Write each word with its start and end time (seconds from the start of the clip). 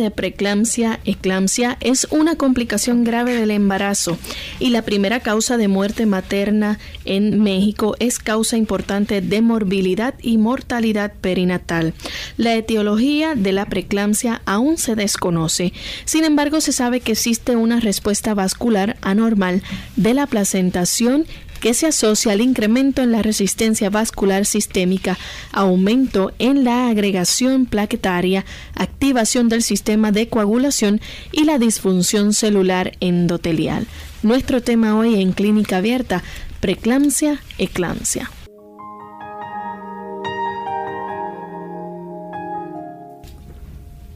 De 0.00 0.10
preeclampsia, 0.10 1.00
eclampsia, 1.04 1.76
es 1.80 2.06
una 2.10 2.36
complicación 2.36 3.04
grave 3.04 3.34
del 3.34 3.50
embarazo 3.50 4.18
y 4.58 4.70
la 4.70 4.82
primera 4.82 5.20
causa 5.20 5.56
de 5.56 5.68
muerte 5.68 6.06
materna 6.06 6.78
en 7.04 7.42
México 7.42 7.96
es 7.98 8.18
causa 8.18 8.56
importante 8.56 9.20
de 9.20 9.42
morbilidad 9.42 10.14
y 10.20 10.38
mortalidad 10.38 11.12
perinatal. 11.20 11.94
La 12.36 12.54
etiología 12.54 13.34
de 13.34 13.52
la 13.52 13.66
preeclampsia 13.66 14.42
aún 14.46 14.78
se 14.78 14.94
desconoce. 14.94 15.72
Sin 16.04 16.24
embargo, 16.24 16.60
se 16.60 16.72
sabe 16.72 17.00
que 17.00 17.12
existe 17.12 17.56
una 17.56 17.80
respuesta 17.80 18.34
vascular 18.34 18.96
anormal 19.02 19.62
de 19.96 20.14
la 20.14 20.26
placentación 20.26 21.26
que 21.60 21.74
se 21.74 21.86
asocia 21.86 22.32
al 22.32 22.40
incremento 22.40 23.02
en 23.02 23.12
la 23.12 23.22
resistencia 23.22 23.90
vascular 23.90 24.46
sistémica, 24.46 25.18
aumento 25.52 26.32
en 26.38 26.64
la 26.64 26.88
agregación 26.88 27.66
plaquetaria, 27.66 28.44
activación 28.74 29.48
del 29.48 29.62
sistema 29.62 30.10
de 30.10 30.28
coagulación 30.28 31.00
y 31.30 31.44
la 31.44 31.58
disfunción 31.58 32.32
celular 32.32 32.92
endotelial. 33.00 33.86
Nuestro 34.22 34.62
tema 34.62 34.98
hoy 34.98 35.20
en 35.20 35.32
Clínica 35.32 35.76
Abierta, 35.76 36.22
preeclampsia, 36.60 37.42
eclampsia. 37.58 38.30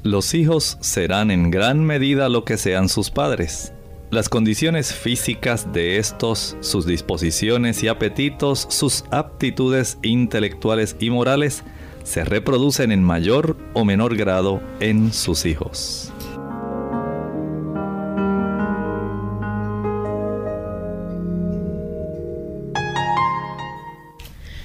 Los 0.02 0.34
hijos 0.34 0.76
serán 0.80 1.30
en 1.30 1.50
gran 1.50 1.82
medida 1.82 2.28
lo 2.28 2.44
que 2.44 2.58
sean 2.58 2.90
sus 2.90 3.10
padres. 3.10 3.73
Las 4.14 4.28
condiciones 4.28 4.94
físicas 4.94 5.72
de 5.72 5.98
estos, 5.98 6.56
sus 6.60 6.86
disposiciones 6.86 7.82
y 7.82 7.88
apetitos, 7.88 8.64
sus 8.70 9.04
aptitudes 9.10 9.98
intelectuales 10.02 10.94
y 11.00 11.10
morales, 11.10 11.64
se 12.04 12.24
reproducen 12.24 12.92
en 12.92 13.02
mayor 13.02 13.56
o 13.72 13.84
menor 13.84 14.16
grado 14.16 14.62
en 14.78 15.12
sus 15.12 15.46
hijos. 15.46 16.13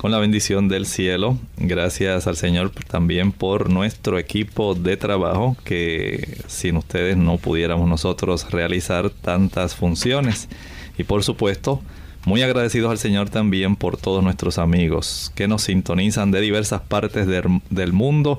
con 0.00 0.12
la 0.12 0.18
bendición 0.18 0.66
del 0.68 0.86
cielo. 0.86 1.36
Gracias 1.58 2.26
al 2.26 2.34
Señor 2.34 2.70
también 2.70 3.32
por 3.32 3.68
nuestro 3.68 4.18
equipo 4.18 4.74
de 4.74 4.96
trabajo 4.96 5.58
que 5.62 6.38
sin 6.46 6.78
ustedes 6.78 7.18
no 7.18 7.36
pudiéramos 7.36 7.86
nosotros 7.86 8.50
realizar 8.50 9.10
tantas 9.10 9.74
funciones. 9.74 10.48
Y 10.96 11.04
por 11.04 11.22
supuesto, 11.22 11.82
muy 12.24 12.40
agradecidos 12.40 12.90
al 12.90 12.96
Señor 12.96 13.28
también 13.28 13.76
por 13.76 13.98
todos 13.98 14.24
nuestros 14.24 14.56
amigos 14.56 15.32
que 15.34 15.46
nos 15.48 15.64
sintonizan 15.64 16.30
de 16.30 16.40
diversas 16.40 16.80
partes 16.80 17.26
del 17.26 17.92
mundo. 17.92 18.38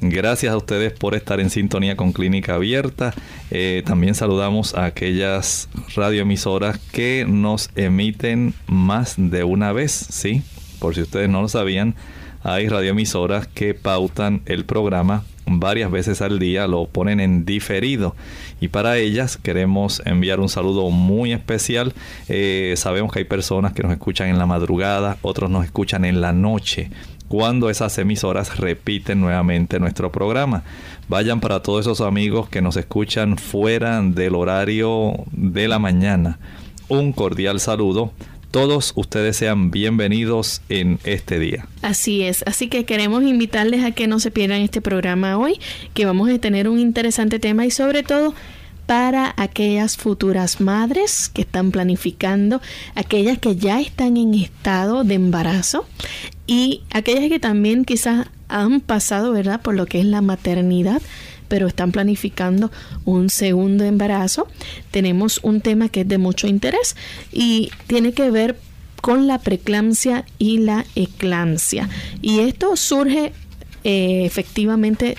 Gracias 0.00 0.50
a 0.50 0.56
ustedes 0.56 0.94
por 0.94 1.14
estar 1.14 1.40
en 1.40 1.50
sintonía 1.50 1.94
con 1.94 2.14
Clínica 2.14 2.54
Abierta. 2.54 3.12
Eh, 3.50 3.82
también 3.84 4.14
saludamos 4.14 4.74
a 4.74 4.86
aquellas 4.86 5.68
radioemisoras 5.94 6.78
que 6.90 7.26
nos 7.28 7.68
emiten 7.76 8.54
más 8.66 9.16
de 9.18 9.44
una 9.44 9.72
vez, 9.72 9.92
¿sí? 9.92 10.42
Por 10.82 10.96
si 10.96 11.02
ustedes 11.02 11.28
no 11.28 11.40
lo 11.40 11.48
sabían, 11.48 11.94
hay 12.42 12.68
radioemisoras 12.68 13.46
que 13.46 13.72
pautan 13.72 14.42
el 14.46 14.64
programa 14.64 15.22
varias 15.46 15.92
veces 15.92 16.20
al 16.22 16.40
día, 16.40 16.66
lo 16.66 16.86
ponen 16.86 17.20
en 17.20 17.44
diferido. 17.44 18.16
Y 18.60 18.66
para 18.66 18.98
ellas 18.98 19.36
queremos 19.36 20.02
enviar 20.06 20.40
un 20.40 20.48
saludo 20.48 20.90
muy 20.90 21.32
especial. 21.32 21.94
Eh, 22.28 22.74
sabemos 22.76 23.12
que 23.12 23.20
hay 23.20 23.26
personas 23.26 23.74
que 23.74 23.84
nos 23.84 23.92
escuchan 23.92 24.28
en 24.28 24.38
la 24.38 24.46
madrugada, 24.46 25.18
otros 25.22 25.50
nos 25.50 25.64
escuchan 25.64 26.04
en 26.04 26.20
la 26.20 26.32
noche 26.32 26.90
cuando 27.28 27.70
esas 27.70 27.96
emisoras 27.98 28.58
repiten 28.58 29.20
nuevamente 29.20 29.78
nuestro 29.78 30.10
programa. 30.10 30.64
Vayan 31.08 31.38
para 31.38 31.62
todos 31.62 31.82
esos 31.82 32.00
amigos 32.00 32.48
que 32.48 32.60
nos 32.60 32.76
escuchan 32.76 33.38
fuera 33.38 34.02
del 34.02 34.34
horario 34.34 35.14
de 35.30 35.68
la 35.68 35.78
mañana. 35.78 36.40
Un 36.88 37.12
cordial 37.12 37.60
saludo 37.60 38.12
todos 38.52 38.92
ustedes 38.96 39.38
sean 39.38 39.70
bienvenidos 39.70 40.60
en 40.68 41.00
este 41.04 41.38
día. 41.38 41.66
Así 41.80 42.22
es, 42.22 42.44
así 42.46 42.68
que 42.68 42.84
queremos 42.84 43.24
invitarles 43.24 43.82
a 43.82 43.92
que 43.92 44.06
no 44.06 44.20
se 44.20 44.30
pierdan 44.30 44.60
este 44.60 44.82
programa 44.82 45.38
hoy, 45.38 45.58
que 45.94 46.04
vamos 46.04 46.28
a 46.30 46.38
tener 46.38 46.68
un 46.68 46.78
interesante 46.78 47.38
tema 47.38 47.64
y 47.64 47.70
sobre 47.70 48.02
todo 48.02 48.34
para 48.84 49.32
aquellas 49.38 49.96
futuras 49.96 50.60
madres 50.60 51.30
que 51.32 51.42
están 51.42 51.70
planificando, 51.70 52.60
aquellas 52.94 53.38
que 53.38 53.56
ya 53.56 53.80
están 53.80 54.18
en 54.18 54.34
estado 54.34 55.02
de 55.02 55.14
embarazo 55.14 55.86
y 56.46 56.82
aquellas 56.92 57.30
que 57.30 57.40
también 57.40 57.86
quizás 57.86 58.26
han 58.48 58.82
pasado, 58.82 59.32
¿verdad?, 59.32 59.62
por 59.62 59.74
lo 59.74 59.86
que 59.86 60.00
es 60.00 60.04
la 60.04 60.20
maternidad 60.20 61.00
pero 61.52 61.66
están 61.66 61.92
planificando 61.92 62.70
un 63.04 63.28
segundo 63.28 63.84
embarazo, 63.84 64.48
tenemos 64.90 65.38
un 65.42 65.60
tema 65.60 65.90
que 65.90 66.00
es 66.00 66.08
de 66.08 66.16
mucho 66.16 66.46
interés 66.46 66.96
y 67.30 67.70
tiene 67.88 68.14
que 68.14 68.30
ver 68.30 68.56
con 69.02 69.26
la 69.26 69.38
preeclampsia 69.38 70.24
y 70.38 70.60
la 70.60 70.86
eclampsia. 70.94 71.90
Y 72.22 72.38
esto 72.38 72.74
surge 72.76 73.34
eh, 73.84 74.24
efectivamente 74.24 75.18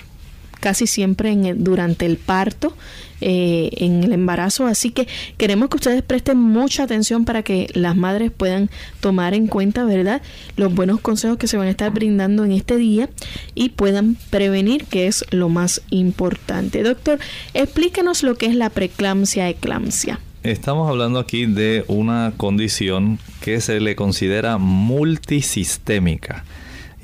casi 0.64 0.86
siempre 0.86 1.30
en 1.30 1.62
durante 1.62 2.06
el 2.06 2.16
parto, 2.16 2.74
eh, 3.20 3.68
en 3.76 4.02
el 4.02 4.14
embarazo. 4.14 4.66
Así 4.66 4.88
que 4.92 5.06
queremos 5.36 5.68
que 5.68 5.76
ustedes 5.76 6.02
presten 6.02 6.38
mucha 6.38 6.84
atención 6.84 7.26
para 7.26 7.42
que 7.42 7.66
las 7.74 7.94
madres 7.96 8.32
puedan 8.34 8.70
tomar 9.00 9.34
en 9.34 9.46
cuenta, 9.46 9.84
¿verdad?, 9.84 10.22
los 10.56 10.74
buenos 10.74 11.02
consejos 11.02 11.36
que 11.36 11.48
se 11.48 11.58
van 11.58 11.66
a 11.66 11.70
estar 11.70 11.90
brindando 11.92 12.46
en 12.46 12.52
este 12.52 12.78
día 12.78 13.10
y 13.54 13.68
puedan 13.68 14.16
prevenir, 14.30 14.86
que 14.86 15.06
es 15.06 15.26
lo 15.28 15.50
más 15.50 15.82
importante. 15.90 16.82
Doctor, 16.82 17.18
explíquenos 17.52 18.22
lo 18.22 18.36
que 18.36 18.46
es 18.46 18.54
la 18.54 18.70
preeclampsia, 18.70 19.50
eclampsia. 19.50 20.18
Estamos 20.42 20.88
hablando 20.88 21.18
aquí 21.18 21.44
de 21.44 21.84
una 21.88 22.32
condición 22.38 23.18
que 23.42 23.60
se 23.60 23.80
le 23.80 23.96
considera 23.96 24.56
multisistémica. 24.56 26.42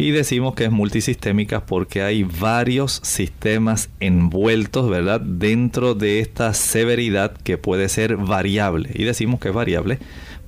Y 0.00 0.12
decimos 0.12 0.54
que 0.54 0.64
es 0.64 0.70
multisistémica 0.70 1.66
porque 1.66 2.00
hay 2.00 2.22
varios 2.22 3.00
sistemas 3.04 3.90
envueltos, 4.00 4.88
¿verdad? 4.88 5.20
Dentro 5.20 5.94
de 5.94 6.20
esta 6.20 6.54
severidad 6.54 7.32
que 7.32 7.58
puede 7.58 7.86
ser 7.90 8.16
variable. 8.16 8.88
Y 8.94 9.04
decimos 9.04 9.40
que 9.40 9.48
es 9.48 9.54
variable 9.54 9.98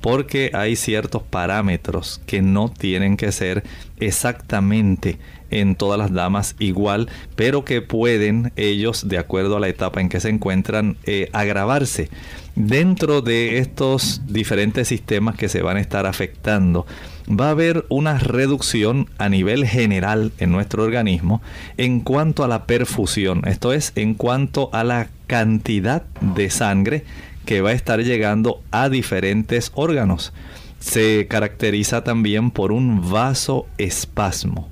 porque 0.00 0.52
hay 0.54 0.74
ciertos 0.74 1.22
parámetros 1.22 2.22
que 2.24 2.40
no 2.40 2.70
tienen 2.70 3.18
que 3.18 3.30
ser 3.30 3.62
exactamente 4.00 5.18
en 5.50 5.76
todas 5.76 5.98
las 5.98 6.14
damas 6.14 6.56
igual, 6.58 7.10
pero 7.36 7.66
que 7.66 7.82
pueden 7.82 8.52
ellos, 8.56 9.06
de 9.06 9.18
acuerdo 9.18 9.58
a 9.58 9.60
la 9.60 9.68
etapa 9.68 10.00
en 10.00 10.08
que 10.08 10.20
se 10.20 10.30
encuentran, 10.30 10.96
eh, 11.04 11.28
agravarse. 11.34 12.08
Dentro 12.56 13.20
de 13.20 13.58
estos 13.58 14.22
diferentes 14.26 14.88
sistemas 14.88 15.36
que 15.36 15.50
se 15.50 15.60
van 15.60 15.76
a 15.76 15.80
estar 15.80 16.06
afectando, 16.06 16.86
va 17.28 17.48
a 17.48 17.50
haber 17.50 17.84
una 17.88 18.18
reducción 18.18 19.08
a 19.18 19.28
nivel 19.28 19.66
general 19.66 20.32
en 20.38 20.52
nuestro 20.52 20.82
organismo 20.82 21.42
en 21.76 22.00
cuanto 22.00 22.44
a 22.44 22.48
la 22.48 22.66
perfusión, 22.66 23.42
esto 23.46 23.72
es, 23.72 23.92
en 23.94 24.14
cuanto 24.14 24.70
a 24.72 24.84
la 24.84 25.08
cantidad 25.26 26.02
de 26.20 26.50
sangre 26.50 27.04
que 27.44 27.60
va 27.60 27.70
a 27.70 27.74
estar 27.74 28.00
llegando 28.02 28.62
a 28.70 28.88
diferentes 28.88 29.72
órganos. 29.74 30.32
Se 30.78 31.26
caracteriza 31.28 32.04
también 32.04 32.50
por 32.50 32.72
un 32.72 33.10
vasoespasmo. 33.10 34.68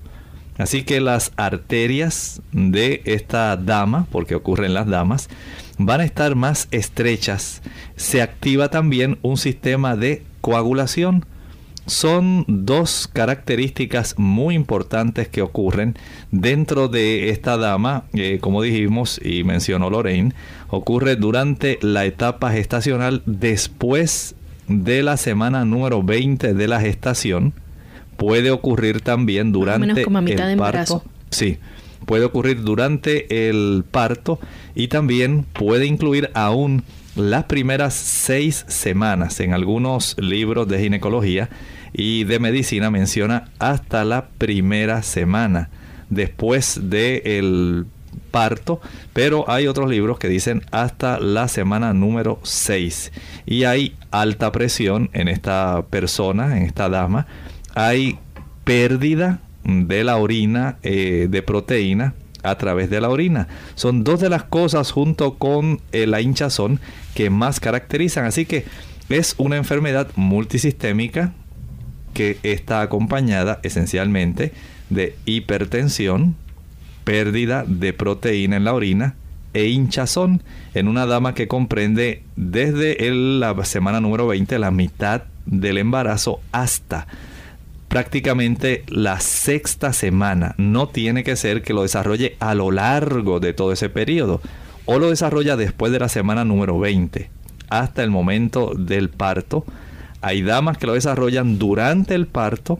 Así 0.58 0.82
que 0.82 1.00
las 1.00 1.32
arterias 1.36 2.42
de 2.52 3.00
esta 3.06 3.56
dama, 3.56 4.06
porque 4.10 4.34
ocurre 4.34 4.66
en 4.66 4.74
las 4.74 4.86
damas, 4.86 5.30
van 5.78 6.00
a 6.00 6.04
estar 6.04 6.34
más 6.34 6.68
estrechas. 6.70 7.62
Se 7.96 8.20
activa 8.20 8.68
también 8.68 9.18
un 9.22 9.38
sistema 9.38 9.96
de 9.96 10.22
coagulación. 10.42 11.24
Son 11.86 12.44
dos 12.46 13.08
características 13.12 14.18
muy 14.18 14.54
importantes 14.54 15.28
que 15.28 15.42
ocurren 15.42 15.96
dentro 16.30 16.88
de 16.88 17.30
esta 17.30 17.56
dama, 17.56 18.04
eh, 18.12 18.38
como 18.40 18.62
dijimos 18.62 19.20
y 19.24 19.44
mencionó 19.44 19.90
Lorraine, 19.90 20.34
ocurre 20.68 21.16
durante 21.16 21.78
la 21.82 22.04
etapa 22.04 22.52
gestacional 22.52 23.22
después 23.26 24.36
de 24.68 25.02
la 25.02 25.16
semana 25.16 25.64
número 25.64 26.02
20 26.02 26.54
de 26.54 26.68
la 26.68 26.80
gestación 26.80 27.54
puede 28.20 28.50
ocurrir 28.50 29.00
también 29.00 29.50
durante 29.50 30.02
el 30.02 30.58
parto. 30.58 31.02
Sí, 31.30 31.56
puede 32.04 32.26
ocurrir 32.26 32.62
durante 32.62 33.48
el 33.48 33.82
parto 33.90 34.38
y 34.74 34.88
también 34.88 35.44
puede 35.54 35.86
incluir 35.86 36.30
aún 36.34 36.84
las 37.20 37.44
primeras 37.44 37.94
seis 37.94 38.64
semanas. 38.68 39.40
En 39.40 39.52
algunos 39.52 40.16
libros 40.18 40.68
de 40.68 40.80
ginecología 40.80 41.48
y 41.92 42.24
de 42.24 42.38
medicina 42.38 42.90
menciona 42.90 43.50
hasta 43.58 44.04
la 44.04 44.28
primera 44.38 45.02
semana 45.02 45.70
después 46.08 46.80
del 46.90 47.86
parto, 48.30 48.80
pero 49.12 49.48
hay 49.48 49.66
otros 49.66 49.88
libros 49.90 50.18
que 50.18 50.28
dicen 50.28 50.62
hasta 50.70 51.18
la 51.20 51.48
semana 51.48 51.92
número 51.92 52.40
6 52.42 53.12
y 53.46 53.64
hay 53.64 53.96
alta 54.10 54.52
presión 54.52 55.10
en 55.12 55.28
esta 55.28 55.84
persona, 55.90 56.56
en 56.56 56.64
esta 56.64 56.88
dama, 56.88 57.26
hay 57.74 58.18
pérdida 58.64 59.40
de 59.64 60.04
la 60.04 60.16
orina 60.16 60.78
eh, 60.82 61.28
de 61.30 61.42
proteína 61.42 62.14
a 62.42 62.56
través 62.56 62.90
de 62.90 63.00
la 63.00 63.08
orina. 63.08 63.48
Son 63.74 64.04
dos 64.04 64.20
de 64.20 64.28
las 64.28 64.44
cosas 64.44 64.90
junto 64.90 65.34
con 65.34 65.80
eh, 65.92 66.06
la 66.06 66.20
hinchazón 66.20 66.80
que 67.14 67.30
más 67.30 67.60
caracterizan. 67.60 68.24
Así 68.24 68.46
que 68.46 68.64
es 69.08 69.34
una 69.38 69.56
enfermedad 69.56 70.08
multisistémica 70.16 71.32
que 72.14 72.38
está 72.42 72.82
acompañada 72.82 73.60
esencialmente 73.62 74.52
de 74.88 75.16
hipertensión, 75.24 76.36
pérdida 77.04 77.64
de 77.66 77.92
proteína 77.92 78.56
en 78.56 78.64
la 78.64 78.74
orina 78.74 79.14
e 79.52 79.66
hinchazón 79.66 80.42
en 80.74 80.88
una 80.88 81.06
dama 81.06 81.34
que 81.34 81.48
comprende 81.48 82.22
desde 82.36 82.96
la 83.10 83.64
semana 83.64 84.00
número 84.00 84.26
20, 84.26 84.58
la 84.58 84.70
mitad 84.70 85.22
del 85.46 85.78
embarazo, 85.78 86.40
hasta 86.52 87.06
prácticamente 87.90 88.84
la 88.86 89.18
sexta 89.18 89.92
semana. 89.92 90.54
No 90.56 90.88
tiene 90.88 91.24
que 91.24 91.34
ser 91.34 91.60
que 91.60 91.74
lo 91.74 91.82
desarrolle 91.82 92.36
a 92.38 92.54
lo 92.54 92.70
largo 92.70 93.40
de 93.40 93.52
todo 93.52 93.72
ese 93.72 93.90
periodo. 93.90 94.40
O 94.86 94.98
lo 95.00 95.10
desarrolla 95.10 95.56
después 95.56 95.92
de 95.92 95.98
la 95.98 96.08
semana 96.08 96.44
número 96.44 96.78
20 96.78 97.28
hasta 97.68 98.02
el 98.04 98.10
momento 98.10 98.72
del 98.76 99.10
parto. 99.10 99.64
Hay 100.20 100.42
damas 100.42 100.78
que 100.78 100.86
lo 100.86 100.94
desarrollan 100.94 101.58
durante 101.58 102.14
el 102.14 102.28
parto 102.28 102.78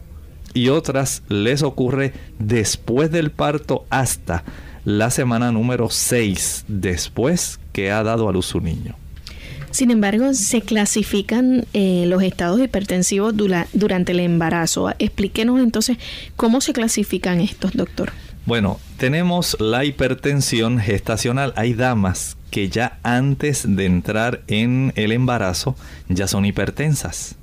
y 0.53 0.69
otras 0.69 1.23
les 1.27 1.61
ocurre 1.61 2.13
después 2.39 3.11
del 3.11 3.31
parto 3.31 3.85
hasta 3.89 4.45
la 4.85 5.09
semana 5.09 5.51
número 5.51 5.89
6 5.89 6.65
después 6.69 7.59
que 7.73 7.91
ha 7.91 8.01
dado 8.03 8.29
a 8.29 8.31
luz 8.31 8.45
su 8.45 8.61
niño. 8.61 9.00
Sin 9.71 9.91
embargo, 9.91 10.33
se 10.33 10.61
clasifican 10.61 11.65
eh, 11.73 12.05
los 12.07 12.21
estados 12.23 12.59
hipertensivos 12.59 13.33
durante 13.73 14.11
el 14.11 14.19
embarazo. 14.19 14.91
Explíquenos 14.99 15.59
entonces 15.59 15.97
cómo 16.35 16.61
se 16.61 16.73
clasifican 16.73 17.39
estos, 17.39 17.73
doctor. 17.73 18.11
Bueno, 18.45 18.79
tenemos 18.97 19.55
la 19.59 19.85
hipertensión 19.85 20.79
gestacional. 20.79 21.53
Hay 21.55 21.73
damas 21.73 22.37
que 22.49 22.69
ya 22.69 22.99
antes 23.03 23.63
de 23.67 23.85
entrar 23.85 24.41
en 24.47 24.93
el 24.95 25.11
embarazo 25.11 25.75
ya 26.09 26.27
son 26.27 26.45
hipertensas. 26.45 27.35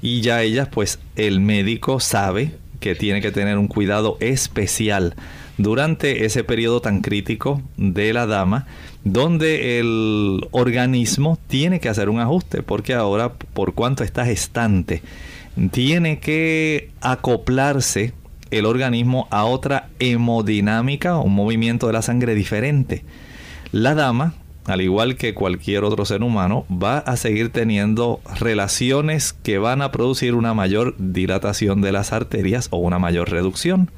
Y 0.00 0.20
ya 0.20 0.42
ellas, 0.42 0.68
pues 0.68 0.98
el 1.16 1.40
médico 1.40 2.00
sabe 2.00 2.54
que 2.80 2.94
tiene 2.94 3.20
que 3.20 3.32
tener 3.32 3.58
un 3.58 3.68
cuidado 3.68 4.16
especial 4.20 5.14
durante 5.58 6.24
ese 6.24 6.44
periodo 6.44 6.80
tan 6.80 7.00
crítico 7.00 7.62
de 7.76 8.12
la 8.12 8.26
dama 8.26 8.66
donde 9.06 9.78
el 9.78 10.48
organismo 10.50 11.38
tiene 11.46 11.78
que 11.78 11.88
hacer 11.88 12.08
un 12.08 12.18
ajuste, 12.18 12.64
porque 12.64 12.92
ahora, 12.92 13.34
por 13.34 13.72
cuanto 13.74 14.02
está 14.02 14.26
gestante, 14.26 15.00
tiene 15.70 16.18
que 16.18 16.90
acoplarse 17.00 18.14
el 18.50 18.66
organismo 18.66 19.28
a 19.30 19.44
otra 19.44 19.90
hemodinámica, 20.00 21.18
un 21.18 21.36
movimiento 21.36 21.86
de 21.86 21.92
la 21.92 22.02
sangre 22.02 22.34
diferente. 22.34 23.04
La 23.70 23.94
dama, 23.94 24.34
al 24.64 24.80
igual 24.80 25.14
que 25.14 25.34
cualquier 25.34 25.84
otro 25.84 26.04
ser 26.04 26.24
humano, 26.24 26.66
va 26.68 26.98
a 26.98 27.16
seguir 27.16 27.50
teniendo 27.50 28.20
relaciones 28.40 29.32
que 29.32 29.58
van 29.58 29.82
a 29.82 29.92
producir 29.92 30.34
una 30.34 30.52
mayor 30.52 30.96
dilatación 30.98 31.80
de 31.80 31.92
las 31.92 32.12
arterias 32.12 32.66
o 32.72 32.78
una 32.78 32.98
mayor 32.98 33.30
reducción. 33.30 33.88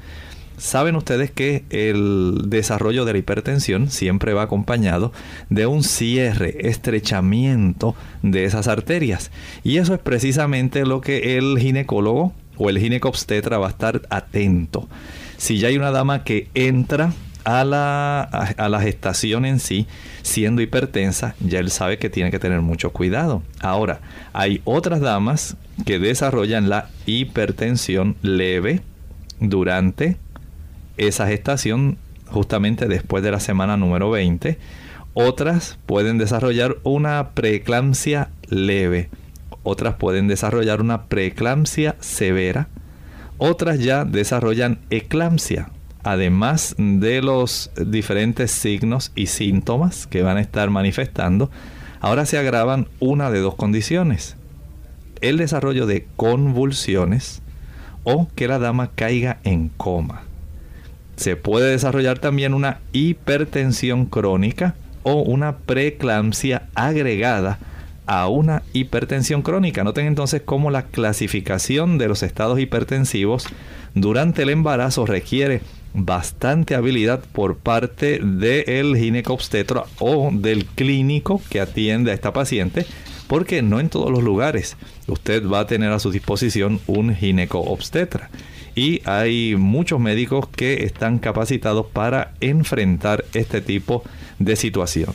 Saben 0.59 0.97
ustedes 0.97 1.31
que 1.31 1.63
el 1.69 2.49
desarrollo 2.49 3.05
de 3.05 3.13
la 3.13 3.19
hipertensión 3.19 3.89
siempre 3.89 4.33
va 4.33 4.43
acompañado 4.43 5.13
de 5.49 5.65
un 5.67 5.83
cierre, 5.83 6.67
estrechamiento 6.67 7.95
de 8.23 8.43
esas 8.43 8.67
arterias. 8.67 9.31
Y 9.63 9.77
eso 9.77 9.93
es 9.93 10.01
precisamente 10.01 10.85
lo 10.85 10.99
que 10.99 11.37
el 11.37 11.57
ginecólogo 11.57 12.33
o 12.57 12.69
el 12.69 12.77
ginecobstetra 12.77 13.57
va 13.57 13.67
a 13.67 13.69
estar 13.69 14.01
atento. 14.09 14.89
Si 15.37 15.59
ya 15.59 15.69
hay 15.69 15.77
una 15.77 15.91
dama 15.91 16.25
que 16.25 16.49
entra 16.53 17.13
a 17.45 17.63
la, 17.63 18.21
a 18.21 18.67
la 18.67 18.81
gestación 18.81 19.45
en 19.45 19.61
sí 19.61 19.87
siendo 20.23 20.61
hipertensa, 20.61 21.35
ya 21.39 21.59
él 21.59 21.71
sabe 21.71 21.99
que 21.99 22.09
tiene 22.09 22.31
que 22.31 22.39
tener 22.39 22.59
mucho 22.59 22.91
cuidado. 22.91 23.43
Ahora, 23.61 24.01
hay 24.33 24.61
otras 24.65 24.99
damas 24.99 25.55
que 25.85 25.99
desarrollan 25.99 26.67
la 26.67 26.89
hipertensión 27.05 28.17
leve 28.21 28.81
durante 29.39 30.17
esa 30.99 31.27
gestación 31.27 31.97
justamente 32.27 32.87
después 32.87 33.23
de 33.23 33.31
la 33.31 33.39
semana 33.39 33.77
número 33.77 34.11
20. 34.11 34.57
Otras 35.13 35.79
pueden 35.85 36.17
desarrollar 36.17 36.77
una 36.83 37.29
preeclampsia 37.31 38.29
leve. 38.47 39.09
Otras 39.63 39.95
pueden 39.95 40.27
desarrollar 40.27 40.81
una 40.81 41.03
preeclampsia 41.03 41.95
severa. 41.99 42.67
Otras 43.37 43.79
ya 43.79 44.05
desarrollan 44.05 44.79
eclampsia. 44.89 45.69
Además 46.03 46.75
de 46.77 47.21
los 47.21 47.71
diferentes 47.85 48.51
signos 48.51 49.11
y 49.15 49.27
síntomas 49.27 50.07
que 50.07 50.21
van 50.21 50.37
a 50.37 50.41
estar 50.41 50.69
manifestando, 50.69 51.49
ahora 51.99 52.25
se 52.25 52.37
agravan 52.37 52.87
una 52.99 53.31
de 53.31 53.39
dos 53.39 53.55
condiciones. 53.55 54.35
El 55.21 55.37
desarrollo 55.37 55.85
de 55.85 56.07
convulsiones 56.15 57.41
o 58.03 58.29
que 58.35 58.47
la 58.47 58.59
dama 58.59 58.91
caiga 58.95 59.39
en 59.43 59.69
coma 59.69 60.28
se 61.19 61.35
puede 61.35 61.71
desarrollar 61.71 62.19
también 62.19 62.53
una 62.53 62.79
hipertensión 62.93 64.05
crónica 64.05 64.75
o 65.03 65.15
una 65.15 65.57
preeclampsia 65.57 66.69
agregada 66.75 67.59
a 68.05 68.29
una 68.29 68.63
hipertensión 68.71 69.41
crónica. 69.41 69.83
Noten 69.83 70.07
entonces 70.07 70.41
cómo 70.43 70.71
la 70.71 70.83
clasificación 70.83 71.97
de 71.97 72.07
los 72.07 72.23
estados 72.23 72.57
hipertensivos 72.57 73.47
durante 73.95 74.43
el 74.43 74.49
embarazo 74.49 75.05
requiere 75.05 75.61
bastante 75.93 76.75
habilidad 76.75 77.19
por 77.33 77.57
parte 77.57 78.19
del 78.23 78.95
ginecobstetra 78.95 79.83
o 79.99 80.29
del 80.31 80.65
clínico 80.65 81.41
que 81.49 81.59
atiende 81.59 82.11
a 82.11 82.13
esta 82.13 82.31
paciente, 82.31 82.85
porque 83.27 83.61
no 83.61 83.81
en 83.81 83.89
todos 83.89 84.09
los 84.09 84.23
lugares 84.23 84.77
usted 85.07 85.45
va 85.45 85.59
a 85.59 85.67
tener 85.67 85.91
a 85.91 85.99
su 85.99 86.11
disposición 86.11 86.79
un 86.87 87.13
gineco-obstetra. 87.13 88.29
Y 88.75 89.01
hay 89.05 89.55
muchos 89.55 89.99
médicos 89.99 90.47
que 90.47 90.83
están 90.83 91.19
capacitados 91.19 91.85
para 91.87 92.33
enfrentar 92.39 93.25
este 93.33 93.61
tipo 93.61 94.03
de 94.39 94.55
situación. 94.55 95.13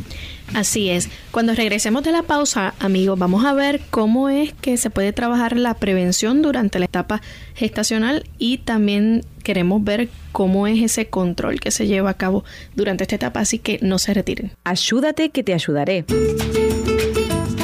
Así 0.53 0.91
es. 0.91 1.09
Cuando 1.31 1.55
regresemos 1.55 2.05
de 2.05 2.13
la 2.13 2.23
pausa, 2.23 2.75
amigos, 2.79 3.19
vamos 3.19 3.45
a 3.45 3.55
ver 3.55 3.81
cómo 3.91 4.29
es 4.29 4.53
que 4.53 4.77
se 4.77 4.91
puede 4.91 5.13
trabajar 5.13 5.57
la 5.57 5.75
prevención 5.75 6.43
durante 6.43 6.79
la 6.79 6.85
etapa 6.85 7.23
gestacional 7.55 8.25
y 8.39 8.59
también 8.59 9.25
queremos 9.43 9.83
ver 9.83 10.11
cómo 10.33 10.67
es 10.67 10.83
ese 10.83 11.07
control 11.07 11.61
que 11.61 11.71
se 11.71 11.87
lleva 11.87 12.11
a 12.11 12.15
cabo 12.15 12.45
durante 12.77 13.05
esta 13.05 13.17
etapa, 13.17 13.41
así 13.41 13.59
que 13.59 13.79
no 13.83 13.99
se 13.99 14.15
retiren. 14.15 14.53
Ayúdate 14.65 15.31
que 15.31 15.43
te 15.43 15.55
ayudaré. 15.55 16.05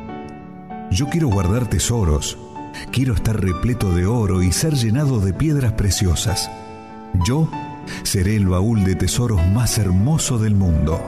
Yo 0.92 1.06
quiero 1.08 1.26
guardar 1.26 1.68
tesoros, 1.68 2.38
quiero 2.92 3.14
estar 3.14 3.40
repleto 3.40 3.92
de 3.92 4.06
oro 4.06 4.40
y 4.40 4.52
ser 4.52 4.74
llenado 4.74 5.18
de 5.18 5.32
piedras 5.32 5.72
preciosas. 5.72 6.48
Yo 7.26 7.48
seré 8.04 8.36
el 8.36 8.46
baúl 8.46 8.84
de 8.84 8.94
tesoros 8.94 9.44
más 9.48 9.76
hermoso 9.78 10.38
del 10.38 10.54
mundo. 10.54 11.00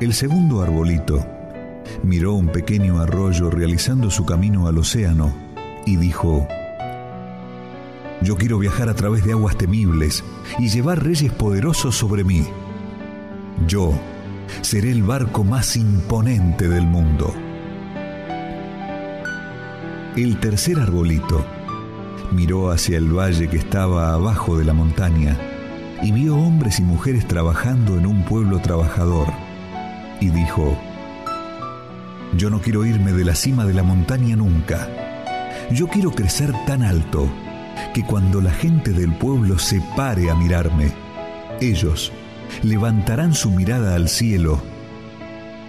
El 0.00 0.14
segundo 0.14 0.62
arbolito 0.62 1.26
miró 2.02 2.32
un 2.32 2.48
pequeño 2.48 3.00
arroyo 3.00 3.50
realizando 3.50 4.10
su 4.10 4.24
camino 4.24 4.66
al 4.66 4.78
océano 4.78 5.34
y 5.84 5.96
dijo, 5.96 6.48
Yo 8.22 8.36
quiero 8.36 8.58
viajar 8.58 8.88
a 8.88 8.94
través 8.94 9.24
de 9.24 9.32
aguas 9.32 9.58
temibles 9.58 10.24
y 10.58 10.70
llevar 10.70 11.04
reyes 11.04 11.32
poderosos 11.32 11.94
sobre 11.96 12.24
mí. 12.24 12.46
Yo 13.66 13.94
seré 14.60 14.90
el 14.90 15.02
barco 15.02 15.44
más 15.44 15.76
imponente 15.76 16.68
del 16.68 16.86
mundo. 16.86 17.32
El 20.16 20.38
tercer 20.38 20.78
arbolito 20.78 21.44
miró 22.32 22.70
hacia 22.70 22.98
el 22.98 23.16
valle 23.16 23.48
que 23.48 23.56
estaba 23.56 24.12
abajo 24.12 24.58
de 24.58 24.64
la 24.64 24.74
montaña 24.74 25.38
y 26.02 26.12
vio 26.12 26.36
hombres 26.36 26.78
y 26.80 26.82
mujeres 26.82 27.26
trabajando 27.26 27.96
en 27.96 28.06
un 28.06 28.24
pueblo 28.24 28.60
trabajador 28.60 29.28
y 30.20 30.28
dijo, 30.30 30.76
yo 32.36 32.50
no 32.50 32.60
quiero 32.60 32.84
irme 32.84 33.12
de 33.12 33.24
la 33.24 33.34
cima 33.34 33.64
de 33.64 33.74
la 33.74 33.82
montaña 33.82 34.36
nunca. 34.36 34.88
Yo 35.70 35.86
quiero 35.86 36.10
crecer 36.10 36.52
tan 36.66 36.82
alto 36.82 37.28
que 37.94 38.04
cuando 38.04 38.40
la 38.40 38.50
gente 38.50 38.92
del 38.92 39.14
pueblo 39.14 39.58
se 39.58 39.80
pare 39.96 40.30
a 40.30 40.34
mirarme, 40.34 40.92
ellos 41.60 42.12
levantarán 42.62 43.34
su 43.34 43.50
mirada 43.50 43.94
al 43.94 44.08
cielo 44.08 44.62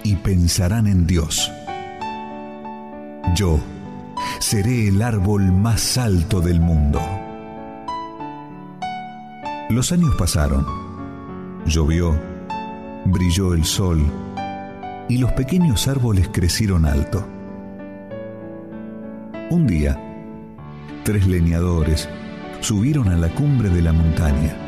y 0.04 0.16
pensarán 0.16 0.88
en 0.88 1.08
Dios. 1.08 1.52
Yo 3.36 3.60
seré 4.40 4.88
el 4.88 5.02
árbol 5.02 5.52
más 5.52 5.98
alto 5.98 6.42
del 6.42 6.60
mundo. 6.62 7.02
Los 9.70 9.92
años 9.92 10.14
pasaron, 10.16 10.66
llovió, 11.66 12.20
brilló 13.06 13.54
el 13.54 13.66
sol 13.66 14.06
y 15.10 15.18
los 15.18 15.32
pequeños 15.34 15.88
árboles 15.88 16.30
crecieron 16.32 16.86
alto. 16.86 17.26
Un 19.50 19.68
día, 19.68 20.00
tres 21.04 21.28
leñadores 21.28 22.08
subieron 22.62 23.10
a 23.10 23.18
la 23.18 23.30
cumbre 23.30 23.70
de 23.70 23.82
la 23.82 23.94
montaña 23.94 24.65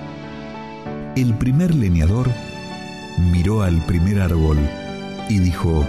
el 1.22 1.34
primer 1.34 1.74
leñador 1.74 2.30
miró 3.32 3.64
al 3.64 3.84
primer 3.88 4.22
árbol 4.22 4.60
y 5.28 5.40
dijo, 5.40 5.84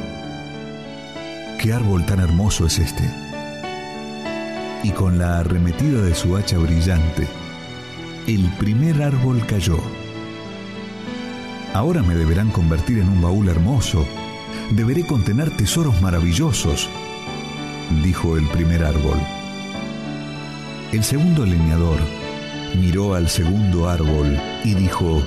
¿qué 1.60 1.74
árbol 1.74 2.06
tan 2.06 2.20
hermoso 2.20 2.64
es 2.64 2.78
este? 2.78 3.04
Y 4.82 4.90
con 4.92 5.18
la 5.18 5.40
arremetida 5.40 6.00
de 6.00 6.14
su 6.14 6.34
hacha 6.34 6.56
brillante, 6.56 7.28
el 8.26 8.48
primer 8.58 9.02
árbol 9.02 9.44
cayó. 9.44 9.78
Ahora 11.74 12.02
me 12.02 12.14
deberán 12.14 12.50
convertir 12.50 12.98
en 12.98 13.10
un 13.10 13.20
baúl 13.20 13.50
hermoso, 13.50 14.08
deberé 14.70 15.06
contener 15.06 15.54
tesoros 15.58 16.00
maravillosos, 16.00 16.88
dijo 18.02 18.38
el 18.38 18.46
primer 18.48 18.82
árbol. 18.82 19.20
El 20.90 21.04
segundo 21.04 21.44
leñador 21.44 21.98
miró 22.76 23.14
al 23.14 23.28
segundo 23.28 23.88
árbol 23.88 24.38
y 24.64 24.74
dijo, 24.74 25.22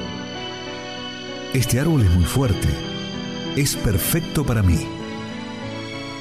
Este 1.54 1.80
árbol 1.80 2.02
es 2.02 2.12
muy 2.12 2.24
fuerte, 2.24 2.68
es 3.56 3.76
perfecto 3.76 4.46
para 4.46 4.62
mí. 4.62 4.80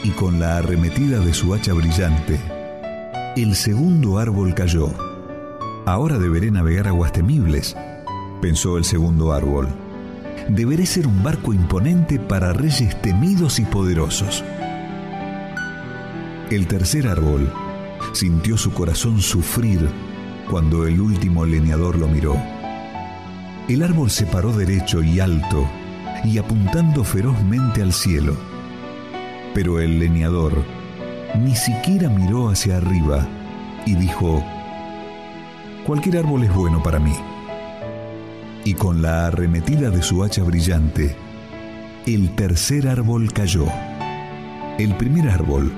Y 0.03 0.11
con 0.11 0.41
la 0.41 0.59
arremetida 0.59 1.21
de 1.21 1.35
su 1.35 1.55
hacha 1.55 1.73
brillante, 1.73 2.41
el 3.37 3.55
segundo 3.55 4.19
árbol 4.19 4.55
cayó. 4.55 4.93
Ahora 5.87 6.19
deberé 6.19 6.51
navegar 6.51 6.89
aguas 6.89 7.13
temibles, 7.13 7.77
pensó 8.41 8.79
el 8.79 8.85
segundo 8.85 9.33
árbol. 9.33 9.69
Deberé 10.49 10.87
ser 10.87 11.07
un 11.07 11.23
barco 11.23 11.53
imponente 11.53 12.19
para 12.19 12.53
reyes 12.53 13.01
temidos 13.03 13.59
y 13.59 13.65
poderosos. 13.65 14.43
El 16.51 16.67
tercer 16.67 17.07
árbol 17.07 17.53
sintió 18.13 18.57
su 18.57 18.73
corazón 18.73 19.21
sufrir 19.21 19.89
cuando 20.51 20.85
el 20.87 21.01
último 21.01 21.47
leñador 21.47 21.97
lo 21.97 22.09
miró. 22.09 22.37
El 23.69 23.85
árbol 23.85 24.11
se 24.11 24.27
paró 24.27 24.53
derecho 24.53 25.01
y 25.01 25.21
alto 25.21 25.65
y 26.25 26.39
apuntando 26.39 27.05
ferozmente 27.05 27.83
al 27.83 27.93
cielo. 27.93 28.37
Pero 29.55 29.79
el 29.79 30.01
leñador 30.01 30.65
ni 31.39 31.55
siquiera 31.55 32.09
miró 32.09 32.49
hacia 32.49 32.79
arriba 32.79 33.29
y 33.87 33.95
dijo, 33.95 34.45
cualquier 35.87 36.19
árbol 36.19 36.43
es 36.43 36.53
bueno 36.53 36.83
para 36.83 36.99
mí. 36.99 37.15
Y 38.65 38.75
con 38.75 39.03
la 39.03 39.29
arremetida 39.29 39.91
de 39.91 40.03
su 40.03 40.25
hacha 40.25 40.43
brillante, 40.43 41.15
el 42.07 42.35
tercer 42.35 42.89
árbol 42.89 43.33
cayó. 43.33 43.67
El 44.79 44.97
primer 44.97 45.31
árbol 45.31 45.73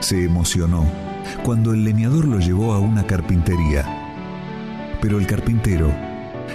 se 0.00 0.24
emocionó 0.24 0.84
cuando 1.42 1.72
el 1.72 1.84
leñador 1.84 2.26
lo 2.26 2.38
llevó 2.38 2.72
a 2.72 2.78
una 2.78 3.06
carpintería, 3.06 3.95
pero 5.06 5.20
el 5.20 5.26
carpintero 5.28 5.94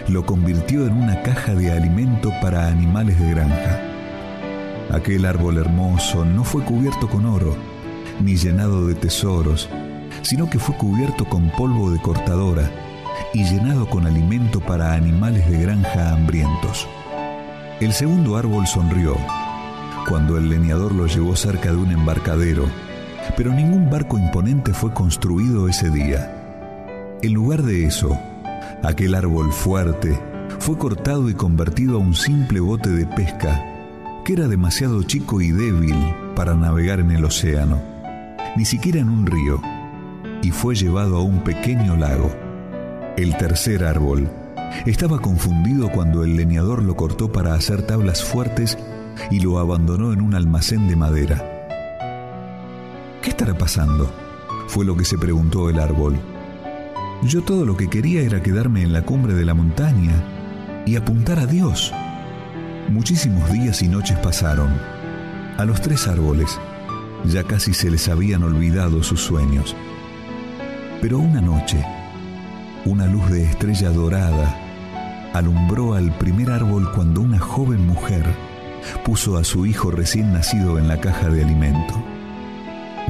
lo 0.10 0.26
convirtió 0.26 0.86
en 0.86 0.92
una 0.92 1.22
caja 1.22 1.56
de 1.56 1.72
alimento 1.72 2.34
para 2.42 2.68
animales 2.68 3.18
de 3.18 3.30
granja. 3.30 3.80
Aquel 4.92 5.26
árbol 5.26 5.58
hermoso 5.58 6.26
no 6.26 6.44
fue 6.44 6.62
cubierto 6.66 7.08
con 7.08 7.26
oro, 7.26 7.56
ni 8.20 8.36
llenado 8.36 8.86
de 8.88 8.96
tesoros, 8.96 9.70
sino 10.22 10.50
que 10.50 10.60
fue 10.60 10.76
cubierto 10.76 11.24
con 11.24 11.50
polvo 11.52 11.92
de 11.92 12.02
cortadora 12.02 12.70
y 13.34 13.46
llenado 13.46 13.90
con 13.90 14.06
alimento 14.06 14.60
para 14.60 14.96
animales 14.96 15.50
de 15.50 15.62
granja 15.62 16.12
hambrientos. 16.12 16.90
El 17.80 17.94
segundo 17.94 18.36
árbol 18.36 18.68
sonrió 18.68 19.16
cuando 20.10 20.38
el 20.38 20.50
leñador 20.50 20.94
lo 20.94 21.08
llevó 21.08 21.38
cerca 21.38 21.72
de 21.72 21.78
un 21.78 21.92
embarcadero, 21.94 22.66
pero 23.38 23.54
ningún 23.54 23.90
barco 23.90 24.18
imponente 24.18 24.74
fue 24.74 24.94
construido 24.94 25.70
ese 25.70 25.90
día. 25.90 26.38
En 27.22 27.34
lugar 27.34 27.62
de 27.62 27.86
eso, 27.86 28.20
aquel 28.84 29.16
árbol 29.16 29.52
fuerte 29.52 30.20
fue 30.60 30.78
cortado 30.78 31.30
y 31.30 31.34
convertido 31.34 31.96
a 31.96 32.00
un 32.00 32.14
simple 32.14 32.60
bote 32.60 32.90
de 32.90 33.06
pesca 33.06 33.64
que 34.24 34.34
era 34.34 34.48
demasiado 34.48 35.02
chico 35.04 35.42
y 35.42 35.52
débil 35.52 35.96
para 36.36 36.56
navegar 36.56 37.00
en 37.00 37.12
el 37.12 37.26
océano, 37.26 37.82
ni 38.56 38.66
siquiera 38.66 39.00
en 39.00 39.10
un 39.10 39.26
río, 39.26 39.62
y 40.44 40.52
fue 40.52 40.76
llevado 40.76 41.18
a 41.18 41.24
un 41.24 41.44
pequeño 41.44 41.96
lago. 41.96 42.32
El 43.18 43.36
tercer 43.38 43.84
árbol 43.84 44.30
estaba 44.86 45.20
confundido 45.20 45.92
cuando 45.92 46.24
el 46.24 46.36
leñador 46.36 46.84
lo 46.84 46.96
cortó 46.96 47.32
para 47.32 47.56
hacer 47.56 47.86
tablas 47.86 48.24
fuertes 48.24 48.78
y 49.30 49.40
lo 49.40 49.60
abandonó 49.60 50.14
en 50.14 50.22
un 50.22 50.36
almacén 50.36 50.88
de 50.88 50.96
madera. 50.96 51.44
¿Qué 53.22 53.30
estará 53.30 53.54
pasando? 53.58 54.12
fue 54.68 54.86
lo 54.86 54.96
que 54.96 55.04
se 55.04 55.18
preguntó 55.18 55.70
el 55.70 55.80
árbol. 55.80 56.18
Yo 57.24 57.44
todo 57.44 57.66
lo 57.66 57.78
que 57.78 57.88
quería 57.88 58.22
era 58.22 58.42
quedarme 58.42 58.82
en 58.82 58.94
la 58.94 59.04
cumbre 59.04 59.36
de 59.36 59.46
la 59.46 59.54
montaña 59.54 60.14
y 60.88 60.96
apuntar 60.96 61.38
a 61.38 61.46
Dios. 61.46 61.94
Muchísimos 62.90 63.52
días 63.52 63.84
y 63.84 63.88
noches 63.88 64.18
pasaron. 64.20 64.72
A 65.58 65.66
los 65.66 65.82
tres 65.82 66.08
árboles 66.08 66.60
ya 67.26 67.44
casi 67.44 67.76
se 67.76 67.92
les 67.92 68.10
habían 68.10 68.42
olvidado 68.42 69.04
sus 69.04 69.22
sueños. 69.22 69.76
Pero 71.00 71.20
una 71.20 71.42
noche, 71.42 71.86
una 72.86 73.06
luz 73.06 73.30
de 73.30 73.44
estrella 73.44 73.92
dorada 73.92 74.58
alumbró 75.34 75.94
al 75.94 76.12
primer 76.18 76.50
árbol 76.50 76.92
cuando 76.92 77.22
una 77.22 77.38
joven 77.38 77.86
mujer 77.86 78.26
puso 79.06 79.38
a 79.38 79.44
su 79.44 79.68
hijo 79.68 79.92
recién 79.92 80.34
nacido 80.34 80.80
en 80.80 80.88
la 80.88 81.00
caja 81.00 81.30
de 81.30 81.44
alimento. 81.44 82.04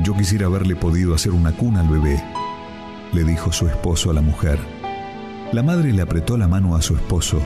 Yo 0.03 0.15
quisiera 0.17 0.47
haberle 0.47 0.75
podido 0.75 1.15
hacer 1.15 1.31
una 1.31 1.53
cuna 1.53 1.79
al 1.79 1.87
bebé, 1.87 2.21
le 3.13 3.23
dijo 3.23 3.51
su 3.51 3.67
esposo 3.67 4.09
a 4.09 4.13
la 4.13 4.21
mujer. 4.21 4.59
La 5.51 5.63
madre 5.63 5.91
le 5.91 6.01
apretó 6.01 6.37
la 6.37 6.47
mano 6.47 6.75
a 6.75 6.81
su 6.81 6.95
esposo 6.95 7.41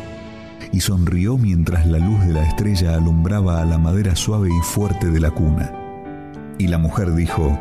y 0.72 0.82
sonrió 0.82 1.38
mientras 1.38 1.88
la 1.88 2.00
luz 2.00 2.20
de 2.26 2.34
la 2.34 2.44
estrella 2.48 2.96
alumbraba 2.96 3.62
a 3.62 3.66
la 3.66 3.78
madera 3.78 4.16
suave 4.16 4.50
y 4.50 4.64
fuerte 4.64 5.10
de 5.10 5.20
la 5.20 5.32
cuna. 5.32 5.72
Y 6.58 6.68
la 6.68 6.78
mujer 6.78 7.14
dijo, 7.16 7.58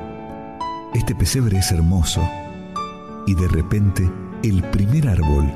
Este 0.95 1.15
pesebre 1.15 1.59
es 1.59 1.73
hermoso. 1.73 2.23
Y 3.27 3.35
de 3.35 3.49
repente, 3.49 4.11
el 4.43 4.63
primer 4.65 5.09
árbol 5.09 5.51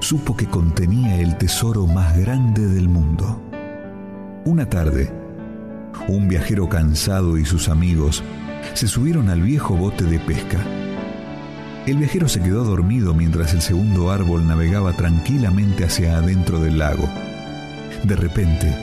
supo 0.00 0.36
que 0.36 0.46
contenía 0.46 1.20
el 1.20 1.36
tesoro 1.36 1.86
más 1.86 2.16
grande 2.16 2.66
del 2.66 2.88
mundo. 2.88 3.42
Una 4.44 4.68
tarde, 4.68 5.12
un 6.06 6.28
viajero 6.28 6.68
cansado 6.68 7.36
y 7.38 7.44
sus 7.44 7.68
amigos 7.68 8.22
se 8.74 8.86
subieron 8.86 9.28
al 9.30 9.42
viejo 9.42 9.74
bote 9.76 10.04
de 10.04 10.18
pesca. 10.20 10.58
El 11.88 11.96
viajero 11.96 12.28
se 12.28 12.42
quedó 12.42 12.64
dormido 12.64 13.14
mientras 13.14 13.54
el 13.54 13.62
segundo 13.62 14.10
árbol 14.10 14.46
navegaba 14.46 14.92
tranquilamente 14.92 15.86
hacia 15.86 16.18
adentro 16.18 16.60
del 16.60 16.76
lago. 16.76 17.08
De 18.04 18.14
repente, 18.14 18.76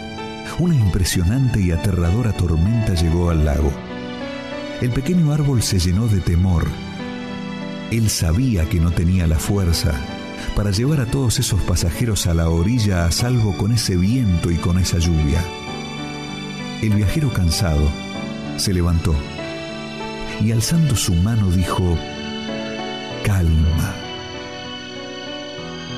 una 0.58 0.74
impresionante 0.74 1.62
y 1.62 1.70
aterradora 1.70 2.34
tormenta 2.34 2.96
llegó 2.96 3.30
al 3.30 3.46
lago. 3.46 3.72
El 4.82 4.90
pequeño 4.90 5.32
árbol 5.32 5.62
se 5.62 5.78
llenó 5.78 6.08
de 6.08 6.20
temor. 6.20 6.66
Él 7.92 8.10
sabía 8.10 8.68
que 8.68 8.80
no 8.80 8.90
tenía 8.90 9.28
la 9.28 9.38
fuerza 9.38 9.94
para 10.56 10.72
llevar 10.72 11.00
a 11.00 11.06
todos 11.06 11.38
esos 11.38 11.62
pasajeros 11.62 12.26
a 12.26 12.34
la 12.34 12.50
orilla 12.50 13.06
a 13.06 13.12
salvo 13.12 13.56
con 13.56 13.72
ese 13.72 13.98
viento 13.98 14.50
y 14.50 14.56
con 14.56 14.80
esa 14.80 14.98
lluvia. 14.98 15.46
El 16.82 16.96
viajero 16.96 17.32
cansado 17.32 17.88
se 18.58 18.74
levantó 18.74 19.14
y 20.44 20.52
alzando 20.52 20.96
su 20.96 21.14
mano 21.14 21.52
dijo, 21.52 21.96
calma. 23.26 23.96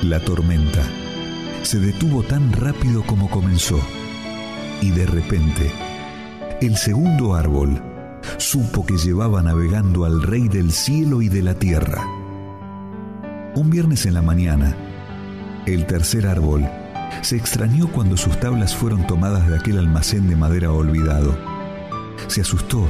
La 0.02 0.18
tormenta 0.18 0.82
se 1.62 1.78
detuvo 1.78 2.22
tan 2.22 2.52
rápido 2.54 3.02
como 3.02 3.28
comenzó 3.28 3.78
y 4.80 4.90
de 4.92 5.04
repente 5.04 5.70
el 6.62 6.78
segundo 6.78 7.34
árbol 7.34 7.82
supo 8.38 8.86
que 8.86 8.96
llevaba 8.96 9.42
navegando 9.42 10.06
al 10.06 10.22
rey 10.22 10.48
del 10.48 10.72
cielo 10.72 11.20
y 11.20 11.28
de 11.28 11.42
la 11.42 11.54
tierra. 11.54 12.02
Un 13.54 13.68
viernes 13.68 14.06
en 14.06 14.14
la 14.14 14.22
mañana, 14.22 14.74
el 15.66 15.84
tercer 15.84 16.26
árbol 16.26 16.66
se 17.20 17.36
extrañó 17.36 17.88
cuando 17.92 18.16
sus 18.16 18.40
tablas 18.40 18.74
fueron 18.74 19.06
tomadas 19.06 19.46
de 19.48 19.56
aquel 19.56 19.78
almacén 19.78 20.28
de 20.28 20.36
madera 20.36 20.72
olvidado. 20.72 21.36
Se 22.28 22.40
asustó 22.40 22.88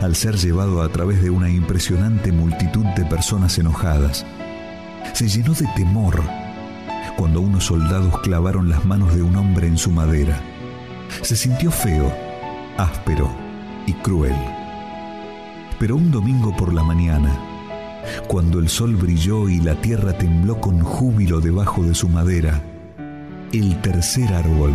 al 0.00 0.14
ser 0.14 0.36
llevado 0.36 0.82
a 0.82 0.88
través 0.88 1.22
de 1.22 1.30
una 1.30 1.50
impresionante 1.50 2.32
multitud 2.32 2.84
de 2.96 3.04
personas 3.04 3.58
enojadas. 3.58 4.24
Se 5.12 5.28
llenó 5.28 5.54
de 5.54 5.66
temor 5.74 6.22
cuando 7.16 7.40
unos 7.40 7.64
soldados 7.64 8.20
clavaron 8.20 8.68
las 8.68 8.84
manos 8.84 9.14
de 9.14 9.22
un 9.22 9.34
hombre 9.36 9.66
en 9.66 9.76
su 9.76 9.90
madera. 9.90 10.40
Se 11.22 11.34
sintió 11.34 11.70
feo, 11.70 12.12
áspero 12.76 13.28
y 13.86 13.92
cruel. 13.94 14.36
Pero 15.80 15.96
un 15.96 16.10
domingo 16.12 16.56
por 16.56 16.72
la 16.72 16.84
mañana, 16.84 17.36
cuando 18.28 18.60
el 18.60 18.68
sol 18.68 18.94
brilló 18.94 19.48
y 19.48 19.60
la 19.60 19.74
tierra 19.80 20.16
tembló 20.16 20.60
con 20.60 20.80
júbilo 20.80 21.40
debajo 21.40 21.82
de 21.82 21.94
su 21.94 22.08
madera, 22.08 22.62
el 23.52 23.80
tercer 23.80 24.32
árbol 24.32 24.72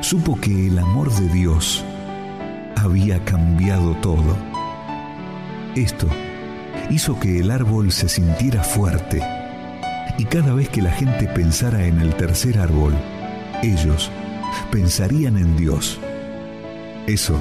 supo 0.00 0.38
que 0.40 0.68
el 0.68 0.78
amor 0.78 1.10
de 1.12 1.28
Dios 1.28 1.84
había 2.76 3.24
cambiado 3.24 3.94
todo. 3.96 4.36
Esto 5.74 6.06
hizo 6.90 7.18
que 7.18 7.40
el 7.40 7.50
árbol 7.50 7.92
se 7.92 8.08
sintiera 8.08 8.62
fuerte 8.62 9.20
y 10.18 10.24
cada 10.24 10.54
vez 10.54 10.68
que 10.68 10.82
la 10.82 10.92
gente 10.92 11.26
pensara 11.26 11.84
en 11.86 12.00
el 12.00 12.14
tercer 12.14 12.58
árbol, 12.58 12.94
ellos 13.62 14.10
pensarían 14.70 15.36
en 15.36 15.56
Dios. 15.56 15.98
Eso 17.06 17.36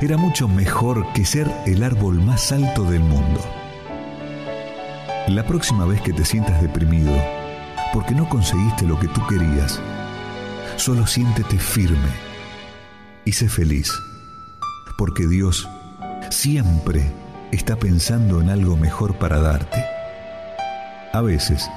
era 0.00 0.16
mucho 0.16 0.48
mejor 0.48 1.12
que 1.12 1.24
ser 1.24 1.50
el 1.66 1.82
árbol 1.82 2.20
más 2.20 2.52
alto 2.52 2.84
del 2.84 3.00
mundo. 3.00 3.40
La 5.28 5.44
próxima 5.46 5.86
vez 5.86 6.00
que 6.00 6.12
te 6.12 6.24
sientas 6.24 6.60
deprimido 6.60 7.12
porque 7.92 8.14
no 8.14 8.28
conseguiste 8.28 8.86
lo 8.86 8.98
que 8.98 9.08
tú 9.08 9.20
querías, 9.28 9.80
solo 10.76 11.06
siéntete 11.06 11.58
firme 11.58 12.08
y 13.24 13.32
sé 13.32 13.48
feliz, 13.48 13.92
porque 14.96 15.26
Dios 15.26 15.68
siempre 16.30 17.10
está 17.50 17.76
pensando 17.76 18.40
en 18.40 18.50
algo 18.50 18.76
mejor 18.76 19.18
para 19.18 19.40
darte. 19.40 19.84
A 21.12 21.20
veces 21.20 21.68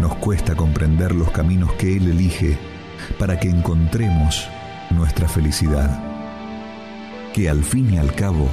nos 0.00 0.14
cuesta 0.16 0.54
comprender 0.54 1.14
los 1.14 1.30
caminos 1.30 1.72
que 1.74 1.96
Él 1.96 2.08
elige 2.08 2.58
para 3.18 3.38
que 3.38 3.48
encontremos 3.48 4.48
nuestra 4.90 5.28
felicidad, 5.28 6.02
que 7.32 7.48
al 7.48 7.64
fin 7.64 7.94
y 7.94 7.98
al 7.98 8.14
cabo 8.14 8.48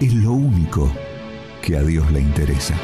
es 0.00 0.12
lo 0.12 0.32
único 0.32 0.92
que 1.62 1.76
a 1.76 1.82
Dios 1.82 2.10
le 2.12 2.20
interesa. 2.20 2.74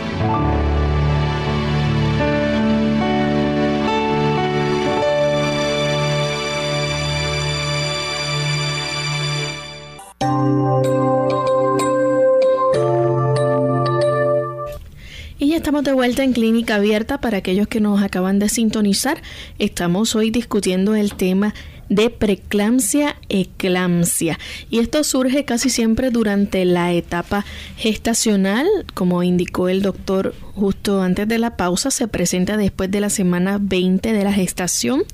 De 15.83 15.93
vuelta 15.93 16.25
en 16.25 16.33
Clínica 16.33 16.75
Abierta 16.75 17.21
para 17.21 17.39
aquellos 17.39 17.69
que 17.69 17.81
nos 17.81 18.03
acaban 18.03 18.41
de 18.41 18.49
sintonizar. 18.49 19.23
Estamos 19.61 20.17
hoy 20.17 20.31
discutiendo 20.31 20.97
el 20.97 21.15
tema 21.15 21.55
de 21.89 22.11
preeclampsia, 22.11 23.17
eclampsia. 23.29 24.39
Y 24.71 24.81
esto 24.81 25.05
surge 25.05 25.45
casi 25.45 25.71
siempre 25.71 26.11
durante 26.11 26.65
la 26.65 26.93
etapa 26.93 27.45
gestacional, 27.77 28.67
como 28.95 29.23
indicó 29.23 29.69
el 29.69 29.83
doctor 29.83 30.35
justo 30.55 31.01
antes 31.01 31.29
de 31.29 31.39
la 31.39 31.57
pausa, 31.57 31.93
se 31.93 32.09
presenta 32.09 32.57
después 32.57 32.91
de 32.91 33.01
la 33.01 33.11
semana 33.11 33.59
20 33.61 34.13
de 34.13 34.25
la 34.25 34.33
gestación 34.33 35.05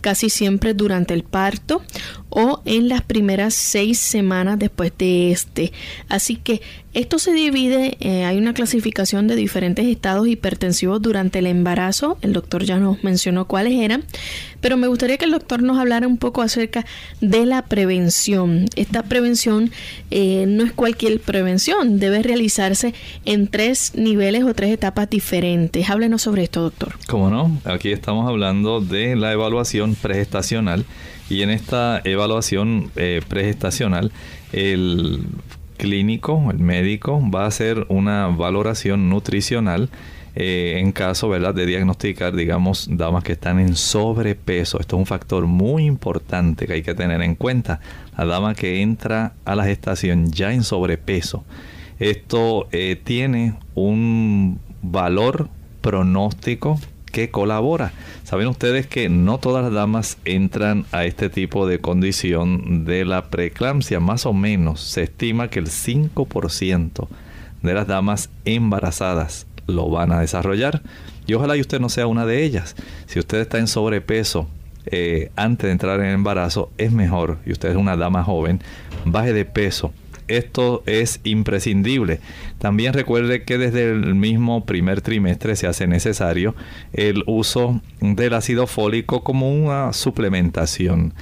casi 0.00 0.30
siempre 0.30 0.74
durante 0.74 1.14
el 1.14 1.24
parto 1.24 1.82
o 2.30 2.62
en 2.64 2.88
las 2.88 3.02
primeras 3.02 3.54
seis 3.54 3.98
semanas 3.98 4.58
después 4.58 4.92
de 4.96 5.32
este. 5.32 5.72
Así 6.08 6.36
que 6.36 6.62
esto 6.92 7.20
se 7.20 7.32
divide, 7.32 7.96
eh, 8.00 8.24
hay 8.24 8.36
una 8.36 8.52
clasificación 8.52 9.28
de 9.28 9.36
diferentes 9.36 9.86
estados 9.86 10.26
hipertensivos 10.26 11.00
durante 11.00 11.38
el 11.38 11.46
embarazo, 11.46 12.18
el 12.20 12.32
doctor 12.32 12.64
ya 12.64 12.78
nos 12.78 13.04
mencionó 13.04 13.46
cuáles 13.46 13.74
eran, 13.74 14.02
pero 14.60 14.76
me 14.76 14.88
gustaría 14.88 15.16
que 15.16 15.24
el 15.24 15.30
doctor 15.30 15.62
nos 15.62 15.78
hablara 15.78 16.08
un 16.08 16.16
poco 16.16 16.42
acerca 16.42 16.84
de 17.20 17.46
la 17.46 17.62
prevención. 17.62 18.66
Esta 18.74 19.04
prevención 19.04 19.70
eh, 20.10 20.46
no 20.48 20.64
es 20.64 20.72
cualquier 20.72 21.20
prevención, 21.20 22.00
debe 22.00 22.24
realizarse 22.24 22.92
en 23.24 23.46
tres 23.46 23.92
niveles 23.94 24.42
o 24.42 24.52
tres 24.52 24.72
etapas 24.72 25.08
diferentes. 25.08 25.88
Háblenos 25.88 26.22
sobre 26.22 26.42
esto, 26.42 26.60
doctor. 26.62 26.94
Cómo 27.06 27.30
no, 27.30 27.56
aquí 27.64 27.92
estamos 27.92 28.28
hablando 28.28 28.80
de 28.80 29.14
la 29.14 29.32
evaluación 29.32 29.89
pregestacional 29.94 30.84
y 31.28 31.42
en 31.42 31.50
esta 31.50 32.00
evaluación 32.04 32.90
eh, 32.96 33.22
pregestacional 33.28 34.12
el 34.52 35.24
clínico, 35.76 36.50
el 36.50 36.58
médico, 36.58 37.22
va 37.30 37.44
a 37.44 37.48
hacer 37.48 37.86
una 37.88 38.26
valoración 38.26 39.08
nutricional 39.08 39.88
eh, 40.36 40.76
en 40.78 40.92
caso 40.92 41.28
¿verdad? 41.28 41.54
de 41.54 41.66
diagnosticar, 41.66 42.36
digamos, 42.36 42.88
damas 42.90 43.24
que 43.24 43.32
están 43.32 43.58
en 43.58 43.74
sobrepeso. 43.74 44.78
Esto 44.78 44.96
es 44.96 45.00
un 45.00 45.06
factor 45.06 45.46
muy 45.46 45.86
importante 45.86 46.66
que 46.66 46.74
hay 46.74 46.82
que 46.82 46.94
tener 46.94 47.22
en 47.22 47.34
cuenta. 47.34 47.80
La 48.16 48.26
dama 48.26 48.54
que 48.54 48.82
entra 48.82 49.32
a 49.44 49.56
la 49.56 49.64
gestación 49.64 50.30
ya 50.30 50.52
en 50.52 50.62
sobrepeso. 50.62 51.44
Esto 51.98 52.68
eh, 52.72 53.00
tiene 53.02 53.54
un 53.74 54.60
valor 54.82 55.48
pronóstico 55.80 56.78
que 57.10 57.30
colabora. 57.30 57.92
Saben 58.24 58.48
ustedes 58.48 58.86
que 58.86 59.08
no 59.08 59.38
todas 59.38 59.64
las 59.64 59.72
damas 59.72 60.18
entran 60.24 60.86
a 60.92 61.04
este 61.04 61.28
tipo 61.28 61.66
de 61.66 61.80
condición 61.80 62.84
de 62.84 63.04
la 63.04 63.30
preeclampsia. 63.30 64.00
Más 64.00 64.26
o 64.26 64.32
menos 64.32 64.80
se 64.80 65.02
estima 65.02 65.48
que 65.48 65.58
el 65.58 65.66
5% 65.66 67.08
de 67.62 67.74
las 67.74 67.86
damas 67.86 68.30
embarazadas 68.44 69.46
lo 69.66 69.90
van 69.90 70.12
a 70.12 70.20
desarrollar. 70.20 70.82
Y 71.26 71.34
ojalá 71.34 71.56
y 71.56 71.60
usted 71.60 71.80
no 71.80 71.88
sea 71.88 72.06
una 72.06 72.26
de 72.26 72.44
ellas. 72.44 72.76
Si 73.06 73.18
usted 73.18 73.38
está 73.40 73.58
en 73.58 73.66
sobrepeso 73.66 74.48
eh, 74.86 75.30
antes 75.36 75.66
de 75.66 75.72
entrar 75.72 76.00
en 76.00 76.06
el 76.06 76.14
embarazo, 76.14 76.70
es 76.78 76.92
mejor, 76.92 77.38
y 77.44 77.52
usted 77.52 77.70
es 77.70 77.76
una 77.76 77.96
dama 77.96 78.24
joven, 78.24 78.60
baje 79.04 79.32
de 79.32 79.44
peso 79.44 79.92
esto 80.30 80.82
es 80.86 81.20
imprescindible. 81.24 82.20
También 82.58 82.92
recuerde 82.92 83.44
que 83.44 83.58
desde 83.58 83.90
el 83.90 84.14
mismo 84.14 84.64
primer 84.64 85.00
trimestre 85.00 85.56
se 85.56 85.66
hace 85.66 85.86
necesario 85.86 86.54
el 86.92 87.24
uso 87.26 87.80
del 88.00 88.34
ácido 88.34 88.66
fólico 88.66 89.22
como 89.22 89.52
una 89.52 89.92
suplementación. 89.92 91.14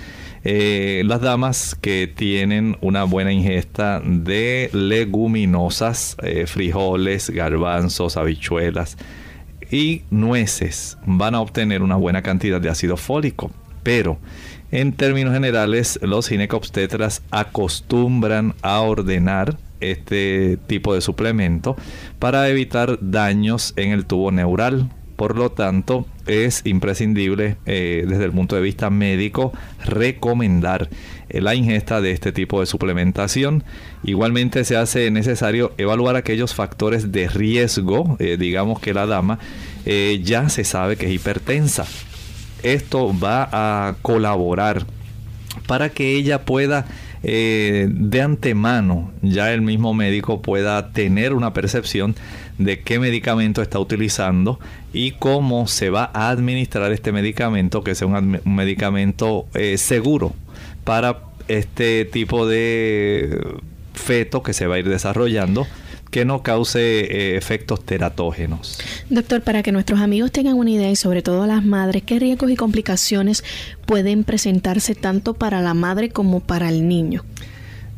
Eh, 0.45 1.03
las 1.05 1.21
damas 1.21 1.75
que 1.75 2.07
tienen 2.07 2.77
una 2.81 3.05
buena 3.05 3.33
ingesta 3.33 4.01
de 4.05 4.71
leguminosas, 4.73 6.17
eh, 6.23 6.47
frijoles, 6.47 7.31
garbanzos, 7.31 8.17
habichuelas 8.17 8.97
y 9.71 10.03
nueces 10.11 10.97
van 11.05 11.35
a 11.35 11.41
obtener 11.41 11.83
una 11.83 11.97
buena 11.97 12.23
cantidad 12.23 12.61
de 12.61 12.71
ácido 12.71 12.97
fólico. 12.97 13.51
Pero 13.89 14.19
en 14.71 14.93
términos 14.93 15.33
generales, 15.33 15.99
los 16.03 16.29
ginecobstetras 16.29 17.23
acostumbran 17.31 18.55
a 18.61 18.81
ordenar 18.81 19.57
este 19.81 20.59
tipo 20.67 20.93
de 20.93 21.01
suplemento 21.01 21.75
para 22.19 22.51
evitar 22.51 22.99
daños 23.01 23.73
en 23.77 23.93
el 23.93 24.05
tubo 24.05 24.31
neural. 24.31 24.91
Por 25.17 25.39
lo 25.39 25.53
tanto, 25.53 26.05
es 26.27 26.61
imprescindible 26.67 27.57
eh, 27.65 28.05
desde 28.07 28.27
el 28.27 28.33
punto 28.33 28.57
de 28.57 28.63
vista 28.63 28.91
médico 28.91 29.55
recomendar 29.87 30.91
eh, 31.31 31.41
la 31.41 31.55
ingesta 31.55 32.03
de 32.03 32.11
este 32.11 32.31
tipo 32.31 32.61
de 32.61 32.67
suplementación. 32.67 33.65
Igualmente 34.05 34.65
se 34.65 34.77
hace 34.77 35.11
necesario 35.11 35.73
evaluar 35.79 36.17
aquellos 36.17 36.53
factores 36.53 37.11
de 37.11 37.27
riesgo, 37.27 38.19
eh, 38.19 38.37
digamos 38.39 38.81
que 38.81 38.93
la 38.93 39.07
dama 39.07 39.39
ya 40.23 40.51
se 40.51 40.65
sabe 40.65 40.97
que 40.97 41.07
es 41.07 41.13
hipertensa 41.13 41.87
esto 42.63 43.13
va 43.19 43.49
a 43.53 43.97
colaborar 44.03 44.87
para 45.67 45.91
que 45.91 46.15
ella 46.15 46.45
pueda 46.45 46.87
eh, 47.23 47.89
de 47.91 48.23
antemano 48.23 49.11
ya 49.23 49.53
el 49.53 49.61
mismo 49.61 49.93
médico 49.93 50.41
pueda 50.41 50.93
tener 50.93 51.35
una 51.35 51.53
percepción 51.53 52.15
de 52.59 52.81
qué 52.81 53.01
medicamento 53.01 53.61
está 53.61 53.79
utilizando 53.81 54.61
y 54.93 55.13
cómo 55.13 55.67
se 55.67 55.91
va 55.91 56.11
a 56.13 56.31
administrar 56.31 56.93
este 56.93 57.13
medicamento, 57.13 57.83
que 57.83 57.95
sea 57.95 58.07
un, 58.07 58.41
medicamento 58.45 59.47
eh, 59.55 59.79
seguro 59.79 60.35
para 60.85 61.21
este 61.49 62.05
tipo 62.05 62.47
de 62.47 63.41
feto 63.95 64.43
que 64.43 64.53
se 64.53 64.67
va 64.67 64.77
a 64.77 64.79
ir 64.79 64.89
desarrollando 64.89 65.67
que 66.11 66.25
no 66.25 66.43
cause 66.43 66.81
eh, 66.81 67.37
efectos 67.37 67.85
teratógenos. 67.85 68.79
Doctor, 69.11 69.43
para 69.43 69.63
que 69.63 69.73
nuestros 69.73 70.01
amigos 70.01 70.33
tengan 70.33 70.55
una 70.55 70.71
idea 70.71 70.91
y 70.91 70.97
sobre 70.97 71.23
todo 71.23 71.47
las 71.47 71.65
madres, 71.65 72.03
¿qué 72.03 72.19
riesgos 72.19 72.51
y 72.51 72.57
complicaciones 72.57 73.45
pueden 73.87 74.25
presentarse 74.25 74.95
tanto 74.95 75.35
para 75.35 75.61
la 75.61 75.75
madre 75.75 76.11
como 76.11 76.41
para 76.41 76.69
el 76.69 76.89
niño? 76.89 77.25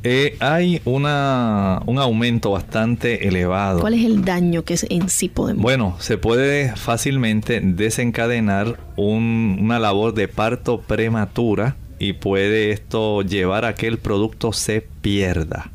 Eh, 0.03 0.37
hay 0.41 0.81
una, 0.87 1.83
un 1.85 1.99
aumento 1.99 2.53
bastante 2.53 3.29
elevado. 3.29 3.81
¿Cuál 3.81 3.95
es 3.95 4.05
el 4.05 4.25
daño 4.25 4.65
que 4.65 4.79
en 4.89 5.11
sí 5.11 5.29
podemos? 5.29 5.63
Bueno, 5.63 5.97
se 6.01 6.17
puede 6.17 6.75
fácilmente 6.75 7.61
desencadenar 7.61 8.81
una 8.97 9.79
labor 9.79 10.15
de 10.15 10.27
parto 10.27 10.81
prematura 10.81 11.77
y 11.99 12.15
puede 12.15 12.71
esto 12.71 13.21
llevar 13.21 13.67
a 13.67 13.75
que 13.75 13.87
el 13.87 13.99
producto 13.99 14.55
se 14.55 14.81
pierda. 14.81 15.71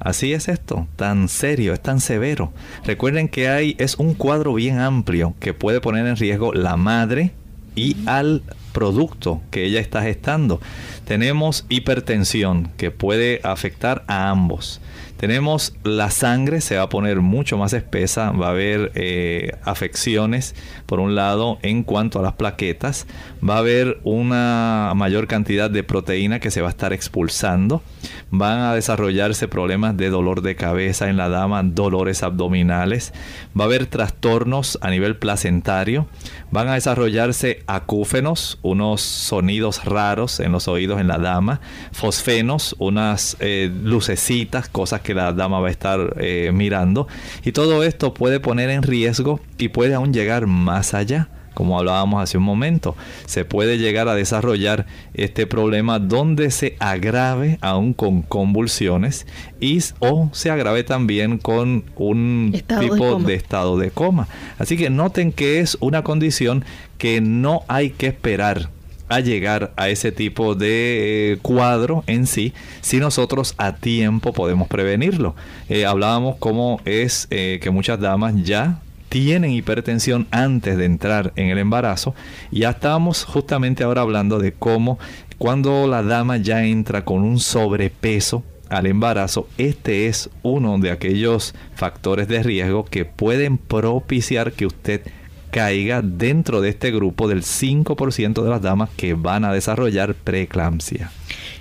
Así 0.00 0.32
es 0.32 0.48
esto, 0.48 0.86
tan 0.96 1.28
serio, 1.28 1.72
es 1.72 1.80
tan 1.80 2.00
severo. 2.00 2.52
Recuerden 2.84 3.28
que 3.28 3.48
hay 3.48 3.76
es 3.78 3.96
un 3.96 4.14
cuadro 4.14 4.54
bien 4.54 4.78
amplio 4.78 5.34
que 5.40 5.54
puede 5.54 5.80
poner 5.80 6.06
en 6.06 6.16
riesgo 6.16 6.52
la 6.52 6.76
madre 6.76 7.32
y 7.74 7.96
al 8.06 8.42
producto 8.72 9.40
que 9.50 9.64
ella 9.64 9.80
está 9.80 10.02
gestando. 10.02 10.60
Tenemos 11.04 11.66
hipertensión 11.68 12.70
que 12.76 12.90
puede 12.90 13.40
afectar 13.42 14.04
a 14.06 14.30
ambos. 14.30 14.80
Tenemos 15.16 15.74
la 15.82 16.10
sangre, 16.12 16.60
se 16.60 16.76
va 16.76 16.82
a 16.82 16.88
poner 16.88 17.20
mucho 17.20 17.58
más 17.58 17.72
espesa, 17.72 18.30
va 18.30 18.48
a 18.48 18.50
haber 18.50 18.92
eh, 18.94 19.50
afecciones, 19.64 20.54
por 20.88 21.00
un 21.00 21.14
lado, 21.14 21.58
en 21.60 21.82
cuanto 21.82 22.18
a 22.18 22.22
las 22.22 22.32
plaquetas, 22.32 23.06
va 23.46 23.56
a 23.56 23.58
haber 23.58 24.00
una 24.04 24.90
mayor 24.96 25.26
cantidad 25.26 25.68
de 25.68 25.82
proteína 25.82 26.40
que 26.40 26.50
se 26.50 26.62
va 26.62 26.68
a 26.68 26.70
estar 26.70 26.94
expulsando, 26.94 27.82
van 28.30 28.60
a 28.60 28.72
desarrollarse 28.72 29.48
problemas 29.48 29.98
de 29.98 30.08
dolor 30.08 30.40
de 30.40 30.56
cabeza 30.56 31.10
en 31.10 31.18
la 31.18 31.28
dama, 31.28 31.62
dolores 31.62 32.22
abdominales, 32.22 33.12
va 33.48 33.64
a 33.64 33.66
haber 33.66 33.84
trastornos 33.84 34.78
a 34.80 34.88
nivel 34.88 35.16
placentario, 35.16 36.06
van 36.50 36.68
a 36.68 36.74
desarrollarse 36.74 37.64
acúfenos, 37.66 38.58
unos 38.62 39.02
sonidos 39.02 39.84
raros 39.84 40.40
en 40.40 40.52
los 40.52 40.68
oídos 40.68 41.02
en 41.02 41.08
la 41.08 41.18
dama, 41.18 41.60
fosfenos, 41.92 42.74
unas 42.78 43.36
eh, 43.40 43.70
lucecitas, 43.82 44.70
cosas 44.70 45.02
que 45.02 45.12
la 45.12 45.34
dama 45.34 45.60
va 45.60 45.68
a 45.68 45.70
estar 45.70 46.14
eh, 46.18 46.50
mirando. 46.54 47.08
Y 47.44 47.52
todo 47.52 47.84
esto 47.84 48.14
puede 48.14 48.40
poner 48.40 48.70
en 48.70 48.82
riesgo 48.82 49.40
y 49.58 49.68
puede 49.68 49.92
aún 49.92 50.14
llegar 50.14 50.46
más 50.46 50.77
allá 50.94 51.28
como 51.58 51.76
hablábamos 51.76 52.22
hace 52.22 52.38
un 52.38 52.44
momento, 52.44 52.94
se 53.26 53.44
puede 53.44 53.78
llegar 53.78 54.06
a 54.06 54.14
desarrollar 54.14 54.86
este 55.12 55.44
problema 55.44 55.98
donde 55.98 56.52
se 56.52 56.76
agrave 56.78 57.58
aún 57.62 57.94
con 57.94 58.22
convulsiones 58.22 59.26
y 59.58 59.80
o 59.98 60.30
se 60.30 60.52
agrave 60.52 60.84
también 60.84 61.38
con 61.38 61.82
un 61.96 62.52
tipo 62.78 63.18
de 63.18 63.34
estado 63.34 63.76
de 63.76 63.90
coma. 63.90 64.28
Así 64.58 64.76
que 64.76 64.88
noten 64.88 65.32
que 65.32 65.58
es 65.58 65.76
una 65.80 66.04
condición 66.04 66.64
que 66.96 67.20
no 67.20 67.64
hay 67.66 67.90
que 67.90 68.06
esperar 68.06 68.70
a 69.08 69.18
llegar 69.18 69.72
a 69.76 69.88
ese 69.88 70.12
tipo 70.12 70.54
de 70.54 71.32
eh, 71.32 71.38
cuadro 71.42 72.04
en 72.06 72.28
sí 72.28 72.52
si 72.82 72.98
nosotros 72.98 73.54
a 73.58 73.74
tiempo 73.74 74.32
podemos 74.32 74.68
prevenirlo. 74.68 75.34
Eh, 75.68 75.86
hablábamos 75.86 76.36
cómo 76.38 76.80
es 76.84 77.26
eh, 77.30 77.58
que 77.60 77.70
muchas 77.70 77.98
damas 77.98 78.34
ya 78.44 78.80
tienen 79.08 79.52
hipertensión 79.52 80.26
antes 80.30 80.76
de 80.76 80.84
entrar 80.84 81.32
en 81.36 81.48
el 81.48 81.58
embarazo. 81.58 82.14
Ya 82.50 82.70
estábamos 82.70 83.24
justamente 83.24 83.84
ahora 83.84 84.02
hablando 84.02 84.38
de 84.38 84.52
cómo 84.52 84.98
cuando 85.38 85.86
la 85.86 86.02
dama 86.02 86.36
ya 86.36 86.64
entra 86.64 87.04
con 87.04 87.22
un 87.22 87.38
sobrepeso, 87.38 88.42
al 88.68 88.86
embarazo, 88.86 89.48
este 89.56 90.08
es 90.08 90.28
uno 90.42 90.78
de 90.78 90.90
aquellos 90.90 91.54
factores 91.74 92.28
de 92.28 92.42
riesgo 92.42 92.84
que 92.84 93.04
pueden 93.04 93.56
propiciar 93.56 94.52
que 94.52 94.66
usted 94.66 95.02
caiga 95.50 96.02
dentro 96.02 96.60
de 96.60 96.68
este 96.68 96.90
grupo 96.90 97.28
del 97.28 97.42
5% 97.42 98.42
de 98.42 98.50
las 98.50 98.60
damas 98.60 98.90
que 98.96 99.14
van 99.14 99.44
a 99.44 99.52
desarrollar 99.52 100.14
preeclampsia. 100.14 101.10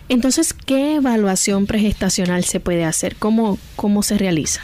Entonces, 0.10 0.54
¿qué 0.54 0.96
evaluación 0.96 1.66
pregestacional 1.66 2.44
se 2.44 2.60
puede 2.60 2.86
hacer? 2.86 3.16
¿Cómo, 3.16 3.58
cómo 3.76 4.04
se 4.04 4.18
realiza? 4.18 4.62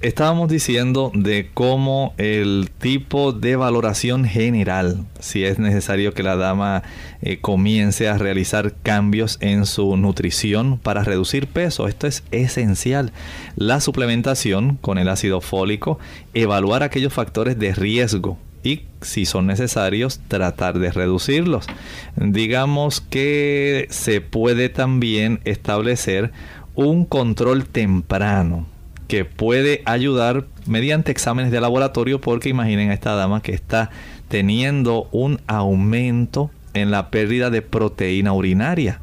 Estábamos 0.00 0.48
diciendo 0.48 1.10
de 1.12 1.50
cómo 1.52 2.14
el 2.18 2.70
tipo 2.78 3.32
de 3.32 3.56
valoración 3.56 4.24
general, 4.24 5.04
si 5.18 5.42
es 5.42 5.58
necesario 5.58 6.14
que 6.14 6.22
la 6.22 6.36
dama 6.36 6.84
eh, 7.20 7.40
comience 7.40 8.06
a 8.06 8.16
realizar 8.16 8.76
cambios 8.84 9.38
en 9.40 9.66
su 9.66 9.96
nutrición 9.96 10.78
para 10.78 11.02
reducir 11.02 11.48
peso, 11.48 11.88
esto 11.88 12.06
es 12.06 12.22
esencial. 12.30 13.12
La 13.56 13.80
suplementación 13.80 14.76
con 14.76 14.98
el 14.98 15.08
ácido 15.08 15.40
fólico, 15.40 15.98
evaluar 16.32 16.84
aquellos 16.84 17.12
factores 17.12 17.58
de 17.58 17.74
riesgo 17.74 18.38
y 18.62 18.82
si 19.02 19.26
son 19.26 19.48
necesarios 19.48 20.20
tratar 20.28 20.78
de 20.78 20.92
reducirlos. 20.92 21.66
Digamos 22.14 23.00
que 23.00 23.88
se 23.90 24.20
puede 24.20 24.68
también 24.68 25.40
establecer 25.44 26.30
un 26.76 27.04
control 27.04 27.66
temprano 27.66 28.77
que 29.08 29.24
puede 29.24 29.82
ayudar 29.86 30.44
mediante 30.66 31.10
exámenes 31.10 31.50
de 31.50 31.60
laboratorio 31.60 32.20
porque 32.20 32.50
imaginen 32.50 32.90
a 32.90 32.94
esta 32.94 33.14
dama 33.14 33.42
que 33.42 33.52
está 33.52 33.90
teniendo 34.28 35.08
un 35.10 35.40
aumento 35.46 36.50
en 36.74 36.90
la 36.90 37.10
pérdida 37.10 37.50
de 37.50 37.62
proteína 37.62 38.32
urinaria 38.32 39.00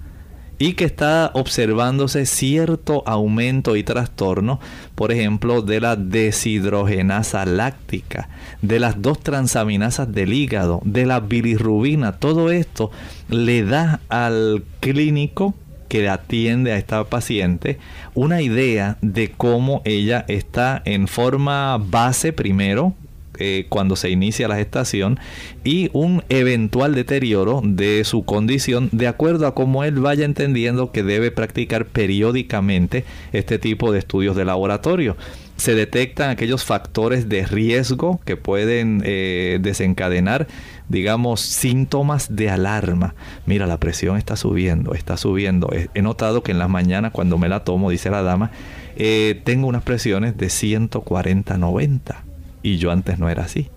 y 0.57 0.73
que 0.73 0.85
está 0.85 1.31
observándose 1.33 2.25
cierto 2.25 3.03
aumento 3.05 3.75
y 3.75 3.83
trastorno, 3.83 4.59
por 4.95 5.11
ejemplo, 5.11 5.61
de 5.61 5.81
la 5.81 5.95
deshidrogenasa 5.95 7.45
láctica, 7.45 8.29
de 8.61 8.79
las 8.79 9.01
dos 9.01 9.19
transaminasas 9.19 10.13
del 10.13 10.33
hígado, 10.33 10.81
de 10.85 11.05
la 11.05 11.19
bilirrubina, 11.19 12.13
todo 12.13 12.51
esto 12.51 12.91
le 13.29 13.65
da 13.65 13.99
al 14.07 14.63
clínico 14.79 15.55
que 15.87 16.07
atiende 16.09 16.71
a 16.71 16.77
esta 16.77 17.03
paciente 17.03 17.77
una 18.13 18.41
idea 18.41 18.97
de 19.01 19.31
cómo 19.31 19.81
ella 19.85 20.25
está 20.27 20.81
en 20.85 21.07
forma 21.07 21.77
base 21.77 22.33
primero, 22.33 22.93
eh, 23.37 23.65
cuando 23.69 23.95
se 23.95 24.09
inicia 24.09 24.47
la 24.47 24.55
gestación 24.55 25.19
y 25.63 25.89
un 25.91 26.23
eventual 26.29 26.95
deterioro 26.95 27.61
de 27.63 28.03
su 28.05 28.23
condición 28.23 28.89
de 28.93 29.07
acuerdo 29.07 29.45
a 29.45 29.53
cómo 29.53 29.83
él 29.83 29.95
vaya 29.95 30.23
entendiendo 30.23 30.91
que 30.91 31.03
debe 31.03 31.31
practicar 31.31 31.85
periódicamente 31.85 33.03
este 33.33 33.59
tipo 33.59 33.91
de 33.91 33.99
estudios 33.99 34.35
de 34.35 34.45
laboratorio. 34.45 35.17
Se 35.57 35.75
detectan 35.75 36.29
aquellos 36.29 36.63
factores 36.63 37.27
de 37.27 37.45
riesgo 37.45 38.19
que 38.25 38.37
pueden 38.37 39.01
eh, 39.05 39.59
desencadenar, 39.61 40.47
digamos, 40.89 41.41
síntomas 41.41 42.35
de 42.35 42.49
alarma. 42.49 43.15
Mira, 43.45 43.67
la 43.67 43.79
presión 43.79 44.17
está 44.17 44.35
subiendo, 44.35 44.93
está 44.93 45.17
subiendo. 45.17 45.69
He, 45.71 46.01
notado 46.01 46.43
que 46.43 46.51
en 46.51 46.59
las 46.59 46.69
mañanas 46.69 47.11
cuando 47.11 47.37
me 47.37 47.49
la 47.49 47.63
tomo, 47.63 47.89
dice 47.89 48.09
la 48.09 48.21
dama, 48.21 48.51
eh, 48.95 49.41
tengo 49.43 49.67
unas 49.67 49.83
presiones 49.83 50.37
de 50.37 50.47
140-90 50.47 52.15
y 52.63 52.77
yo 52.77 52.91
antes 52.91 53.19
no 53.19 53.29
era 53.29 53.43
así. 53.43 53.69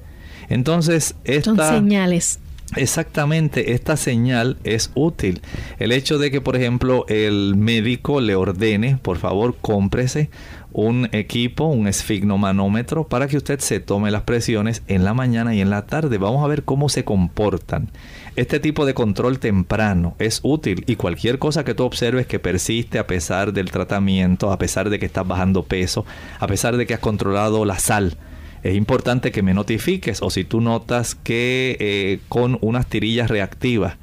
Entonces, 0.49 1.15
estas 1.25 1.57
Son 1.57 1.85
señales. 1.85 2.41
Exactamente, 2.77 3.73
esta 3.73 3.97
señal 3.97 4.59
es 4.63 4.91
útil. 4.95 5.41
El 5.79 5.91
hecho 5.91 6.19
de 6.19 6.31
que, 6.31 6.41
por 6.41 6.55
ejemplo, 6.55 7.07
el 7.09 7.55
médico 7.57 8.21
le 8.21 8.35
ordene, 8.35 8.99
por 9.01 9.17
favor, 9.17 9.57
cómprese 9.61 10.29
un 10.73 11.09
equipo, 11.13 11.65
un 11.65 11.89
esfignomanómetro, 11.89 13.09
para 13.09 13.27
que 13.27 13.37
usted 13.37 13.59
se 13.61 13.81
tome 13.81 14.11
las 14.11 14.23
presiones 14.23 14.83
en 14.87 15.05
la 15.05 15.15
mañana 15.15 15.55
y 15.55 15.61
en 15.61 15.71
la 15.71 15.87
tarde. 15.87 16.19
Vamos 16.19 16.45
a 16.45 16.49
ver 16.49 16.65
cómo 16.65 16.89
se 16.89 17.05
comportan. 17.05 17.91
Este 18.37 18.61
tipo 18.61 18.87
de 18.87 18.95
control 18.95 19.39
temprano 19.39 20.15
es 20.19 20.41
útil 20.43 20.85
y 20.87 20.97
cualquier 20.97 21.39
cosa 21.39 21.65
que 21.65 21.75
tú 21.75 21.85
observes 21.85 22.27
que 22.27 22.39
persiste 22.39 22.99
a 22.99 23.07
pesar 23.07 23.53
del 23.53 23.71
tratamiento, 23.71 24.53
a 24.53 24.59
pesar 24.59 24.91
de 24.91 24.99
que 24.99 25.07
estás 25.07 25.27
bajando 25.27 25.65
peso, 25.65 26.05
a 26.39 26.47
pesar 26.47 26.77
de 26.77 26.87
que 26.87 26.95
has 26.95 27.01
controlado 27.01 27.65
la 27.65 27.79
sal, 27.79 28.17
es 28.63 28.75
importante 28.75 29.33
que 29.33 29.43
me 29.43 29.55
notifiques 29.55 30.23
o 30.23 30.31
si 30.31 30.45
tú 30.45 30.61
notas 30.61 31.15
que 31.15 31.77
eh, 31.81 32.21
con 32.29 32.59
unas 32.61 32.87
tirillas 32.87 33.31
reactivas 33.31 33.97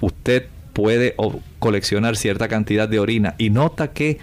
usted 0.00 0.46
puede 0.72 1.14
coleccionar 1.58 2.16
cierta 2.16 2.48
cantidad 2.48 2.88
de 2.88 2.98
orina 2.98 3.34
y 3.38 3.50
nota 3.50 3.92
que 3.92 4.18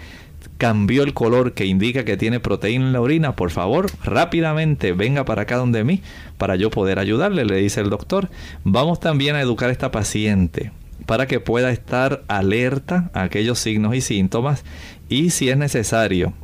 cambió 0.58 1.04
el 1.04 1.14
color 1.14 1.54
que 1.54 1.66
indica 1.66 2.04
que 2.04 2.16
tiene 2.16 2.40
proteína 2.40 2.86
en 2.86 2.92
la 2.92 3.00
orina, 3.00 3.36
por 3.36 3.50
favor, 3.50 3.90
rápidamente 4.04 4.92
venga 4.92 5.24
para 5.24 5.42
acá 5.42 5.56
donde 5.56 5.84
mí 5.84 6.02
para 6.36 6.56
yo 6.56 6.70
poder 6.70 6.98
ayudarle, 6.98 7.44
le 7.44 7.56
dice 7.56 7.80
el 7.80 7.90
doctor. 7.90 8.28
Vamos 8.64 9.00
también 9.00 9.36
a 9.36 9.40
educar 9.40 9.68
a 9.68 9.72
esta 9.72 9.92
paciente 9.92 10.72
para 11.06 11.26
que 11.26 11.40
pueda 11.40 11.70
estar 11.70 12.22
alerta 12.28 13.10
a 13.14 13.22
aquellos 13.22 13.60
signos 13.60 13.94
y 13.94 14.00
síntomas 14.00 14.64
y 15.08 15.30
si 15.30 15.48
es 15.48 15.56
necesario, 15.56 16.34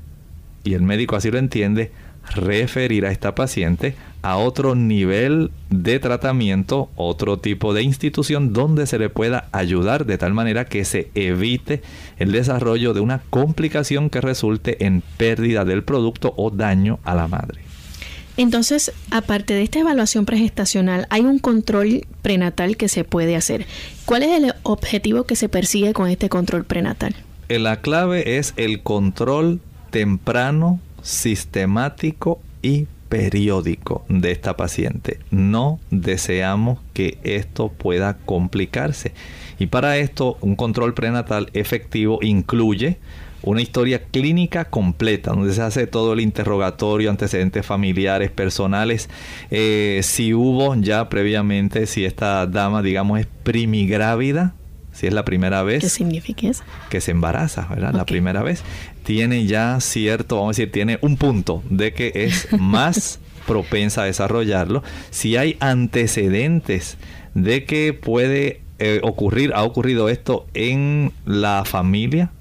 y 0.63 0.75
el 0.75 0.83
médico 0.83 1.17
así 1.17 1.31
lo 1.31 1.39
entiende, 1.39 1.91
referir 2.35 3.05
a 3.05 3.11
esta 3.11 3.35
paciente 3.35 3.95
a 4.25 4.39
otro 4.39 4.75
nivel 4.75 5.51
de 5.69 5.99
tratamiento, 5.99 6.89
otro 6.97 7.39
tipo 7.39 7.75
de 7.75 7.83
institución 7.83 8.55
donde 8.55 8.87
se 8.87 8.99
le 8.99 9.11
pueda 9.11 9.49
ayudar 9.53 10.07
de 10.07 10.17
tal 10.17 10.33
manera 10.33 10.65
que 10.65 10.87
se 10.87 11.11
evite 11.15 11.83
el 12.17 12.33
desarrollo 12.33 12.95
de 12.95 13.01
una 13.01 13.21
complicación 13.29 14.09
que 14.09 14.23
resulte 14.23 14.87
en 14.87 15.03
pérdida 15.19 15.67
del 15.67 15.85
producto 15.85 16.33
o 16.39 16.51
daño 16.51 17.01
a 17.05 17.15
la 17.15 17.29
madre. 17.29 17.61
Entonces, 18.39 18.93
aparte 19.11 19.53
de 19.53 19.63
esta 19.63 19.81
evaluación 19.81 20.25
pregestacional, 20.25 21.07
hay 21.11 21.21
un 21.21 21.39
control 21.39 22.07
prenatal 22.23 22.79
que 22.79 22.89
se 22.89 23.05
puede 23.05 23.37
hacer. 23.37 23.67
¿Cuál 24.07 24.23
es 24.23 24.43
el 24.43 24.55
objetivo 24.63 25.25
que 25.25 25.37
se 25.37 25.51
persigue 25.51 25.93
con 25.93 26.09
este 26.09 26.31
control 26.31 26.65
prenatal? 26.65 27.15
La 27.51 27.83
clave 27.83 28.39
es 28.39 28.55
el 28.57 28.83
control 28.83 29.61
temprano 29.91 30.81
sistemático 31.03 32.41
y 32.63 32.87
periódico 33.09 34.05
de 34.09 34.31
esta 34.31 34.57
paciente. 34.57 35.21
No 35.31 35.81
deseamos 35.91 36.79
que 36.93 37.19
esto 37.23 37.69
pueda 37.71 38.19
complicarse. 38.25 39.13
Y 39.59 39.67
para 39.67 39.97
esto, 39.99 40.39
un 40.41 40.57
control 40.57 40.95
prenatal 40.95 41.49
efectivo 41.53 42.19
incluye 42.23 42.99
una 43.45 43.61
historia 43.61 44.03
clínica 44.05 44.65
completa, 44.65 45.33
donde 45.33 45.53
se 45.53 45.63
hace 45.63 45.87
todo 45.87 46.15
el 46.15 46.21
interrogatorio, 46.21 47.11
antecedentes 47.11 47.65
familiares, 47.65 48.31
personales, 48.31 49.11
eh, 49.51 50.01
si 50.03 50.33
hubo 50.33 50.75
ya 50.77 51.09
previamente, 51.09 51.87
si 51.87 52.05
esta 52.05 52.47
dama, 52.47 52.83
digamos, 52.83 53.21
es 53.21 53.27
primigrávida, 53.43 54.55
si 54.93 55.07
es 55.07 55.13
la 55.13 55.25
primera 55.25 55.63
vez. 55.63 55.83
¿Qué 55.83 55.91
significa 55.91 56.49
eso? 56.49 56.65
Que 56.89 57.01
se 57.01 57.11
embaraza, 57.11 57.67
¿verdad? 57.69 57.93
La 57.93 58.07
primera 58.07 58.43
vez. 58.43 58.63
Tiene 59.05 59.47
ya 59.47 59.81
cierto, 59.81 60.37
vamos 60.37 60.57
a 60.57 60.61
decir, 60.61 60.73
tiene 60.73 60.99
un 61.03 61.17
punto 61.17 61.63
de 61.71 61.93
que 61.93 62.13
es 62.15 62.49
más 62.59 63.21
propensa 63.47 64.03
a 64.03 64.05
desarrollarlo. 64.07 64.83
Si 65.11 65.37
hay 65.37 65.57
antecedentes 65.61 66.97
de 67.35 67.65
que 67.65 67.93
puede 67.93 68.63
eh, 68.79 69.01
ocurrir, 69.03 69.53
ha 69.55 69.63
ocurrido 69.63 70.09
esto 70.09 70.47
en 70.55 71.13
la 71.27 71.65
familia 71.65 72.33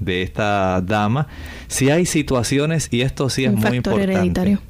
de 0.00 0.22
esta 0.22 0.80
dama. 0.80 1.28
Si 1.68 1.90
hay 1.90 2.06
situaciones, 2.06 2.88
y 2.90 3.02
esto 3.02 3.30
sí 3.30 3.44
es 3.44 3.52
muy 3.52 3.76
importante. 3.76 4.12
Hereditario. 4.12 4.60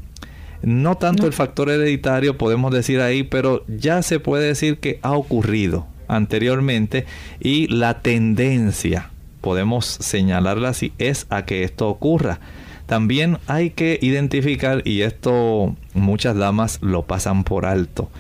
No 0.62 0.96
tanto 0.96 1.26
el 1.26 1.32
factor 1.32 1.70
hereditario, 1.70 2.38
podemos 2.38 2.72
decir 2.72 3.00
ahí, 3.00 3.22
pero 3.22 3.64
ya 3.68 4.02
se 4.02 4.20
puede 4.20 4.46
decir 4.46 4.78
que 4.78 4.98
ha 5.02 5.12
ocurrido 5.12 5.86
anteriormente 6.08 7.06
y 7.40 7.66
la 7.68 8.00
tendencia, 8.00 9.10
podemos 9.46 9.86
señalarla 9.86 10.70
así, 10.70 10.92
es 10.98 11.28
a 11.30 11.44
que 11.44 11.62
esto 11.62 11.88
ocurra. 11.88 12.40
También 12.86 13.38
hay 13.46 13.70
que 13.70 13.96
identificar, 14.02 14.82
y 14.84 15.02
esto 15.02 15.76
muchas 15.94 16.34
damas 16.34 16.80
lo 16.82 17.06
pasan 17.06 17.44
por 17.44 17.64
alto, 17.64 18.10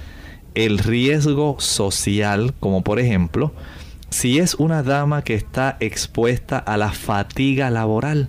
el 0.54 0.78
riesgo 0.78 1.56
social, 1.58 2.54
como 2.60 2.84
por 2.84 3.00
ejemplo, 3.00 3.52
si 4.08 4.38
es 4.38 4.54
una 4.54 4.84
dama 4.84 5.22
que 5.22 5.34
está 5.34 5.76
expuesta 5.80 6.58
a 6.58 6.76
la 6.76 6.92
fatiga 6.92 7.70
laboral, 7.70 8.28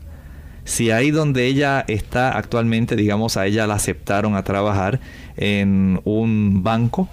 si 0.64 0.90
ahí 0.90 1.12
donde 1.12 1.46
ella 1.46 1.86
está 1.88 2.36
actualmente, 2.36 2.96
digamos, 2.96 3.38
a 3.38 3.46
ella 3.46 3.68
la 3.68 3.76
aceptaron 3.76 4.36
a 4.36 4.44
trabajar 4.44 5.00
en 5.36 6.02
un 6.04 6.64
banco, 6.64 7.08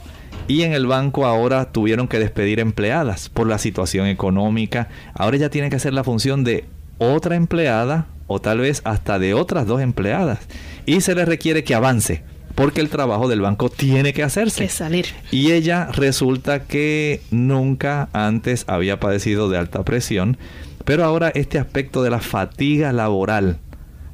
y 0.47 0.63
en 0.63 0.73
el 0.73 0.87
banco 0.87 1.27
ahora 1.27 1.73
tuvieron 1.73 2.09
que 2.09 2.19
despedir 2.19 2.61
empleadas 2.61 3.29
por 3.29 3.47
la 3.47 3.59
situación 3.59 4.07
económica. 4.07 4.89
Ahora 5.15 5.37
ella 5.37 5.51
tiene 5.51 5.71
que 5.71 5.77
hacer 5.77 5.95
la 5.95 6.05
función 6.05 6.45
de 6.45 6.65
otra 6.99 7.37
empleada 7.37 8.07
o 8.27 8.41
tal 8.41 8.59
vez 8.59 8.83
hasta 8.85 9.19
de 9.19 9.35
otras 9.35 9.67
dos 9.67 9.81
empleadas. 9.81 10.41
Y 10.87 11.01
se 11.01 11.15
le 11.15 11.25
requiere 11.25 11.65
que 11.65 11.75
avance 11.75 12.23
porque 12.55 12.81
el 12.81 12.89
trabajo 12.89 13.29
del 13.29 13.41
banco 13.41 13.69
tiene 13.69 14.13
que 14.13 14.23
hacerse. 14.23 14.65
Que 14.65 14.71
salir. 14.71 15.07
Y 15.31 15.53
ella 15.53 15.89
resulta 15.93 16.65
que 16.65 17.21
nunca 17.31 18.09
antes 18.13 18.65
había 18.69 19.01
padecido 19.01 19.49
de 19.49 19.59
alta 19.59 19.83
presión 19.83 20.39
Pero 20.85 21.05
ahora 21.05 21.33
este 21.35 21.59
aspecto 21.59 22.03
de 22.03 22.11
la 22.11 22.21
fatiga 22.21 22.93
laboral, 22.93 23.59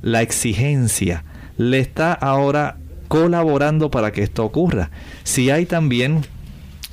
la 0.03 0.23
exigencia, 0.23 1.25
le 1.59 1.81
está 1.81 2.13
ahora 2.13 2.79
colaborando 3.11 3.91
para 3.91 4.13
que 4.13 4.23
esto 4.23 4.45
ocurra. 4.45 4.93
Si 5.25 5.51
hay 5.51 5.67
también 5.67 6.21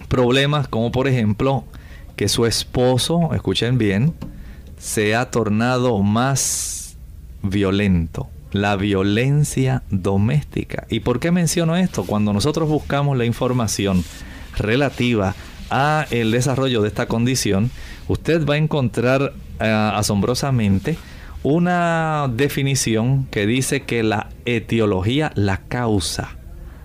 problemas 0.08 0.68
como 0.68 0.92
por 0.92 1.08
ejemplo 1.08 1.64
que 2.16 2.28
su 2.28 2.48
esposo, 2.48 3.36
escuchen 3.36 3.78
bien, 3.78 4.16
se 4.80 5.16
ha 5.16 5.30
tornado 5.30 6.02
más 6.02 6.98
violento, 7.44 8.30
la 8.52 8.76
violencia 8.78 9.84
doméstica. 9.92 10.88
¿Y 10.90 11.02
por 11.02 11.20
qué 11.20 11.30
menciono 11.30 11.76
esto? 11.76 12.04
Cuando 12.04 12.34
nosotros 12.34 12.68
buscamos 12.68 13.16
la 13.16 13.26
información 13.26 14.04
relativa 14.56 15.36
a 15.70 16.08
el 16.10 16.32
desarrollo 16.32 16.82
de 16.82 16.88
esta 16.88 17.06
condición, 17.06 17.70
usted 18.08 18.44
va 18.44 18.56
a 18.56 18.58
encontrar 18.58 19.34
eh, 19.60 19.92
asombrosamente 19.94 20.98
una 21.50 22.30
definición 22.36 23.26
que 23.32 23.48
dice 23.48 23.84
que 23.84 24.04
la 24.04 24.28
etiología, 24.44 25.32
la 25.36 25.62
causa 25.70 26.36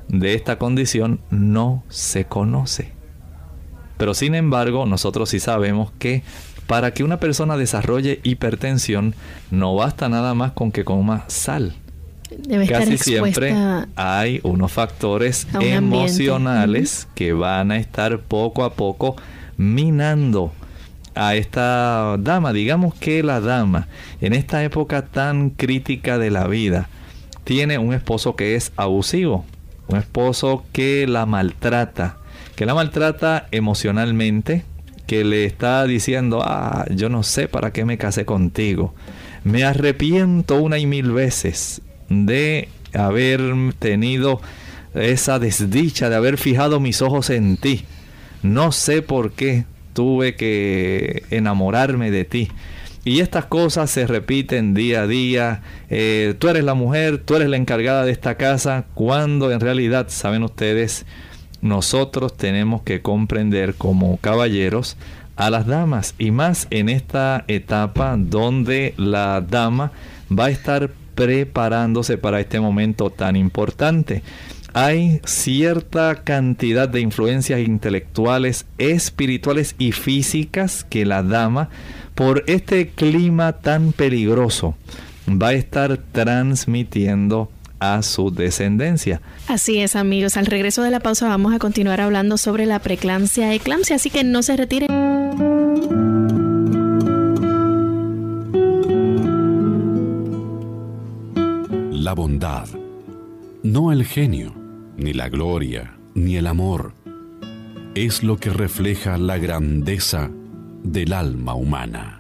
de 0.06 0.34
esta 0.34 0.56
condición 0.56 1.18
no 1.30 1.82
se 1.88 2.26
conoce. 2.26 2.92
Pero 3.96 4.14
sin 4.14 4.36
embargo, 4.36 4.86
nosotros 4.86 5.30
sí 5.30 5.40
sabemos 5.40 5.90
que 5.98 6.22
para 6.68 6.94
que 6.94 7.02
una 7.02 7.18
persona 7.18 7.56
desarrolle 7.56 8.20
hipertensión 8.22 9.16
no 9.50 9.74
basta 9.74 10.08
nada 10.08 10.32
más 10.34 10.52
con 10.52 10.70
que 10.70 10.84
coma 10.84 11.24
sal. 11.26 11.74
Casi 12.68 12.98
siempre 12.98 13.56
hay 13.96 14.38
unos 14.44 14.70
factores 14.70 15.48
emocionales 15.60 17.08
que 17.16 17.32
van 17.32 17.72
a 17.72 17.78
estar 17.78 18.20
poco 18.20 18.62
a 18.62 18.74
poco 18.74 19.16
minando 19.56 20.52
a 21.14 21.34
esta 21.34 22.16
dama. 22.18 22.52
Digamos 22.52 22.94
que 22.94 23.22
la 23.22 23.40
dama, 23.40 23.88
en 24.20 24.32
esta 24.32 24.62
época 24.64 25.06
tan 25.06 25.50
crítica 25.50 26.18
de 26.18 26.30
la 26.30 26.46
vida, 26.46 26.88
tiene 27.44 27.78
un 27.78 27.92
esposo 27.92 28.36
que 28.36 28.54
es 28.54 28.72
abusivo, 28.76 29.44
un 29.88 29.98
esposo 29.98 30.64
que 30.72 31.06
la 31.06 31.26
maltrata, 31.26 32.18
que 32.56 32.66
la 32.66 32.74
maltrata 32.74 33.48
emocionalmente, 33.50 34.64
que 35.06 35.24
le 35.24 35.44
está 35.44 35.84
diciendo, 35.84 36.42
ah, 36.42 36.86
yo 36.90 37.08
no 37.08 37.22
sé 37.22 37.48
para 37.48 37.72
qué 37.72 37.84
me 37.84 37.98
casé 37.98 38.24
contigo. 38.24 38.94
Me 39.44 39.64
arrepiento 39.64 40.56
una 40.62 40.78
y 40.78 40.86
mil 40.86 41.10
veces 41.12 41.82
de 42.08 42.68
haber 42.94 43.40
tenido 43.78 44.40
esa 44.94 45.38
desdicha, 45.38 46.08
de 46.08 46.16
haber 46.16 46.38
fijado 46.38 46.80
mis 46.80 47.02
ojos 47.02 47.30
en 47.30 47.56
ti. 47.56 47.84
No 48.42 48.72
sé 48.72 49.02
por 49.02 49.32
qué 49.32 49.64
tuve 49.92 50.34
que 50.34 51.24
enamorarme 51.30 52.10
de 52.10 52.24
ti. 52.24 52.48
Y 53.04 53.20
estas 53.20 53.46
cosas 53.46 53.90
se 53.90 54.06
repiten 54.06 54.74
día 54.74 55.02
a 55.02 55.06
día. 55.06 55.62
Eh, 55.90 56.34
tú 56.38 56.48
eres 56.48 56.62
la 56.62 56.74
mujer, 56.74 57.18
tú 57.18 57.34
eres 57.34 57.48
la 57.48 57.56
encargada 57.56 58.04
de 58.04 58.12
esta 58.12 58.36
casa, 58.36 58.84
cuando 58.94 59.50
en 59.50 59.60
realidad, 59.60 60.06
saben 60.08 60.44
ustedes, 60.44 61.04
nosotros 61.60 62.36
tenemos 62.36 62.82
que 62.82 63.02
comprender 63.02 63.74
como 63.74 64.18
caballeros 64.18 64.96
a 65.36 65.50
las 65.50 65.66
damas 65.66 66.14
y 66.18 66.30
más 66.30 66.66
en 66.70 66.88
esta 66.88 67.44
etapa 67.48 68.16
donde 68.18 68.94
la 68.96 69.40
dama 69.40 69.92
va 70.30 70.46
a 70.46 70.50
estar 70.50 70.90
preparándose 71.14 72.18
para 72.18 72.40
este 72.40 72.60
momento 72.60 73.10
tan 73.10 73.36
importante. 73.36 74.22
Hay 74.74 75.20
cierta 75.26 76.22
cantidad 76.24 76.88
de 76.88 77.00
influencias 77.00 77.60
intelectuales, 77.60 78.64
espirituales 78.78 79.74
y 79.78 79.92
físicas 79.92 80.84
que 80.84 81.04
la 81.04 81.22
dama, 81.22 81.68
por 82.14 82.42
este 82.46 82.88
clima 82.88 83.52
tan 83.52 83.92
peligroso, 83.92 84.74
va 85.28 85.48
a 85.48 85.52
estar 85.52 85.98
transmitiendo 86.12 87.50
a 87.80 88.00
su 88.02 88.30
descendencia. 88.30 89.20
Así 89.46 89.78
es, 89.78 89.94
amigos. 89.94 90.36
Al 90.36 90.46
regreso 90.46 90.82
de 90.82 90.90
la 90.90 91.00
pausa 91.00 91.28
vamos 91.28 91.52
a 91.52 91.58
continuar 91.58 92.00
hablando 92.00 92.38
sobre 92.38 92.64
la 92.64 92.78
preclancia 92.78 93.52
eclampsia, 93.52 93.96
así 93.96 94.08
que 94.08 94.24
no 94.24 94.42
se 94.42 94.56
retiren. 94.56 94.88
La 101.90 102.14
bondad, 102.14 102.68
no 103.62 103.92
el 103.92 104.04
genio, 104.04 104.61
ni 105.02 105.12
la 105.12 105.28
gloria, 105.28 105.96
ni 106.14 106.36
el 106.36 106.46
amor, 106.46 106.94
es 107.94 108.22
lo 108.22 108.36
que 108.36 108.50
refleja 108.50 109.18
la 109.18 109.38
grandeza 109.38 110.30
del 110.82 111.12
alma 111.12 111.54
humana. 111.54 112.18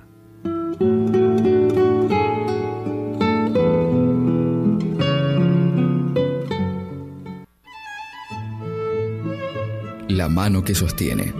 la 10.08 10.28
mano 10.28 10.62
que 10.62 10.74
sostiene. 10.74 11.32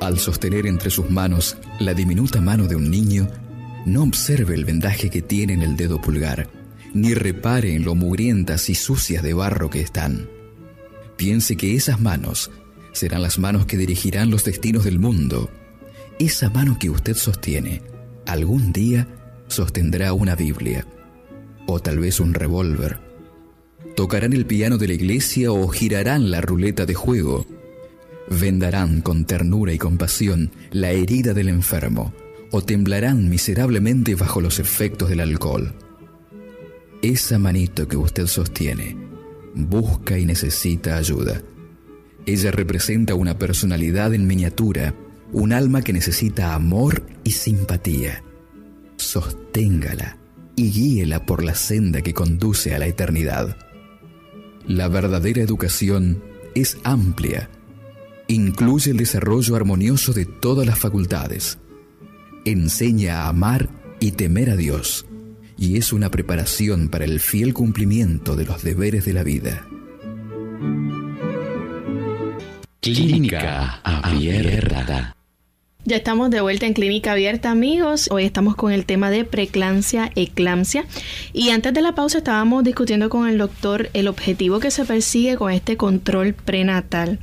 Al 0.00 0.18
sostener 0.18 0.66
entre 0.66 0.90
sus 0.90 1.08
manos 1.08 1.56
la 1.78 1.94
diminuta 1.94 2.40
mano 2.40 2.66
de 2.66 2.76
un 2.76 2.90
niño, 2.90 3.28
no 3.86 4.02
observe 4.02 4.54
el 4.54 4.64
vendaje 4.64 5.08
que 5.08 5.22
tiene 5.22 5.54
en 5.54 5.62
el 5.62 5.76
dedo 5.76 6.00
pulgar, 6.00 6.48
ni 6.94 7.12
repare 7.12 7.74
en 7.74 7.84
lo 7.84 7.94
mugrientas 7.94 8.70
y 8.70 8.74
sucias 8.74 9.22
de 9.22 9.34
barro 9.34 9.68
que 9.68 9.80
están. 9.80 10.28
Piense 11.16 11.56
que 11.56 11.74
esas 11.74 12.00
manos 12.00 12.50
serán 12.92 13.22
las 13.22 13.38
manos 13.38 13.66
que 13.66 13.76
dirigirán 13.76 14.30
los 14.30 14.44
destinos 14.44 14.84
del 14.84 14.98
mundo. 14.98 15.50
Esa 16.18 16.48
mano 16.48 16.78
que 16.78 16.90
usted 16.90 17.14
sostiene, 17.14 17.82
algún 18.26 18.72
día 18.72 19.08
sostendrá 19.48 20.12
una 20.12 20.36
Biblia, 20.36 20.86
o 21.66 21.80
tal 21.80 21.98
vez 21.98 22.20
un 22.20 22.34
revólver, 22.34 22.98
tocarán 23.96 24.32
el 24.32 24.46
piano 24.46 24.78
de 24.78 24.88
la 24.88 24.94
iglesia 24.94 25.52
o 25.52 25.68
girarán 25.68 26.30
la 26.30 26.40
ruleta 26.40 26.86
de 26.86 26.94
juego. 26.94 27.46
Vendarán 28.30 29.02
con 29.02 29.24
ternura 29.24 29.72
y 29.72 29.78
compasión 29.78 30.50
la 30.70 30.92
herida 30.92 31.34
del 31.34 31.48
enfermo 31.48 32.14
o 32.50 32.62
temblarán 32.62 33.28
miserablemente 33.28 34.14
bajo 34.14 34.40
los 34.40 34.60
efectos 34.60 35.08
del 35.08 35.20
alcohol. 35.20 35.74
Esa 37.04 37.38
manito 37.38 37.86
que 37.86 37.98
usted 37.98 38.26
sostiene 38.26 38.96
busca 39.54 40.18
y 40.18 40.24
necesita 40.24 40.96
ayuda. 40.96 41.42
Ella 42.24 42.50
representa 42.50 43.14
una 43.14 43.38
personalidad 43.38 44.14
en 44.14 44.26
miniatura, 44.26 44.94
un 45.30 45.52
alma 45.52 45.82
que 45.82 45.92
necesita 45.92 46.54
amor 46.54 47.04
y 47.22 47.32
simpatía. 47.32 48.24
Sosténgala 48.96 50.16
y 50.56 50.70
guíela 50.70 51.26
por 51.26 51.44
la 51.44 51.54
senda 51.54 52.00
que 52.00 52.14
conduce 52.14 52.74
a 52.74 52.78
la 52.78 52.86
eternidad. 52.86 53.58
La 54.66 54.88
verdadera 54.88 55.42
educación 55.42 56.22
es 56.54 56.78
amplia, 56.84 57.50
incluye 58.28 58.92
el 58.92 58.96
desarrollo 58.96 59.56
armonioso 59.56 60.14
de 60.14 60.24
todas 60.24 60.66
las 60.66 60.78
facultades, 60.78 61.58
enseña 62.46 63.24
a 63.24 63.28
amar 63.28 63.68
y 64.00 64.12
temer 64.12 64.48
a 64.48 64.56
Dios, 64.56 65.04
y 65.56 65.76
es 65.76 65.92
una 65.92 66.10
preparación 66.10 66.88
para 66.88 67.04
el 67.04 67.20
fiel 67.20 67.54
cumplimiento 67.54 68.36
de 68.36 68.44
los 68.44 68.62
deberes 68.62 69.04
de 69.04 69.12
la 69.12 69.22
vida. 69.22 69.66
Clínica 72.80 73.80
Abierta. 73.82 75.14
Ya 75.86 75.96
estamos 75.96 76.30
de 76.30 76.40
vuelta 76.40 76.64
en 76.64 76.72
Clínica 76.72 77.12
Abierta, 77.12 77.50
amigos. 77.50 78.08
Hoy 78.10 78.24
estamos 78.24 78.56
con 78.56 78.72
el 78.72 78.86
tema 78.86 79.10
de 79.10 79.24
preclancia, 79.24 80.10
eclampsia. 80.14 80.86
Y 81.34 81.50
antes 81.50 81.74
de 81.74 81.82
la 81.82 81.94
pausa 81.94 82.18
estábamos 82.18 82.64
discutiendo 82.64 83.10
con 83.10 83.28
el 83.28 83.36
doctor 83.36 83.90
el 83.92 84.08
objetivo 84.08 84.60
que 84.60 84.70
se 84.70 84.86
persigue 84.86 85.36
con 85.36 85.52
este 85.52 85.76
control 85.76 86.32
prenatal. 86.32 87.18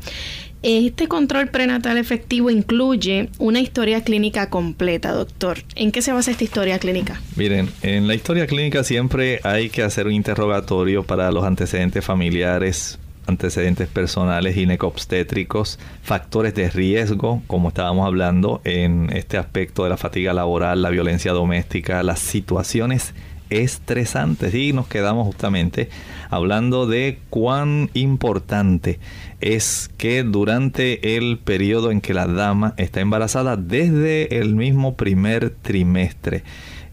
Este 0.63 1.07
control 1.07 1.47
prenatal 1.47 1.97
efectivo 1.97 2.51
incluye 2.51 3.29
una 3.39 3.59
historia 3.59 4.03
clínica 4.03 4.51
completa, 4.51 5.11
doctor. 5.11 5.57
¿En 5.75 5.91
qué 5.91 6.03
se 6.03 6.11
basa 6.11 6.29
esta 6.29 6.43
historia 6.43 6.77
clínica? 6.77 7.19
Miren, 7.35 7.69
en 7.81 8.07
la 8.07 8.13
historia 8.13 8.45
clínica 8.45 8.83
siempre 8.83 9.39
hay 9.43 9.71
que 9.71 9.81
hacer 9.81 10.05
un 10.05 10.13
interrogatorio 10.13 11.01
para 11.01 11.31
los 11.31 11.45
antecedentes 11.45 12.05
familiares, 12.05 12.99
antecedentes 13.25 13.87
personales 13.87 14.53
ginecobstétricos, 14.53 15.79
factores 16.03 16.53
de 16.53 16.69
riesgo, 16.69 17.41
como 17.47 17.69
estábamos 17.69 18.05
hablando 18.05 18.61
en 18.63 19.09
este 19.13 19.39
aspecto 19.39 19.83
de 19.83 19.89
la 19.89 19.97
fatiga 19.97 20.31
laboral, 20.31 20.83
la 20.83 20.91
violencia 20.91 21.31
doméstica, 21.31 22.03
las 22.03 22.19
situaciones 22.19 23.15
estresantes. 23.49 24.55
Y 24.55 24.73
nos 24.73 24.87
quedamos 24.87 25.27
justamente 25.27 25.89
hablando 26.29 26.87
de 26.87 27.19
cuán 27.29 27.89
importante 27.93 28.99
es 29.41 29.89
que 29.97 30.23
durante 30.23 31.17
el 31.17 31.37
periodo 31.37 31.91
en 31.91 32.01
que 32.01 32.13
la 32.13 32.27
dama 32.27 32.73
está 32.77 33.01
embarazada, 33.01 33.57
desde 33.57 34.39
el 34.39 34.55
mismo 34.55 34.95
primer 34.95 35.49
trimestre, 35.49 36.43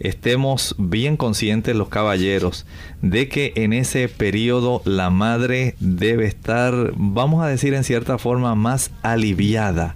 estemos 0.01 0.75
bien 0.79 1.17
conscientes 1.17 1.77
los 1.77 1.89
caballeros 1.89 2.67
de 3.03 3.29
que 3.29 3.53
en 3.57 3.73
ese 3.73 4.09
periodo 4.09 4.83
la 4.85 5.11
madre 5.11 5.75
debe 5.81 6.27
estar, 6.27 6.93
vamos 6.97 7.45
a 7.45 7.49
decir 7.49 7.75
en 7.75 7.85
cierta 7.85 8.19
forma, 8.19 8.55
más 8.55 8.91
aliviada 9.03 9.95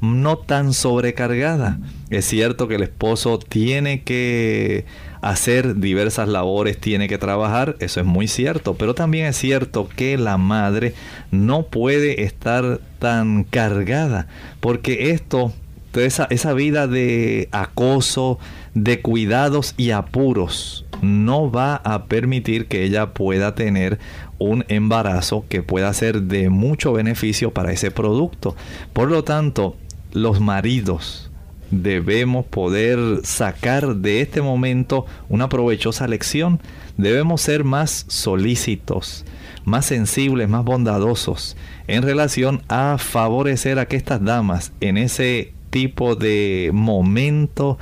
no 0.00 0.38
tan 0.38 0.72
sobrecargada. 0.72 1.78
Es 2.08 2.24
cierto 2.24 2.68
que 2.68 2.76
el 2.76 2.82
esposo 2.82 3.38
tiene 3.38 4.02
que 4.02 4.84
hacer 5.20 5.76
diversas 5.76 6.28
labores, 6.28 6.78
tiene 6.78 7.08
que 7.08 7.18
trabajar, 7.18 7.76
eso 7.80 8.00
es 8.00 8.06
muy 8.06 8.26
cierto, 8.26 8.74
pero 8.74 8.94
también 8.94 9.26
es 9.26 9.36
cierto 9.36 9.88
que 9.88 10.16
la 10.16 10.38
madre 10.38 10.94
no 11.30 11.64
puede 11.64 12.22
estar 12.22 12.80
tan 12.98 13.44
cargada, 13.44 14.28
porque 14.60 15.10
esto, 15.10 15.52
esa, 15.94 16.26
esa 16.30 16.54
vida 16.54 16.86
de 16.86 17.48
acoso, 17.52 18.38
de 18.74 19.02
cuidados 19.02 19.74
y 19.76 19.90
apuros, 19.90 20.86
no 21.02 21.50
va 21.50 21.76
a 21.76 22.04
permitir 22.04 22.66
que 22.66 22.84
ella 22.84 23.12
pueda 23.12 23.54
tener 23.54 23.98
un 24.38 24.64
embarazo 24.68 25.44
que 25.48 25.62
pueda 25.62 25.92
ser 25.92 26.22
de 26.22 26.48
mucho 26.48 26.92
beneficio 26.92 27.52
para 27.52 27.72
ese 27.72 27.90
producto. 27.90 28.56
Por 28.92 29.10
lo 29.10 29.22
tanto, 29.24 29.76
los 30.12 30.40
maridos 30.40 31.30
debemos 31.70 32.44
poder 32.46 32.98
sacar 33.22 33.96
de 33.96 34.20
este 34.20 34.42
momento 34.42 35.06
una 35.28 35.48
provechosa 35.48 36.08
lección. 36.08 36.60
Debemos 36.96 37.40
ser 37.42 37.64
más 37.64 38.04
solícitos, 38.08 39.24
más 39.64 39.86
sensibles, 39.86 40.48
más 40.48 40.64
bondadosos 40.64 41.56
en 41.86 42.02
relación 42.02 42.62
a 42.68 42.98
favorecer 42.98 43.78
a 43.78 43.86
que 43.86 43.96
estas 43.96 44.22
damas 44.22 44.72
en 44.80 44.98
ese 44.98 45.52
tipo 45.70 46.16
de 46.16 46.70
momento 46.72 47.78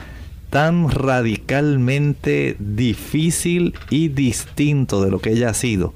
tan 0.51 0.91
radicalmente 0.91 2.57
difícil 2.59 3.75
y 3.91 4.09
distinto 4.09 5.03
de 5.03 5.11
lo 5.11 5.19
que 5.19 5.33
ella 5.33 5.51
ha 5.51 5.55
sido, 5.55 5.93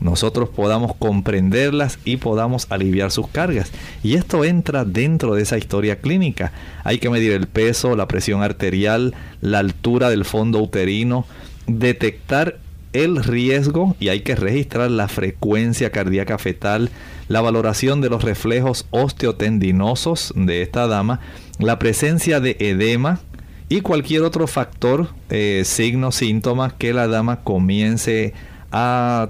nosotros 0.00 0.48
podamos 0.48 0.94
comprenderlas 0.96 1.98
y 2.04 2.18
podamos 2.18 2.66
aliviar 2.70 3.10
sus 3.10 3.28
cargas. 3.28 3.72
Y 4.02 4.14
esto 4.14 4.44
entra 4.44 4.84
dentro 4.84 5.34
de 5.34 5.42
esa 5.42 5.58
historia 5.58 5.96
clínica. 5.96 6.52
Hay 6.84 6.98
que 6.98 7.10
medir 7.10 7.32
el 7.32 7.46
peso, 7.46 7.96
la 7.96 8.08
presión 8.08 8.42
arterial, 8.42 9.14
la 9.40 9.58
altura 9.58 10.10
del 10.10 10.24
fondo 10.24 10.60
uterino, 10.60 11.26
detectar 11.66 12.58
el 12.92 13.22
riesgo 13.22 13.96
y 14.00 14.08
hay 14.08 14.20
que 14.20 14.34
registrar 14.34 14.90
la 14.90 15.08
frecuencia 15.08 15.90
cardíaca 15.90 16.38
fetal, 16.38 16.90
la 17.28 17.40
valoración 17.40 18.00
de 18.00 18.08
los 18.08 18.24
reflejos 18.24 18.86
osteotendinosos 18.90 20.32
de 20.34 20.62
esta 20.62 20.86
dama, 20.86 21.20
la 21.58 21.78
presencia 21.78 22.40
de 22.40 22.56
edema 22.60 23.20
y 23.68 23.82
cualquier 23.82 24.22
otro 24.22 24.46
factor, 24.46 25.08
eh, 25.28 25.62
signo, 25.64 26.10
síntoma 26.10 26.76
que 26.78 26.94
la 26.94 27.06
dama 27.06 27.40
comience 27.42 28.32
a 28.72 29.28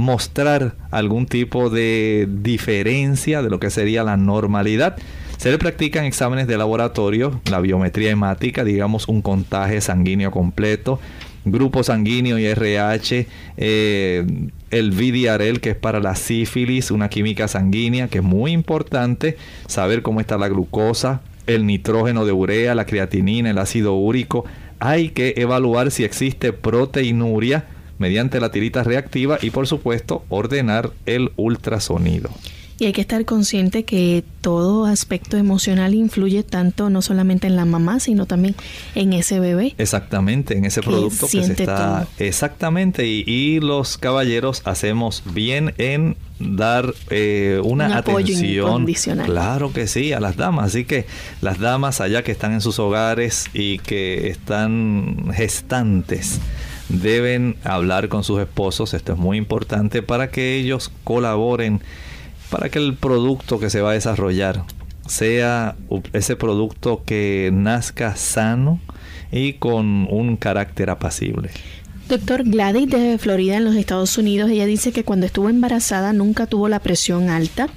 mostrar 0.00 0.74
algún 0.90 1.26
tipo 1.26 1.68
de 1.68 2.26
diferencia 2.42 3.42
de 3.42 3.50
lo 3.50 3.60
que 3.60 3.70
sería 3.70 4.02
la 4.02 4.16
normalidad. 4.16 4.96
Se 5.36 5.50
le 5.50 5.58
practican 5.58 6.04
exámenes 6.04 6.46
de 6.46 6.56
laboratorio, 6.58 7.40
la 7.50 7.60
biometría 7.60 8.10
hemática, 8.10 8.64
digamos 8.64 9.08
un 9.08 9.22
contagio 9.22 9.80
sanguíneo 9.80 10.30
completo, 10.30 11.00
grupo 11.44 11.82
sanguíneo 11.82 12.38
y 12.38 12.46
RH, 12.46 13.26
eh, 13.58 14.26
el 14.70 14.90
VDRL 14.90 15.60
que 15.60 15.70
es 15.70 15.76
para 15.76 16.00
la 16.00 16.14
sífilis, 16.14 16.90
una 16.90 17.10
química 17.10 17.46
sanguínea 17.46 18.08
que 18.08 18.18
es 18.18 18.24
muy 18.24 18.52
importante, 18.52 19.36
saber 19.66 20.02
cómo 20.02 20.20
está 20.20 20.38
la 20.38 20.48
glucosa, 20.48 21.20
el 21.46 21.66
nitrógeno 21.66 22.24
de 22.24 22.32
urea, 22.32 22.74
la 22.74 22.86
creatinina, 22.86 23.50
el 23.50 23.58
ácido 23.58 23.94
úrico. 23.94 24.44
Hay 24.78 25.10
que 25.10 25.34
evaluar 25.36 25.90
si 25.90 26.04
existe 26.04 26.54
proteinuria 26.54 27.66
mediante 28.00 28.40
la 28.40 28.50
tirita 28.50 28.82
reactiva 28.82 29.38
y 29.40 29.50
por 29.50 29.68
supuesto 29.68 30.24
ordenar 30.28 30.90
el 31.06 31.30
ultrasonido. 31.36 32.30
Y 32.80 32.86
hay 32.86 32.94
que 32.94 33.02
estar 33.02 33.22
consciente 33.26 33.84
que 33.84 34.24
todo 34.40 34.86
aspecto 34.86 35.36
emocional 35.36 35.92
influye 35.92 36.42
tanto 36.42 36.88
no 36.88 37.02
solamente 37.02 37.46
en 37.46 37.54
la 37.54 37.66
mamá, 37.66 38.00
sino 38.00 38.24
también 38.24 38.56
en 38.94 39.12
ese 39.12 39.38
bebé. 39.38 39.74
Exactamente, 39.76 40.56
en 40.56 40.64
ese 40.64 40.80
producto 40.80 41.26
que 41.26 41.42
se 41.42 41.52
está... 41.52 42.08
Exactamente, 42.18 43.06
y, 43.06 43.60
los 43.60 43.98
caballeros 43.98 44.62
hacemos 44.64 45.22
bien 45.34 45.74
en 45.76 46.16
dar 46.38 46.94
eh, 47.10 47.60
una 47.62 47.88
Un 47.88 47.92
atención 47.92 48.86
claro 49.26 49.74
que 49.74 49.86
sí 49.86 50.14
a 50.14 50.20
las 50.20 50.36
damas 50.38 50.68
así 50.68 50.86
que 50.86 51.04
las 51.42 51.58
damas 51.58 52.00
allá 52.00 52.22
que 52.22 52.32
están 52.32 52.52
en 52.52 52.62
sus 52.62 52.78
hogares 52.78 53.50
y 53.52 53.78
que 53.80 54.28
están 54.28 55.30
gestantes 55.34 56.40
deben 56.90 57.56
hablar 57.64 58.08
con 58.08 58.24
sus 58.24 58.40
esposos, 58.40 58.94
esto 58.94 59.12
es 59.12 59.18
muy 59.18 59.38
importante 59.38 60.02
para 60.02 60.30
que 60.30 60.56
ellos 60.56 60.90
colaboren, 61.04 61.80
para 62.50 62.68
que 62.68 62.78
el 62.78 62.94
producto 62.94 63.58
que 63.58 63.70
se 63.70 63.80
va 63.80 63.90
a 63.90 63.94
desarrollar 63.94 64.64
sea 65.06 65.76
ese 66.12 66.36
producto 66.36 67.02
que 67.04 67.50
nazca 67.52 68.16
sano 68.16 68.80
y 69.32 69.54
con 69.54 70.06
un 70.10 70.36
carácter 70.36 70.90
apacible. 70.90 71.50
Doctor 72.08 72.42
Gladys 72.42 72.90
de 72.90 73.18
Florida 73.18 73.56
en 73.56 73.64
los 73.64 73.76
Estados 73.76 74.18
Unidos, 74.18 74.50
ella 74.50 74.66
dice 74.66 74.90
que 74.90 75.04
cuando 75.04 75.26
estuvo 75.26 75.48
embarazada 75.48 76.12
nunca 76.12 76.46
tuvo 76.46 76.68
la 76.68 76.80
presión 76.80 77.30
alta 77.30 77.68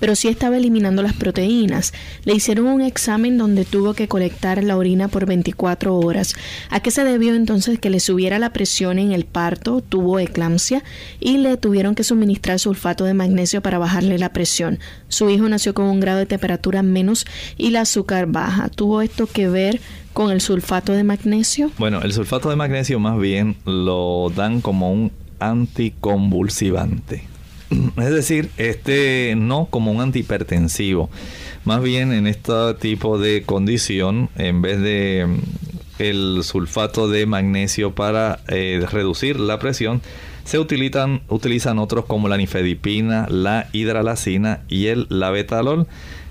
pero 0.00 0.14
sí 0.14 0.28
estaba 0.28 0.56
eliminando 0.56 1.02
las 1.02 1.14
proteínas. 1.14 1.92
Le 2.24 2.34
hicieron 2.34 2.66
un 2.66 2.82
examen 2.82 3.38
donde 3.38 3.64
tuvo 3.64 3.94
que 3.94 4.08
colectar 4.08 4.62
la 4.62 4.76
orina 4.76 5.08
por 5.08 5.26
24 5.26 5.96
horas. 5.96 6.34
¿A 6.70 6.80
qué 6.80 6.90
se 6.90 7.04
debió 7.04 7.34
entonces 7.34 7.78
que 7.78 7.90
le 7.90 8.00
subiera 8.00 8.38
la 8.38 8.52
presión 8.52 8.98
en 8.98 9.12
el 9.12 9.24
parto? 9.24 9.80
Tuvo 9.80 10.18
eclampsia 10.18 10.82
y 11.20 11.38
le 11.38 11.56
tuvieron 11.56 11.94
que 11.94 12.04
suministrar 12.04 12.58
sulfato 12.58 13.04
de 13.04 13.14
magnesio 13.14 13.60
para 13.62 13.78
bajarle 13.78 14.18
la 14.18 14.32
presión. 14.32 14.78
Su 15.08 15.30
hijo 15.30 15.48
nació 15.48 15.74
con 15.74 15.86
un 15.86 16.00
grado 16.00 16.18
de 16.18 16.26
temperatura 16.26 16.82
menos 16.82 17.26
y 17.56 17.70
la 17.70 17.82
azúcar 17.82 18.26
baja. 18.26 18.68
¿Tuvo 18.68 19.02
esto 19.02 19.26
que 19.26 19.48
ver 19.48 19.80
con 20.12 20.30
el 20.30 20.40
sulfato 20.40 20.92
de 20.92 21.04
magnesio? 21.04 21.70
Bueno, 21.78 22.00
el 22.02 22.12
sulfato 22.12 22.50
de 22.50 22.56
magnesio 22.56 22.98
más 22.98 23.18
bien 23.18 23.56
lo 23.64 24.32
dan 24.34 24.60
como 24.60 24.92
un 24.92 25.12
anticonvulsivante. 25.38 27.35
Es 27.96 28.10
decir, 28.10 28.50
este 28.56 29.34
no 29.36 29.66
como 29.66 29.92
un 29.92 30.00
antihipertensivo. 30.00 31.10
Más 31.64 31.82
bien 31.82 32.12
en 32.12 32.26
este 32.26 32.74
tipo 32.80 33.18
de 33.18 33.42
condición, 33.42 34.30
en 34.36 34.62
vez 34.62 34.80
de 34.80 35.26
mm, 35.26 35.38
el 35.98 36.40
sulfato 36.42 37.08
de 37.08 37.26
magnesio 37.26 37.94
para 37.94 38.40
eh, 38.48 38.84
reducir 38.90 39.40
la 39.40 39.58
presión, 39.58 40.02
se 40.44 40.58
utilizan, 40.58 41.22
utilizan 41.28 41.78
otros 41.78 42.04
como 42.04 42.28
la 42.28 42.36
nifedipina, 42.36 43.26
la 43.28 43.68
hidralacina 43.72 44.60
y 44.68 44.86
el 44.86 45.06
labetalol. 45.08 45.88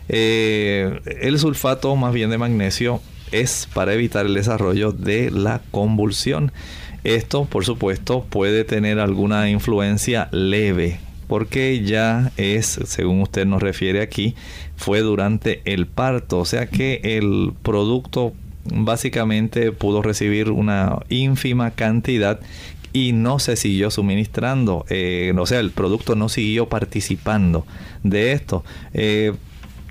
Eh, 0.07 1.01
el 1.19 1.37
sulfato 1.39 1.95
más 1.95 2.13
bien 2.13 2.29
de 2.29 2.37
magnesio 2.37 3.01
es 3.31 3.67
para 3.73 3.93
evitar 3.93 4.25
el 4.25 4.35
desarrollo 4.35 4.93
de 4.93 5.31
la 5.31 5.61
convulsión. 5.71 6.53
Esto, 7.03 7.45
por 7.45 7.65
supuesto, 7.65 8.25
puede 8.29 8.63
tener 8.63 8.99
alguna 8.99 9.49
influencia 9.49 10.29
leve 10.31 10.99
porque 11.27 11.83
ya 11.83 12.31
es, 12.37 12.79
según 12.85 13.21
usted 13.21 13.45
nos 13.45 13.61
refiere 13.61 14.01
aquí, 14.01 14.35
fue 14.75 15.01
durante 15.01 15.61
el 15.65 15.87
parto, 15.87 16.39
o 16.39 16.45
sea 16.45 16.67
que 16.67 17.01
el 17.03 17.53
producto 17.63 18.33
básicamente 18.65 19.71
pudo 19.71 20.01
recibir 20.01 20.49
una 20.49 20.99
ínfima 21.09 21.71
cantidad 21.71 22.39
y 22.93 23.11
no 23.11 23.39
se 23.39 23.57
siguió 23.57 23.91
suministrando, 23.91 24.85
eh, 24.89 25.33
o 25.37 25.45
sea, 25.45 25.59
el 25.59 25.71
producto 25.71 26.15
no 26.15 26.29
siguió 26.29 26.69
participando 26.69 27.65
de 28.03 28.31
esto. 28.31 28.63
Eh, 28.93 29.33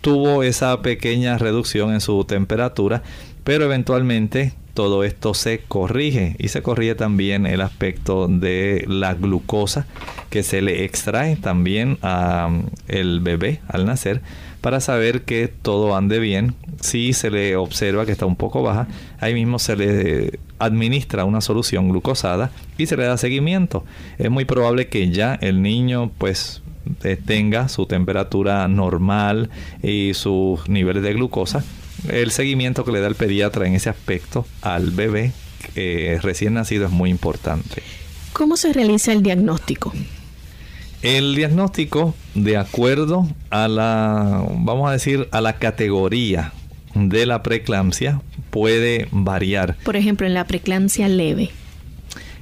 tuvo 0.00 0.42
esa 0.42 0.80
pequeña 0.80 1.38
reducción 1.38 1.92
en 1.92 2.00
su 2.00 2.24
temperatura, 2.24 3.02
pero 3.44 3.64
eventualmente 3.66 4.54
todo 4.74 5.04
esto 5.04 5.34
se 5.34 5.60
corrige 5.60 6.34
y 6.38 6.48
se 6.48 6.62
corrige 6.62 6.96
también 6.96 7.46
el 7.46 7.60
aspecto 7.60 8.26
de 8.26 8.84
la 8.88 9.14
glucosa 9.14 9.86
que 10.30 10.42
se 10.42 10.62
le 10.62 10.84
extrae 10.84 11.36
también 11.36 11.96
al 12.02 13.20
bebé 13.20 13.60
al 13.68 13.86
nacer 13.86 14.20
para 14.60 14.80
saber 14.80 15.22
que 15.22 15.46
todo 15.46 15.94
ande 15.94 16.18
bien. 16.18 16.54
Si 16.80 17.12
se 17.12 17.30
le 17.30 17.54
observa 17.54 18.04
que 18.04 18.12
está 18.12 18.26
un 18.26 18.34
poco 18.34 18.62
baja, 18.62 18.88
ahí 19.20 19.34
mismo 19.34 19.58
se 19.58 19.76
le 19.76 20.40
administra 20.58 21.24
una 21.24 21.40
solución 21.40 21.88
glucosada 21.88 22.50
y 22.78 22.86
se 22.86 22.96
le 22.96 23.04
da 23.04 23.16
seguimiento. 23.16 23.84
Es 24.18 24.30
muy 24.30 24.44
probable 24.44 24.88
que 24.88 25.10
ya 25.10 25.34
el 25.34 25.62
niño 25.62 26.10
pues 26.18 26.62
eh, 27.04 27.16
tenga 27.22 27.68
su 27.68 27.86
temperatura 27.86 28.66
normal 28.66 29.50
y 29.82 30.14
sus 30.14 30.68
niveles 30.68 31.02
de 31.02 31.12
glucosa 31.12 31.62
el 32.08 32.30
seguimiento 32.30 32.84
que 32.84 32.92
le 32.92 33.00
da 33.00 33.06
el 33.06 33.14
pediatra 33.14 33.66
en 33.66 33.74
ese 33.74 33.90
aspecto 33.90 34.46
al 34.62 34.90
bebé 34.90 35.32
recién 36.22 36.54
nacido 36.54 36.86
es 36.86 36.92
muy 36.92 37.10
importante. 37.10 37.82
¿Cómo 38.32 38.56
se 38.56 38.72
realiza 38.72 39.12
el 39.12 39.22
diagnóstico? 39.22 39.92
El 41.02 41.36
diagnóstico, 41.36 42.14
de 42.34 42.56
acuerdo 42.56 43.28
a 43.50 43.68
la, 43.68 44.44
vamos 44.50 44.88
a 44.88 44.92
decir, 44.92 45.28
a 45.32 45.40
la 45.40 45.58
categoría 45.58 46.52
de 46.94 47.26
la 47.26 47.42
preeclampsia, 47.42 48.22
puede 48.50 49.08
variar. 49.10 49.76
Por 49.84 49.96
ejemplo, 49.96 50.26
en 50.26 50.34
la 50.34 50.46
preeclampsia 50.46 51.08
leve. 51.08 51.50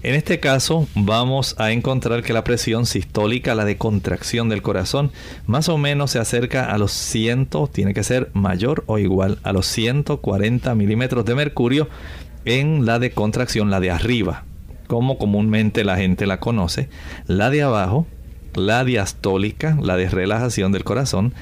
En 0.04 0.16
este 0.16 0.40
caso 0.40 0.88
vamos 0.96 1.54
a 1.60 1.70
encontrar 1.70 2.24
que 2.24 2.32
la 2.32 2.42
presión 2.42 2.86
sistólica, 2.86 3.54
la 3.54 3.64
de 3.64 3.78
contracción 3.78 4.48
del 4.48 4.60
corazón, 4.60 5.12
más 5.46 5.68
o 5.68 5.78
menos 5.78 6.10
se 6.10 6.18
acerca 6.18 6.72
a 6.72 6.76
los 6.76 6.90
100, 6.90 7.48
tiene 7.70 7.94
que 7.94 8.02
ser 8.02 8.28
mayor 8.32 8.82
o 8.86 8.98
igual 8.98 9.38
a 9.44 9.52
los 9.52 9.66
140 9.66 10.74
milímetros 10.74 11.24
de 11.24 11.36
mercurio 11.36 11.88
en 12.44 12.84
la 12.84 12.98
de 12.98 13.12
contracción, 13.12 13.70
la 13.70 13.78
de 13.78 13.92
arriba, 13.92 14.44
como 14.88 15.18
comúnmente 15.18 15.84
la 15.84 15.96
gente 15.96 16.26
la 16.26 16.40
conoce. 16.40 16.88
La 17.28 17.50
de 17.50 17.62
abajo, 17.62 18.04
la 18.56 18.84
diastólica, 18.84 19.76
la 19.80 19.96
de 19.96 20.08
relajación 20.08 20.72
del 20.72 20.84
corazón, 20.84 21.32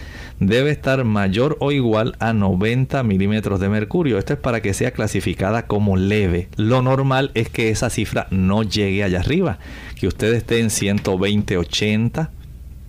debe 0.41 0.71
estar 0.71 1.05
mayor 1.05 1.57
o 1.61 1.71
igual 1.73 2.17
a 2.19 2.33
90 2.33 3.03
milímetros 3.03 3.61
de 3.61 3.69
mercurio. 3.69 4.19
Esto 4.19 4.33
es 4.33 4.39
para 4.39 4.63
que 4.63 4.75
sea 4.75 4.91
clasificada 4.91 5.67
como 5.67 5.97
leve. 5.97 6.49
Lo 6.57 6.83
normal 6.83 7.31
es 7.35 7.49
que 7.49 7.71
esa 7.71 7.91
cifra 7.91 8.27
no 8.31 8.63
llegue 8.63 9.05
allá 9.05 9.21
arriba, 9.21 9.59
que 9.99 10.07
usted 10.07 10.33
esté 10.35 10.61
en 10.61 10.71
120, 10.71 11.57
80. 11.57 12.31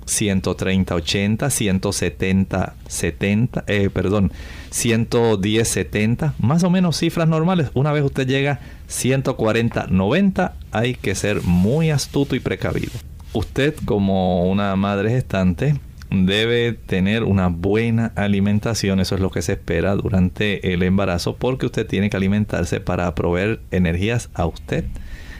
130, 0.03 0.95
80, 0.95 1.49
170, 1.49 2.75
70, 2.87 3.63
eh, 3.67 3.89
perdón, 3.89 4.31
110, 4.71 5.67
70, 5.67 6.33
más 6.39 6.63
o 6.63 6.69
menos 6.69 6.97
cifras 6.97 7.27
normales. 7.27 7.69
Una 7.73 7.91
vez 7.93 8.03
usted 8.03 8.27
llega 8.27 8.59
140, 8.87 9.87
90, 9.89 10.55
hay 10.71 10.95
que 10.95 11.15
ser 11.15 11.43
muy 11.43 11.91
astuto 11.91 12.35
y 12.35 12.39
precavido. 12.39 12.91
Usted 13.33 13.75
como 13.85 14.49
una 14.49 14.75
madre 14.75 15.09
gestante 15.09 15.75
debe 16.09 16.73
tener 16.73 17.23
una 17.23 17.47
buena 17.47 18.11
alimentación, 18.15 18.99
eso 18.99 19.15
es 19.15 19.21
lo 19.21 19.31
que 19.31 19.41
se 19.41 19.53
espera 19.53 19.95
durante 19.95 20.73
el 20.73 20.83
embarazo, 20.83 21.37
porque 21.37 21.65
usted 21.65 21.87
tiene 21.87 22.09
que 22.09 22.17
alimentarse 22.17 22.81
para 22.81 23.15
proveer 23.15 23.61
energías 23.71 24.29
a 24.33 24.45
usted 24.45 24.83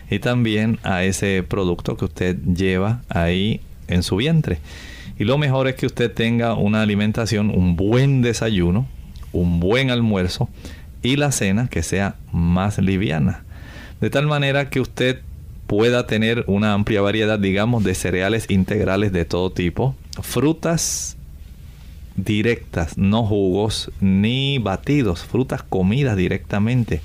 y 0.09 0.19
también 0.19 0.79
a 0.83 1.03
ese 1.03 1.43
producto 1.43 1.97
que 1.97 2.05
usted 2.05 2.37
lleva 2.55 3.01
ahí 3.09 3.59
en 3.89 4.03
su 4.03 4.15
vientre. 4.15 4.59
Y 5.19 5.25
lo 5.25 5.37
mejor 5.37 5.67
es 5.67 5.75
que 5.75 5.85
usted 5.85 6.11
tenga 6.11 6.53
una 6.53 6.81
alimentación, 6.81 7.49
un 7.49 7.75
buen 7.75 8.21
desayuno, 8.21 8.87
un 9.33 9.59
buen 9.59 9.89
almuerzo 9.89 10.49
y 11.03 11.17
la 11.17 11.31
cena 11.31 11.67
que 11.67 11.83
sea 11.83 12.15
más 12.31 12.77
liviana. 12.77 13.43
De 13.99 14.09
tal 14.09 14.27
manera 14.27 14.69
que 14.69 14.79
usted 14.79 15.19
pueda 15.71 16.05
tener 16.05 16.43
una 16.47 16.73
amplia 16.73 16.99
variedad, 16.99 17.39
digamos, 17.39 17.85
de 17.85 17.95
cereales 17.95 18.49
integrales 18.49 19.13
de 19.13 19.23
todo 19.23 19.53
tipo, 19.53 19.95
frutas 20.21 21.15
directas, 22.17 22.97
no 22.97 23.23
jugos 23.25 23.89
ni 24.01 24.57
batidos, 24.57 25.23
frutas 25.23 25.63
comidas 25.63 26.17
directamente. 26.17 26.99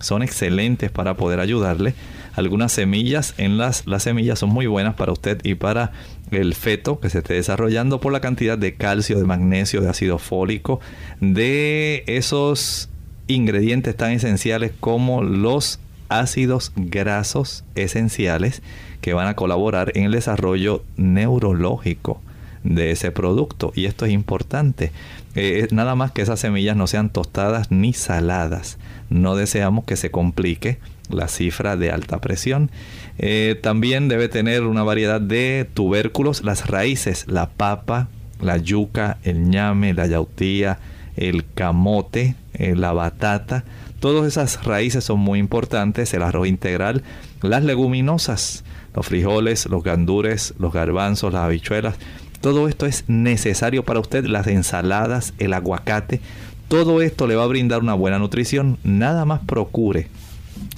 Son 0.00 0.24
excelentes 0.24 0.90
para 0.90 1.14
poder 1.14 1.38
ayudarle. 1.38 1.94
Algunas 2.34 2.72
semillas, 2.72 3.34
en 3.38 3.56
las, 3.56 3.86
las 3.86 4.02
semillas 4.02 4.40
son 4.40 4.48
muy 4.48 4.66
buenas 4.66 4.96
para 4.96 5.12
usted 5.12 5.38
y 5.44 5.54
para 5.54 5.92
el 6.32 6.56
feto 6.56 6.98
que 6.98 7.10
se 7.10 7.18
esté 7.18 7.34
desarrollando 7.34 8.00
por 8.00 8.12
la 8.12 8.18
cantidad 8.20 8.58
de 8.58 8.74
calcio, 8.74 9.16
de 9.20 9.26
magnesio, 9.26 9.80
de 9.80 9.90
ácido 9.90 10.18
fólico, 10.18 10.80
de 11.20 12.02
esos 12.08 12.88
ingredientes 13.28 13.96
tan 13.96 14.10
esenciales 14.10 14.72
como 14.80 15.22
los 15.22 15.78
ácidos 16.08 16.72
grasos 16.76 17.64
esenciales 17.74 18.62
que 19.00 19.14
van 19.14 19.28
a 19.28 19.36
colaborar 19.36 19.92
en 19.94 20.04
el 20.04 20.12
desarrollo 20.12 20.84
neurológico 20.96 22.20
de 22.64 22.90
ese 22.90 23.10
producto. 23.10 23.72
Y 23.74 23.86
esto 23.86 24.04
es 24.04 24.12
importante. 24.12 24.92
Eh, 25.34 25.68
nada 25.70 25.94
más 25.94 26.12
que 26.12 26.22
esas 26.22 26.40
semillas 26.40 26.76
no 26.76 26.86
sean 26.86 27.10
tostadas 27.10 27.70
ni 27.70 27.92
saladas. 27.92 28.78
No 29.10 29.36
deseamos 29.36 29.84
que 29.84 29.96
se 29.96 30.10
complique 30.10 30.78
la 31.10 31.28
cifra 31.28 31.76
de 31.76 31.90
alta 31.90 32.20
presión. 32.20 32.70
Eh, 33.18 33.58
también 33.62 34.08
debe 34.08 34.28
tener 34.28 34.64
una 34.64 34.82
variedad 34.82 35.20
de 35.20 35.68
tubérculos, 35.72 36.42
las 36.42 36.66
raíces, 36.66 37.26
la 37.28 37.48
papa, 37.48 38.08
la 38.40 38.56
yuca, 38.56 39.18
el 39.22 39.48
ñame, 39.48 39.94
la 39.94 40.06
yautía, 40.06 40.78
el 41.16 41.44
camote, 41.54 42.34
eh, 42.54 42.74
la 42.76 42.92
batata, 42.92 43.64
Todas 44.00 44.26
esas 44.26 44.64
raíces 44.64 45.04
son 45.04 45.18
muy 45.18 45.38
importantes, 45.38 46.14
el 46.14 46.22
arroz 46.22 46.46
integral, 46.46 47.02
las 47.42 47.64
leguminosas, 47.64 48.64
los 48.94 49.06
frijoles, 49.06 49.66
los 49.66 49.82
gandures, 49.82 50.54
los 50.58 50.72
garbanzos, 50.72 51.32
las 51.32 51.42
habichuelas. 51.42 51.96
Todo 52.40 52.68
esto 52.68 52.86
es 52.86 53.04
necesario 53.08 53.84
para 53.84 53.98
usted, 53.98 54.24
las 54.26 54.46
ensaladas, 54.46 55.34
el 55.38 55.52
aguacate. 55.52 56.20
Todo 56.68 57.02
esto 57.02 57.26
le 57.26 57.34
va 57.34 57.42
a 57.42 57.48
brindar 57.48 57.80
una 57.80 57.94
buena 57.94 58.18
nutrición. 58.18 58.78
Nada 58.84 59.24
más 59.24 59.40
procure 59.40 60.08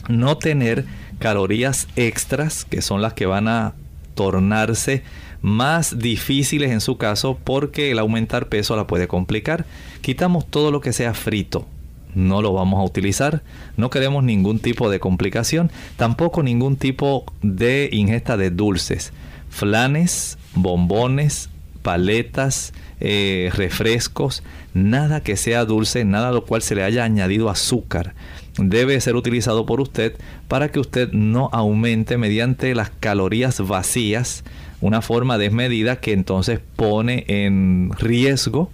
no 0.08 0.38
tener 0.38 0.86
calorías 1.18 1.88
extras, 1.96 2.64
que 2.64 2.80
son 2.80 3.02
las 3.02 3.12
que 3.12 3.26
van 3.26 3.48
a 3.48 3.74
tornarse 4.14 5.02
más 5.42 5.98
difíciles 5.98 6.70
en 6.70 6.80
su 6.80 6.98
caso 6.98 7.38
porque 7.42 7.90
el 7.90 7.98
aumentar 7.98 8.48
peso 8.48 8.76
la 8.76 8.86
puede 8.86 9.08
complicar. 9.08 9.66
Quitamos 10.00 10.46
todo 10.46 10.70
lo 10.70 10.80
que 10.80 10.92
sea 10.92 11.14
frito, 11.14 11.66
no 12.14 12.42
lo 12.42 12.52
vamos 12.52 12.80
a 12.80 12.84
utilizar. 12.84 13.42
No 13.76 13.90
queremos 13.90 14.24
ningún 14.24 14.58
tipo 14.58 14.90
de 14.90 15.00
complicación, 15.00 15.70
tampoco 15.96 16.42
ningún 16.42 16.76
tipo 16.76 17.24
de 17.42 17.88
ingesta 17.92 18.36
de 18.36 18.50
dulces, 18.50 19.12
flanes, 19.48 20.38
bombones, 20.54 21.48
paletas, 21.82 22.72
eh, 23.00 23.50
refrescos, 23.54 24.42
nada 24.74 25.22
que 25.22 25.36
sea 25.36 25.64
dulce, 25.64 26.04
nada 26.04 26.28
a 26.28 26.32
lo 26.32 26.44
cual 26.44 26.62
se 26.62 26.74
le 26.74 26.82
haya 26.82 27.04
añadido 27.04 27.48
azúcar. 27.50 28.14
Debe 28.58 29.00
ser 29.00 29.16
utilizado 29.16 29.64
por 29.64 29.80
usted 29.80 30.16
para 30.48 30.70
que 30.70 30.80
usted 30.80 31.10
no 31.12 31.48
aumente 31.52 32.18
mediante 32.18 32.74
las 32.74 32.90
calorías 32.90 33.60
vacías, 33.60 34.44
una 34.80 35.02
forma 35.02 35.38
desmedida 35.38 35.96
que 35.96 36.12
entonces 36.12 36.60
pone 36.76 37.24
en 37.28 37.90
riesgo 37.98 38.70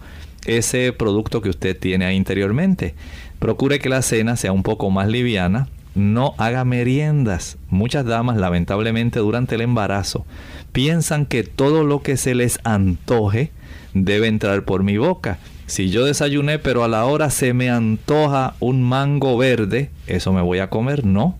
ese 0.46 0.92
producto 0.92 1.42
que 1.42 1.50
usted 1.50 1.76
tiene 1.78 2.06
ahí 2.06 2.16
interiormente. 2.16 2.94
Procure 3.38 3.78
que 3.78 3.88
la 3.88 4.02
cena 4.02 4.36
sea 4.36 4.52
un 4.52 4.62
poco 4.62 4.90
más 4.90 5.08
liviana. 5.08 5.68
No 5.94 6.34
haga 6.38 6.64
meriendas. 6.64 7.58
Muchas 7.70 8.04
damas, 8.04 8.36
lamentablemente, 8.36 9.18
durante 9.18 9.54
el 9.54 9.62
embarazo, 9.62 10.26
piensan 10.72 11.26
que 11.26 11.42
todo 11.42 11.84
lo 11.84 12.02
que 12.02 12.16
se 12.16 12.34
les 12.34 12.60
antoje 12.64 13.50
debe 13.94 14.26
entrar 14.26 14.64
por 14.64 14.82
mi 14.82 14.98
boca. 14.98 15.38
Si 15.66 15.90
yo 15.90 16.04
desayuné, 16.04 16.58
pero 16.58 16.84
a 16.84 16.88
la 16.88 17.06
hora 17.06 17.30
se 17.30 17.52
me 17.52 17.70
antoja 17.70 18.54
un 18.60 18.82
mango 18.82 19.36
verde, 19.36 19.90
¿eso 20.06 20.32
me 20.32 20.42
voy 20.42 20.58
a 20.60 20.70
comer? 20.70 21.04
No. 21.04 21.36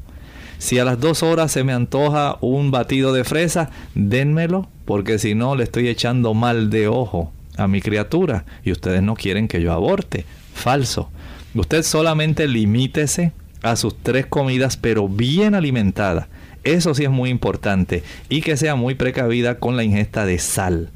Si 0.59 0.79
a 0.79 0.85
las 0.85 0.99
dos 0.99 1.23
horas 1.23 1.53
se 1.53 1.65
me 1.65 1.73
antoja 1.73 2.39
un 2.41 2.71
batido 2.71 3.13
de 3.13 3.25
fresa, 3.25 3.71
dénmelo, 3.95 4.69
porque 4.85 5.19
si 5.19 5.35
no 5.35 5.55
le 5.55 5.65
estoy 5.65 5.89
echando 5.89 6.35
mal 6.35 6.71
de 6.71 6.89
ojo 6.89 7.31
a 7.57 7.69
mi 7.69 7.81
criatura 7.81 8.45
y 8.65 8.73
ustedes 8.73 9.03
no 9.03 9.15
quieren 9.15 9.49
que 9.49 9.61
yo 9.61 9.73
aborte. 9.73 10.25
Falso. 10.55 11.11
Usted 11.57 11.83
solamente 11.83 12.47
limítese 12.47 13.33
a 13.63 13.77
sus 13.77 13.97
tres 13.97 14.27
comidas, 14.27 14.77
pero 14.77 15.09
bien 15.09 15.55
alimentada. 15.55 16.29
Eso 16.65 16.95
sí 16.95 17.05
es 17.05 17.11
muy 17.11 17.31
importante. 17.31 18.03
Y 18.29 18.43
que 18.43 18.57
sea 18.57 18.75
muy 18.75 18.95
precavida 18.95 19.59
con 19.59 19.77
la 19.77 19.85
ingesta 19.85 20.27
de 20.27 20.39
sal. 20.39 20.91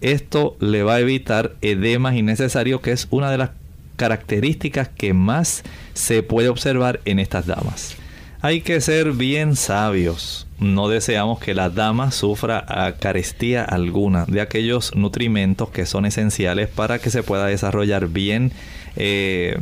Esto 0.00 0.56
le 0.60 0.84
va 0.84 0.94
a 0.94 1.00
evitar 1.00 1.56
edemas 1.60 2.14
innecesarios, 2.14 2.80
que 2.80 2.92
es 2.92 3.08
una 3.10 3.30
de 3.30 3.38
las 3.38 3.50
características 3.96 4.88
que 4.88 5.12
más 5.12 5.64
se 5.94 6.22
puede 6.22 6.48
observar 6.48 7.00
en 7.04 7.18
estas 7.18 7.46
damas. 7.46 7.96
Hay 8.40 8.60
que 8.60 8.80
ser 8.80 9.12
bien 9.12 9.56
sabios. 9.56 10.46
No 10.60 10.88
deseamos 10.88 11.40
que 11.40 11.54
la 11.54 11.70
dama 11.70 12.12
sufra 12.12 12.94
carestía 13.00 13.64
alguna 13.64 14.26
de 14.26 14.40
aquellos 14.40 14.94
nutrimentos 14.94 15.70
que 15.70 15.86
son 15.86 16.06
esenciales 16.06 16.68
para 16.68 17.00
que 17.00 17.10
se 17.10 17.24
pueda 17.24 17.46
desarrollar 17.46 18.06
bien 18.06 18.52
eh, 18.98 19.56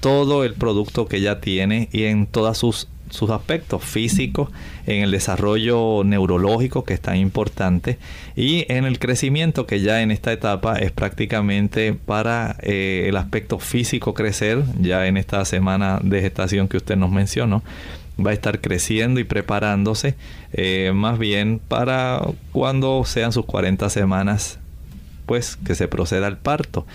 todo 0.00 0.44
el 0.44 0.54
producto 0.54 1.06
que 1.06 1.18
ella 1.18 1.40
tiene 1.40 1.90
y 1.92 2.04
en 2.04 2.26
todos 2.26 2.56
sus, 2.56 2.88
sus 3.10 3.28
aspectos 3.30 3.84
físicos, 3.84 4.48
en 4.86 5.02
el 5.02 5.10
desarrollo 5.10 6.02
neurológico 6.04 6.84
que 6.84 6.94
es 6.94 7.00
tan 7.00 7.16
importante 7.16 7.98
y 8.34 8.64
en 8.72 8.86
el 8.86 8.98
crecimiento 8.98 9.66
que 9.66 9.80
ya 9.80 10.00
en 10.00 10.10
esta 10.10 10.32
etapa 10.32 10.78
es 10.78 10.90
prácticamente 10.90 11.92
para 11.92 12.56
eh, 12.62 13.04
el 13.08 13.16
aspecto 13.18 13.58
físico 13.58 14.14
crecer, 14.14 14.64
ya 14.80 15.06
en 15.06 15.18
esta 15.18 15.44
semana 15.44 16.00
de 16.02 16.22
gestación 16.22 16.66
que 16.66 16.78
usted 16.78 16.96
nos 16.96 17.10
mencionó 17.10 17.62
va 18.24 18.30
a 18.30 18.34
estar 18.34 18.60
creciendo 18.60 19.20
y 19.20 19.24
preparándose 19.24 20.14
eh, 20.52 20.92
más 20.94 21.18
bien 21.18 21.60
para 21.68 22.22
cuando 22.52 23.04
sean 23.04 23.32
sus 23.32 23.46
40 23.46 23.88
semanas 23.90 24.58
pues 25.26 25.56
que 25.56 25.74
se 25.74 25.88
proceda 25.88 26.26
al 26.26 26.38
parto 26.38 26.86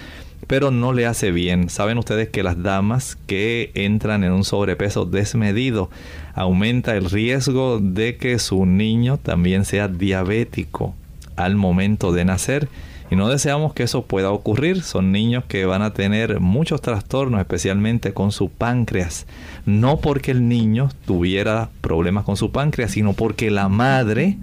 pero 0.48 0.72
no 0.72 0.94
le 0.94 1.06
hace 1.06 1.32
bien. 1.32 1.70
Saben 1.70 1.98
ustedes 1.98 2.30
que 2.30 2.44
las 2.44 2.62
damas 2.62 3.18
que 3.28 3.72
entran 3.74 4.24
en 4.24 4.32
un 4.32 4.44
sobrepeso 4.44 5.06
desmedido 5.06 5.90
aumenta 6.34 6.96
el 6.96 7.10
riesgo 7.10 7.80
de 7.80 8.18
que 8.18 8.40
su 8.40 8.66
niño 8.66 9.18
también 9.18 9.66
sea 9.66 9.88
diabético 9.88 10.94
al 11.36 11.56
momento 11.56 12.12
de 12.12 12.26
nacer 12.26 12.70
Y 13.12 13.16
no 13.16 13.30
deseamos 13.30 13.74
que 13.74 13.84
eso 13.84 14.04
pueda 14.04 14.32
ocurrir. 14.32 14.82
Son 14.82 15.12
niños 15.12 15.44
que 15.48 15.66
van 15.66 15.84
a 15.84 15.94
tener 15.94 16.40
muchos 16.40 16.82
trastornos, 16.82 17.40
especialmente 17.40 18.14
con 18.14 18.32
su 18.32 18.50
páncreas. 18.50 19.28
No 19.66 19.98
porque 19.98 20.32
el 20.32 20.48
niño 20.48 20.90
tuviera 21.06 21.70
problemas 21.82 22.24
con 22.24 22.36
su 22.36 22.52
páncreas, 22.52 22.92
sino 22.92 23.14
porque 23.14 23.52
la 23.52 23.70
madre, 23.70 24.38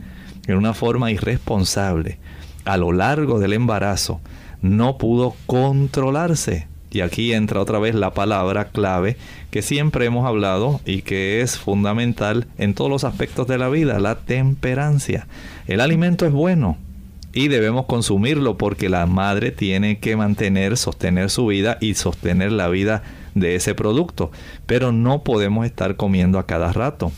en 0.47 0.57
una 0.57 0.75
forma 0.75 1.11
irresponsable, 1.11 2.19
a 2.65 2.77
lo 2.77 2.93
largo 2.93 3.41
del 3.41 3.53
embarazo, 3.53 4.21
no 4.63 4.97
pudo 4.99 5.35
controlarse. 5.47 6.69
Y 6.91 7.01
aquí 7.01 7.33
entra 7.33 7.61
otra 7.61 7.79
vez 7.79 7.95
la 7.95 8.13
palabra 8.13 8.69
clave 8.69 9.17
que 9.51 9.63
siempre 9.63 10.05
hemos 10.05 10.27
hablado 10.27 10.81
y 10.85 11.03
que 11.03 11.41
es 11.41 11.59
fundamental 11.59 12.47
en 12.59 12.75
todos 12.75 12.91
los 12.91 13.05
aspectos 13.05 13.47
de 13.47 13.59
la 13.59 13.69
vida, 13.69 13.99
la 13.99 14.17
temperancia. 14.17 15.27
El 15.67 15.81
alimento 15.81 16.27
es 16.27 16.33
bueno, 16.33 16.77
y 17.35 17.49
debemos 17.49 17.87
consumirlo 17.87 18.59
porque 18.59 18.89
la 18.89 19.07
madre 19.07 19.51
tiene 19.51 19.99
que 19.99 20.17
mantener, 20.17 20.77
sostener 20.77 21.31
su 21.31 21.47
vida 21.47 21.79
y 21.81 21.95
sostener 21.95 22.53
la 22.53 22.69
vida 22.69 23.03
de 23.35 23.55
ese 23.55 23.75
producto. 23.75 24.31
Pero 24.67 24.93
no 24.93 25.23
podemos 25.23 25.65
estar 25.65 25.97
comiendo 25.97 26.39
a 26.39 26.47
cada 26.47 26.73
rato. 26.73 27.11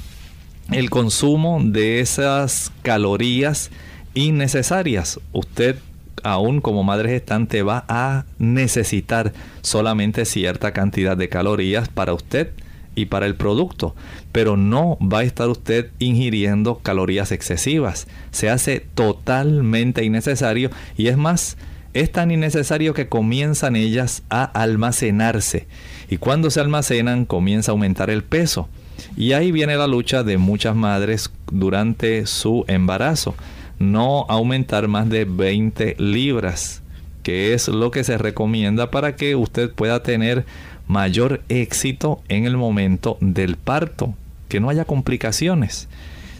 El 0.71 0.89
consumo 0.89 1.61
de 1.63 2.01
esas 2.01 2.73
calorías 2.83 3.71
innecesarias, 4.15 5.21
usted 5.33 5.77
aún 6.25 6.61
como 6.61 6.83
madre 6.83 7.11
gestante 7.11 7.63
va 7.63 7.85
a 7.89 8.25
necesitar 8.39 9.33
solamente 9.63 10.25
cierta 10.25 10.73
cantidad 10.73 11.17
de 11.17 11.29
calorías 11.29 11.89
para 11.89 12.15
usted 12.15 12.51
y 12.97 13.07
para 13.07 13.27
el 13.27 13.35
producto, 13.37 13.95
pero 14.33 14.57
no 14.57 14.99
va 15.01 15.21
a 15.21 15.25
estar 15.25 15.49
usted 15.49 15.91
ingiriendo 15.99 16.79
calorías 16.79 17.33
excesivas. 17.33 18.07
Se 18.31 18.51
hace 18.51 18.81
totalmente 18.95 20.05
innecesario 20.05 20.71
y 20.97 21.09
es 21.09 21.17
más, 21.17 21.57
es 21.93 22.11
tan 22.11 22.31
innecesario 22.31 22.95
que 22.95 23.09
comienzan 23.09 23.77
ellas 23.77 24.23
a 24.31 24.45
almacenarse 24.45 25.67
y 26.09 26.17
cuando 26.19 26.51
se 26.51 26.61
almacenan 26.61 27.25
comienza 27.25 27.71
a 27.71 27.75
aumentar 27.75 28.11
el 28.11 28.25
peso. 28.25 28.69
Y 29.17 29.33
ahí 29.33 29.53
viene 29.53 29.77
la 29.77 29.87
lucha 29.87 30.23
de 30.23 30.39
muchas 30.39 30.77
madres 30.77 31.31
durante 31.51 32.27
su 32.27 32.65
embarazo. 32.69 33.35
No 33.79 34.27
aumentar 34.29 34.89
más 34.89 35.09
de 35.09 35.25
20 35.25 35.97
libras, 35.99 36.83
que 37.23 37.55
es 37.55 37.69
lo 37.69 37.91
que 37.91 38.05
se 38.05 38.19
recomienda 38.19 38.91
para 38.91 39.17
que 39.17 39.35
usted 39.35 39.73
pueda 39.73 40.03
tener 40.03 40.45
mayor 40.87 41.43
éxito 41.49 42.23
en 42.29 42.45
el 42.45 42.57
momento 42.57 43.17
del 43.21 43.57
parto, 43.57 44.15
que 44.49 44.61
no 44.61 44.69
haya 44.69 44.85
complicaciones. 44.85 45.89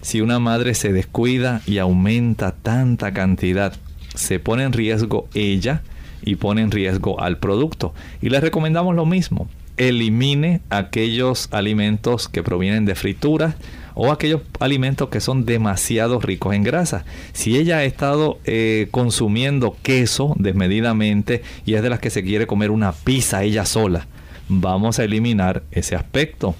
Si 0.03 0.21
una 0.21 0.39
madre 0.39 0.75
se 0.75 0.93
descuida 0.93 1.63
y 1.67 1.79
aumenta 1.79 2.53
tanta 2.53 3.15
cantidad, 3.15 3.73
se 4.15 4.39
pone 4.39 4.65
en 4.65 4.73
riesgo 4.73 5.29
ella 5.35 5.83
y 6.23 6.37
pone 6.37 6.63
en 6.63 6.71
riesgo 6.71 7.21
al 7.21 7.39
producto. 7.39 7.95
Y 8.21 8.29
le 8.29 8.41
recomendamos 8.41 8.95
lo 8.95 9.07
mismo. 9.07 9.49
Elimine 9.77 10.61
aquellos 10.71 11.49
alimentos 11.51 12.29
que 12.29 12.43
provienen 12.43 12.85
de 12.85 12.95
frituras 12.95 13.57
o 13.95 14.13
aquellos 14.13 14.43
alimentos 14.61 15.09
que 15.09 15.21
son 15.21 15.45
demasiado 15.45 16.21
ricos 16.21 16.55
en 16.55 16.63
grasa. 16.63 17.05
Si 17.33 17.57
ella 17.57 17.79
ha 17.79 17.85
estado 17.85 18.39
eh, 18.45 18.89
consumiendo 18.91 19.77
queso 19.83 20.35
desmedidamente 20.39 21.43
y 21.65 21.75
es 21.75 21.83
de 21.83 21.91
las 21.91 22.01
que 22.01 22.11
se 22.11 22.23
quiere 22.23 22.47
comer 22.47 22.71
una 22.71 22.93
pizza 22.93 23.43
ella 23.43 23.65
sola, 23.65 24.07
vamos 24.49 24.99
a 24.99 25.05
eliminar 25.05 25.63
ese 25.71 25.95
aspecto. 25.95 26.55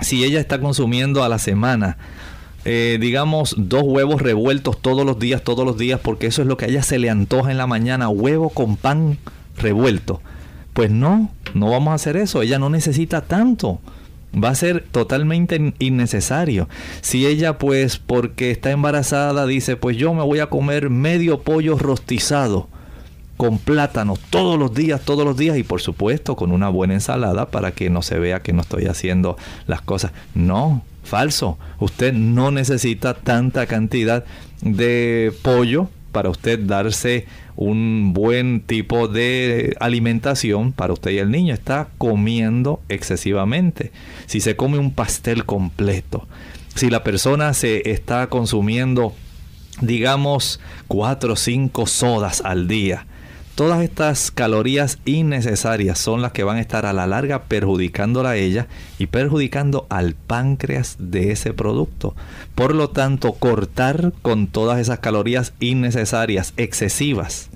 Si 0.00 0.24
ella 0.24 0.40
está 0.40 0.60
consumiendo 0.60 1.22
a 1.22 1.28
la 1.28 1.38
semana, 1.38 1.98
eh, 2.64 2.98
digamos, 3.00 3.54
dos 3.58 3.82
huevos 3.84 4.22
revueltos 4.22 4.80
todos 4.80 5.04
los 5.04 5.18
días, 5.18 5.42
todos 5.42 5.66
los 5.66 5.76
días, 5.76 6.00
porque 6.00 6.26
eso 6.26 6.42
es 6.42 6.48
lo 6.48 6.56
que 6.56 6.64
a 6.64 6.68
ella 6.68 6.82
se 6.82 6.98
le 6.98 7.10
antoja 7.10 7.50
en 7.50 7.58
la 7.58 7.66
mañana, 7.66 8.08
huevo 8.08 8.50
con 8.50 8.76
pan 8.76 9.18
revuelto. 9.58 10.20
Pues 10.72 10.90
no, 10.90 11.30
no 11.54 11.70
vamos 11.70 11.92
a 11.92 11.94
hacer 11.94 12.16
eso, 12.16 12.40
ella 12.40 12.58
no 12.58 12.70
necesita 12.70 13.20
tanto. 13.20 13.80
Va 14.34 14.50
a 14.50 14.54
ser 14.54 14.84
totalmente 14.90 15.74
innecesario. 15.78 16.68
Si 17.00 17.26
ella 17.26 17.58
pues 17.58 17.98
porque 17.98 18.50
está 18.50 18.70
embarazada 18.70 19.46
dice, 19.46 19.76
pues 19.76 19.96
yo 19.96 20.14
me 20.14 20.22
voy 20.22 20.38
a 20.38 20.46
comer 20.46 20.88
medio 20.90 21.42
pollo 21.42 21.78
rostizado 21.78 22.68
con 23.36 23.58
plátano 23.58 24.16
todos 24.30 24.58
los 24.58 24.72
días, 24.72 25.00
todos 25.00 25.24
los 25.24 25.36
días 25.36 25.56
y 25.56 25.64
por 25.64 25.80
supuesto 25.80 26.36
con 26.36 26.52
una 26.52 26.68
buena 26.68 26.94
ensalada 26.94 27.50
para 27.50 27.72
que 27.72 27.90
no 27.90 28.00
se 28.00 28.18
vea 28.18 28.40
que 28.40 28.52
no 28.52 28.62
estoy 28.62 28.86
haciendo 28.86 29.36
las 29.66 29.82
cosas. 29.82 30.12
No, 30.34 30.84
falso. 31.02 31.58
Usted 31.78 32.12
no 32.12 32.50
necesita 32.50 33.14
tanta 33.14 33.66
cantidad 33.66 34.24
de 34.60 35.32
pollo 35.42 35.88
para 36.12 36.30
usted 36.30 36.60
darse 36.60 37.26
un 37.62 38.12
buen 38.12 38.60
tipo 38.60 39.08
de 39.08 39.76
alimentación 39.80 40.72
para 40.72 40.92
usted 40.92 41.12
y 41.12 41.18
el 41.18 41.30
niño. 41.30 41.54
Está 41.54 41.88
comiendo 41.98 42.80
excesivamente. 42.88 43.92
Si 44.26 44.40
se 44.40 44.56
come 44.56 44.78
un 44.78 44.92
pastel 44.92 45.44
completo, 45.44 46.26
si 46.74 46.90
la 46.90 47.04
persona 47.04 47.54
se 47.54 47.90
está 47.90 48.26
consumiendo, 48.28 49.14
digamos, 49.80 50.60
cuatro 50.88 51.34
o 51.34 51.36
cinco 51.36 51.86
sodas 51.86 52.42
al 52.44 52.68
día, 52.68 53.06
Todas 53.62 53.84
estas 53.84 54.32
calorías 54.32 54.98
innecesarias 55.04 55.96
son 55.96 56.20
las 56.20 56.32
que 56.32 56.42
van 56.42 56.56
a 56.56 56.60
estar 56.60 56.84
a 56.84 56.92
la 56.92 57.06
larga 57.06 57.44
perjudicándola 57.44 58.30
a 58.30 58.36
ella 58.36 58.66
y 58.98 59.06
perjudicando 59.06 59.86
al 59.88 60.14
páncreas 60.14 60.96
de 60.98 61.30
ese 61.30 61.54
producto. 61.54 62.16
Por 62.56 62.74
lo 62.74 62.90
tanto, 62.90 63.34
cortar 63.34 64.14
con 64.20 64.48
todas 64.48 64.80
esas 64.80 64.98
calorías 64.98 65.52
innecesarias, 65.60 66.54
excesivas. 66.56 67.50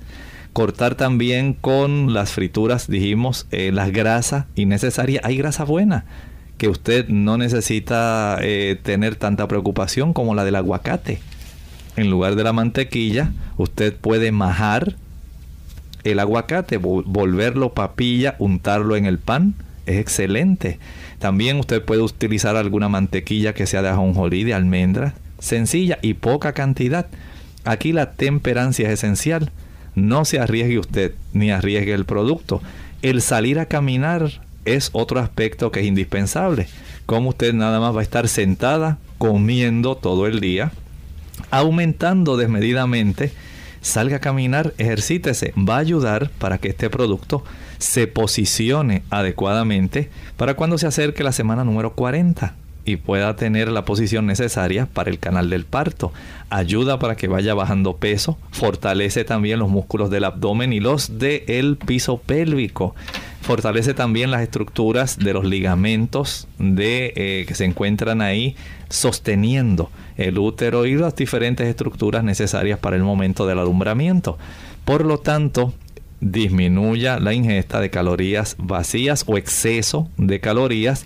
Cortar 0.53 0.95
también 0.95 1.51
con 1.51 2.13
las 2.13 2.31
frituras, 2.31 2.87
dijimos, 2.87 3.45
eh, 3.51 3.73
las 3.73 3.91
grasas 3.91 4.45
innecesarias. 4.55 5.25
Hay 5.25 5.35
grasa 5.35 5.65
buena 5.65 6.05
que 6.57 6.69
usted 6.69 7.09
no 7.09 7.37
necesita 7.37 8.37
eh, 8.41 8.79
tener 8.81 9.17
tanta 9.17 9.45
preocupación 9.49 10.13
como 10.13 10.35
la 10.35 10.45
del 10.45 10.55
aguacate. 10.55 11.19
En 11.97 12.09
lugar 12.09 12.37
de 12.37 12.45
la 12.45 12.53
mantequilla, 12.53 13.33
usted 13.57 13.93
puede 13.93 14.31
majar 14.31 14.95
el 16.11 16.19
aguacate, 16.19 16.77
volverlo 16.77 17.73
papilla, 17.73 18.35
untarlo 18.39 18.95
en 18.95 19.05
el 19.05 19.19
pan, 19.19 19.55
es 19.85 19.97
excelente. 19.97 20.79
También 21.19 21.59
usted 21.59 21.83
puede 21.83 22.01
utilizar 22.01 22.55
alguna 22.55 22.89
mantequilla 22.89 23.53
que 23.53 23.65
sea 23.65 23.81
de 23.81 23.89
ajonjolí, 23.89 24.43
de 24.43 24.53
almendras, 24.53 25.13
sencilla 25.39 25.97
y 26.01 26.15
poca 26.15 26.53
cantidad. 26.53 27.07
Aquí 27.63 27.93
la 27.93 28.11
temperancia 28.11 28.87
es 28.87 28.93
esencial. 28.93 29.51
No 29.95 30.25
se 30.25 30.39
arriesgue 30.39 30.79
usted 30.79 31.13
ni 31.33 31.51
arriesgue 31.51 31.93
el 31.93 32.05
producto. 32.05 32.61
El 33.01 33.21
salir 33.21 33.59
a 33.59 33.65
caminar 33.65 34.41
es 34.65 34.89
otro 34.93 35.19
aspecto 35.19 35.71
que 35.71 35.79
es 35.79 35.85
indispensable. 35.85 36.67
Como 37.05 37.29
usted 37.29 37.53
nada 37.53 37.79
más 37.79 37.95
va 37.95 38.01
a 38.01 38.03
estar 38.03 38.27
sentada 38.27 38.97
comiendo 39.17 39.95
todo 39.95 40.27
el 40.27 40.39
día, 40.39 40.71
aumentando 41.49 42.37
desmedidamente 42.37 43.31
salga 43.81 44.17
a 44.17 44.21
caminar, 44.21 44.73
ejercítese, 44.77 45.53
va 45.57 45.75
a 45.75 45.79
ayudar 45.79 46.29
para 46.37 46.57
que 46.57 46.69
este 46.69 46.89
producto 46.89 47.43
se 47.77 48.07
posicione 48.07 49.03
adecuadamente 49.09 50.09
para 50.35 50.55
cuando 50.55 50.77
se 50.77 50.87
acerque 50.87 51.23
la 51.23 51.31
semana 51.31 51.63
número 51.63 51.93
40 51.93 52.55
y 52.87 52.95
pueda 52.95 53.35
tener 53.35 53.69
la 53.69 53.83
posición 53.83 54.25
necesaria 54.25 54.85
para 54.85 55.09
el 55.09 55.19
canal 55.19 55.49
del 55.49 55.65
parto. 55.65 56.13
Ayuda 56.49 56.99
para 56.99 57.17
que 57.17 57.27
vaya 57.27 57.53
bajando 57.53 57.97
peso, 57.97 58.37
fortalece 58.51 59.25
también 59.25 59.59
los 59.59 59.69
músculos 59.69 60.09
del 60.09 60.23
abdomen 60.23 60.71
y 60.71 60.79
los 60.79 61.19
del 61.19 61.77
piso 61.85 62.17
pélvico. 62.17 62.95
Fortalece 63.41 63.93
también 63.93 64.31
las 64.31 64.41
estructuras 64.41 65.17
de 65.17 65.33
los 65.33 65.45
ligamentos 65.45 66.47
de, 66.59 67.13
eh, 67.15 67.45
que 67.45 67.55
se 67.55 67.65
encuentran 67.65 68.21
ahí 68.21 68.55
sosteniendo 68.89 69.89
el 70.17 70.37
útero 70.37 70.85
y 70.85 70.95
las 70.95 71.15
diferentes 71.15 71.67
estructuras 71.67 72.23
necesarias 72.23 72.79
para 72.79 72.95
el 72.95 73.03
momento 73.03 73.45
del 73.45 73.59
alumbramiento. 73.59 74.37
Por 74.85 75.05
lo 75.05 75.19
tanto, 75.19 75.73
disminuya 76.19 77.19
la 77.19 77.33
ingesta 77.33 77.79
de 77.79 77.89
calorías 77.89 78.55
vacías 78.57 79.23
o 79.27 79.37
exceso 79.37 80.09
de 80.17 80.39
calorías, 80.39 81.05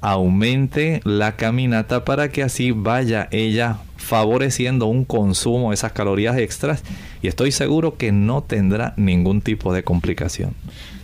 aumente 0.00 1.00
la 1.04 1.36
caminata 1.36 2.04
para 2.04 2.30
que 2.30 2.42
así 2.42 2.70
vaya 2.70 3.28
ella 3.30 3.78
favoreciendo 3.96 4.86
un 4.86 5.04
consumo 5.04 5.70
de 5.70 5.74
esas 5.74 5.92
calorías 5.92 6.36
extras 6.38 6.82
y 7.22 7.28
estoy 7.28 7.52
seguro 7.52 7.96
que 7.96 8.12
no 8.12 8.42
tendrá 8.42 8.94
ningún 8.96 9.42
tipo 9.42 9.72
de 9.72 9.84
complicación. 9.84 10.54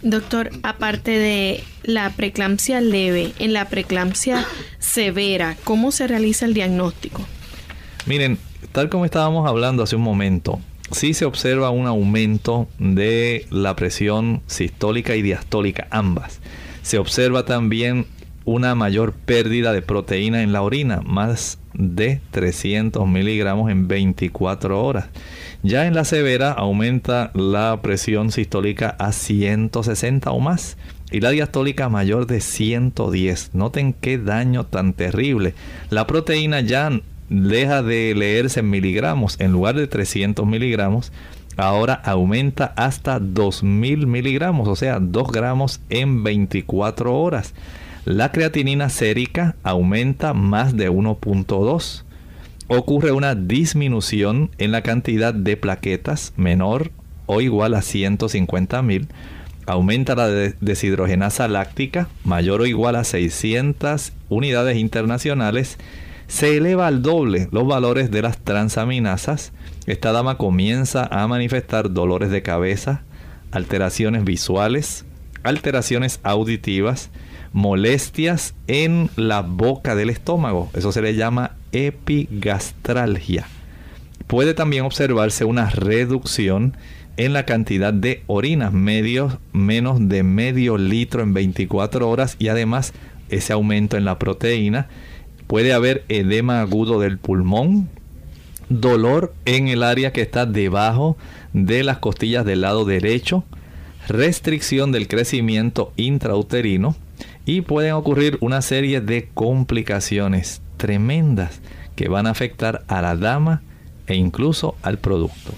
Doctor, 0.02 0.50
aparte 0.62 1.10
de 1.12 1.64
la 1.82 2.10
preeclampsia 2.10 2.80
leve, 2.80 3.32
en 3.38 3.52
la 3.52 3.68
preeclampsia 3.68 4.46
severa, 4.78 5.56
¿cómo 5.64 5.90
se 5.90 6.06
realiza 6.06 6.46
el 6.46 6.54
diagnóstico? 6.54 7.22
Miren, 8.06 8.38
tal 8.72 8.88
como 8.88 9.04
estábamos 9.04 9.48
hablando 9.48 9.82
hace 9.82 9.96
un 9.96 10.02
momento, 10.02 10.60
sí 10.90 11.14
se 11.14 11.24
observa 11.24 11.70
un 11.70 11.86
aumento 11.86 12.68
de 12.78 13.46
la 13.50 13.74
presión 13.74 14.42
sistólica 14.46 15.16
y 15.16 15.22
diastólica, 15.22 15.88
ambas. 15.90 16.40
Se 16.82 16.98
observa 16.98 17.44
también 17.44 18.06
una 18.44 18.74
mayor 18.76 19.12
pérdida 19.12 19.72
de 19.72 19.82
proteína 19.82 20.42
en 20.42 20.52
la 20.52 20.62
orina, 20.62 21.00
más 21.04 21.58
de 21.78 22.20
300 22.30 23.06
miligramos 23.06 23.70
en 23.70 23.88
24 23.88 24.84
horas. 24.84 25.06
Ya 25.62 25.86
en 25.86 25.94
la 25.94 26.04
severa 26.04 26.52
aumenta 26.52 27.30
la 27.34 27.80
presión 27.82 28.30
sistólica 28.30 28.96
a 28.98 29.12
160 29.12 30.30
o 30.30 30.40
más 30.40 30.76
y 31.10 31.20
la 31.20 31.30
diastólica 31.30 31.88
mayor 31.88 32.26
de 32.26 32.40
110. 32.40 33.50
Noten 33.54 33.92
qué 33.92 34.18
daño 34.18 34.66
tan 34.66 34.92
terrible. 34.92 35.54
La 35.90 36.06
proteína 36.06 36.60
ya 36.60 36.90
deja 37.28 37.82
de 37.82 38.14
leerse 38.14 38.60
en 38.60 38.70
miligramos. 38.70 39.40
En 39.40 39.52
lugar 39.52 39.76
de 39.76 39.86
300 39.86 40.46
miligramos, 40.46 41.12
ahora 41.56 41.94
aumenta 41.94 42.72
hasta 42.76 43.18
2000 43.18 44.06
miligramos, 44.06 44.68
o 44.68 44.76
sea, 44.76 45.00
2 45.00 45.32
gramos 45.32 45.80
en 45.88 46.22
24 46.22 47.18
horas. 47.18 47.54
La 48.06 48.30
creatinina 48.30 48.88
sérica 48.88 49.56
aumenta 49.64 50.32
más 50.32 50.76
de 50.76 50.88
1.2. 50.88 52.04
Ocurre 52.68 53.10
una 53.10 53.34
disminución 53.34 54.52
en 54.58 54.70
la 54.70 54.82
cantidad 54.82 55.34
de 55.34 55.56
plaquetas 55.56 56.32
menor 56.36 56.92
o 57.26 57.40
igual 57.40 57.74
a 57.74 57.82
150 57.82 58.80
mil. 58.82 59.08
Aumenta 59.66 60.14
la 60.14 60.28
deshidrogenasa 60.28 61.48
láctica 61.48 62.08
mayor 62.22 62.60
o 62.60 62.66
igual 62.66 62.94
a 62.94 63.02
600 63.02 64.12
unidades 64.28 64.76
internacionales 64.76 65.76
se 66.28 66.58
eleva 66.58 66.86
al 66.86 67.02
doble 67.02 67.48
los 67.50 67.66
valores 67.66 68.12
de 68.12 68.22
las 68.22 68.38
transaminasas. 68.38 69.50
Esta 69.86 70.12
dama 70.12 70.38
comienza 70.38 71.08
a 71.10 71.26
manifestar 71.26 71.92
dolores 71.92 72.30
de 72.30 72.42
cabeza, 72.42 73.02
alteraciones 73.50 74.22
visuales, 74.22 75.04
alteraciones 75.42 76.20
auditivas, 76.22 77.10
molestias 77.56 78.54
en 78.66 79.08
la 79.16 79.40
boca 79.40 79.94
del 79.94 80.10
estómago. 80.10 80.68
Eso 80.74 80.92
se 80.92 81.00
le 81.00 81.14
llama 81.14 81.52
epigastralgia. 81.72 83.46
Puede 84.26 84.52
también 84.52 84.84
observarse 84.84 85.46
una 85.46 85.70
reducción 85.70 86.76
en 87.16 87.32
la 87.32 87.46
cantidad 87.46 87.94
de 87.94 88.22
orinas, 88.26 88.74
menos 88.74 90.08
de 90.08 90.22
medio 90.22 90.76
litro 90.76 91.22
en 91.22 91.32
24 91.32 92.10
horas 92.10 92.36
y 92.38 92.48
además 92.48 92.92
ese 93.30 93.54
aumento 93.54 93.96
en 93.96 94.04
la 94.04 94.18
proteína 94.18 94.88
Puede 95.46 95.72
haber 95.72 96.04
edema 96.08 96.60
agudo 96.60 97.00
del 97.00 97.18
pulmón, 97.18 97.88
dolor 98.68 99.32
en 99.44 99.68
el 99.68 99.84
área 99.84 100.12
que 100.12 100.20
está 100.20 100.44
debajo 100.44 101.16
de 101.52 101.84
las 101.84 101.98
costillas 101.98 102.44
del 102.44 102.62
lado 102.62 102.84
derecho, 102.84 103.44
restricción 104.08 104.90
del 104.90 105.06
crecimiento 105.06 105.92
intrauterino 105.96 106.96
y 107.46 107.62
pueden 107.62 107.92
ocurrir 107.92 108.36
una 108.40 108.60
serie 108.60 109.00
de 109.00 109.30
complicaciones 109.32 110.60
tremendas 110.76 111.62
que 111.94 112.08
van 112.08 112.26
a 112.26 112.30
afectar 112.30 112.84
a 112.88 113.00
la 113.00 113.16
dama 113.16 113.62
e 114.06 114.16
incluso 114.16 114.76
al 114.82 114.98
producto. 114.98 115.52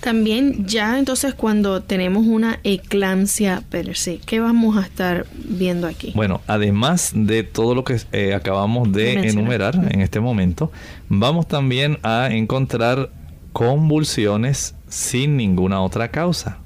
También 0.00 0.66
ya 0.66 0.98
entonces 0.98 1.32
cuando 1.32 1.80
tenemos 1.80 2.26
una 2.26 2.58
eclampsia 2.64 3.62
per 3.70 3.96
se, 3.96 4.18
¿qué 4.18 4.40
vamos 4.40 4.76
a 4.76 4.80
estar 4.80 5.26
viendo 5.32 5.86
aquí? 5.86 6.10
Bueno, 6.16 6.40
además 6.48 7.12
de 7.14 7.44
todo 7.44 7.76
lo 7.76 7.84
que 7.84 7.98
eh, 8.10 8.34
acabamos 8.34 8.90
de 8.90 9.28
enumerar 9.28 9.76
en 9.92 10.00
este 10.00 10.18
momento, 10.18 10.72
vamos 11.08 11.46
también 11.46 11.98
a 12.02 12.30
encontrar 12.32 13.10
convulsiones 13.52 14.74
sin 14.88 15.36
ninguna 15.36 15.80
otra 15.82 16.10
causa. 16.10 16.61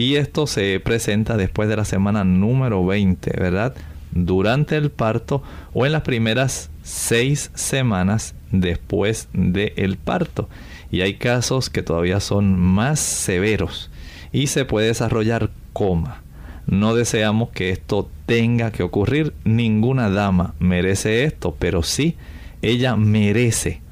Y 0.00 0.16
esto 0.16 0.46
se 0.46 0.80
presenta 0.80 1.36
después 1.36 1.68
de 1.68 1.76
la 1.76 1.84
semana 1.84 2.24
número 2.24 2.86
20, 2.86 3.32
¿verdad? 3.38 3.74
Durante 4.12 4.78
el 4.78 4.90
parto 4.90 5.42
o 5.74 5.84
en 5.84 5.92
las 5.92 6.00
primeras 6.00 6.70
seis 6.82 7.50
semanas 7.54 8.34
después 8.50 9.28
del 9.34 9.98
parto 9.98 10.48
y 10.90 11.02
hay 11.02 11.16
casos 11.16 11.68
que 11.68 11.82
todavía 11.82 12.20
son 12.20 12.58
más 12.58 12.98
severos 12.98 13.90
y 14.32 14.46
se 14.46 14.64
puede 14.64 14.86
desarrollar 14.86 15.50
coma. 15.74 16.22
No 16.66 16.94
deseamos 16.94 17.50
que 17.50 17.68
esto 17.68 18.08
tenga 18.24 18.70
que 18.70 18.82
ocurrir. 18.82 19.34
Ninguna 19.44 20.08
dama 20.08 20.54
merece 20.60 21.24
esto, 21.24 21.54
pero 21.58 21.82
sí 21.82 22.16
ella 22.62 22.96
merece 22.96 23.82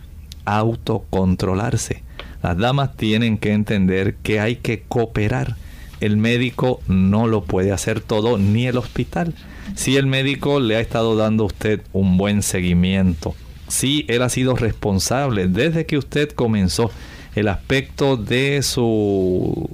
autocontrolarse. 0.47 2.03
Las 2.43 2.57
damas 2.57 2.97
tienen 2.97 3.37
que 3.37 3.53
entender 3.53 4.15
que 4.23 4.41
hay 4.41 4.57
que 4.57 4.81
cooperar. 4.89 5.57
El 6.01 6.17
médico 6.17 6.81
no 6.87 7.27
lo 7.27 7.45
puede 7.45 7.73
hacer 7.73 8.01
todo, 8.01 8.39
ni 8.39 8.67
el 8.67 8.77
hospital. 8.77 9.35
Si 9.75 9.97
el 9.97 10.07
médico 10.07 10.61
le 10.61 10.77
ha 10.77 10.81
estado 10.81 11.17
dando 11.17 11.45
a 11.45 11.47
usted 11.47 11.83
un 11.93 12.17
buen 12.17 12.43
seguimiento, 12.43 13.35
si 13.69 14.05
él 14.09 14.23
ha 14.23 14.29
sido 14.29 14.57
responsable 14.57 15.47
desde 15.47 15.87
que 15.87 15.99
usted 15.99 16.31
comenzó 16.31 16.91
el 17.35 17.49
aspecto 17.49 18.17
de 18.17 18.63
su, 18.63 19.69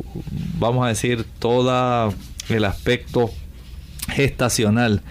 vamos 0.58 0.84
a 0.84 0.88
decir, 0.88 1.24
todo 1.38 2.12
el 2.48 2.64
aspecto 2.64 3.30
gestacional. 4.08 5.02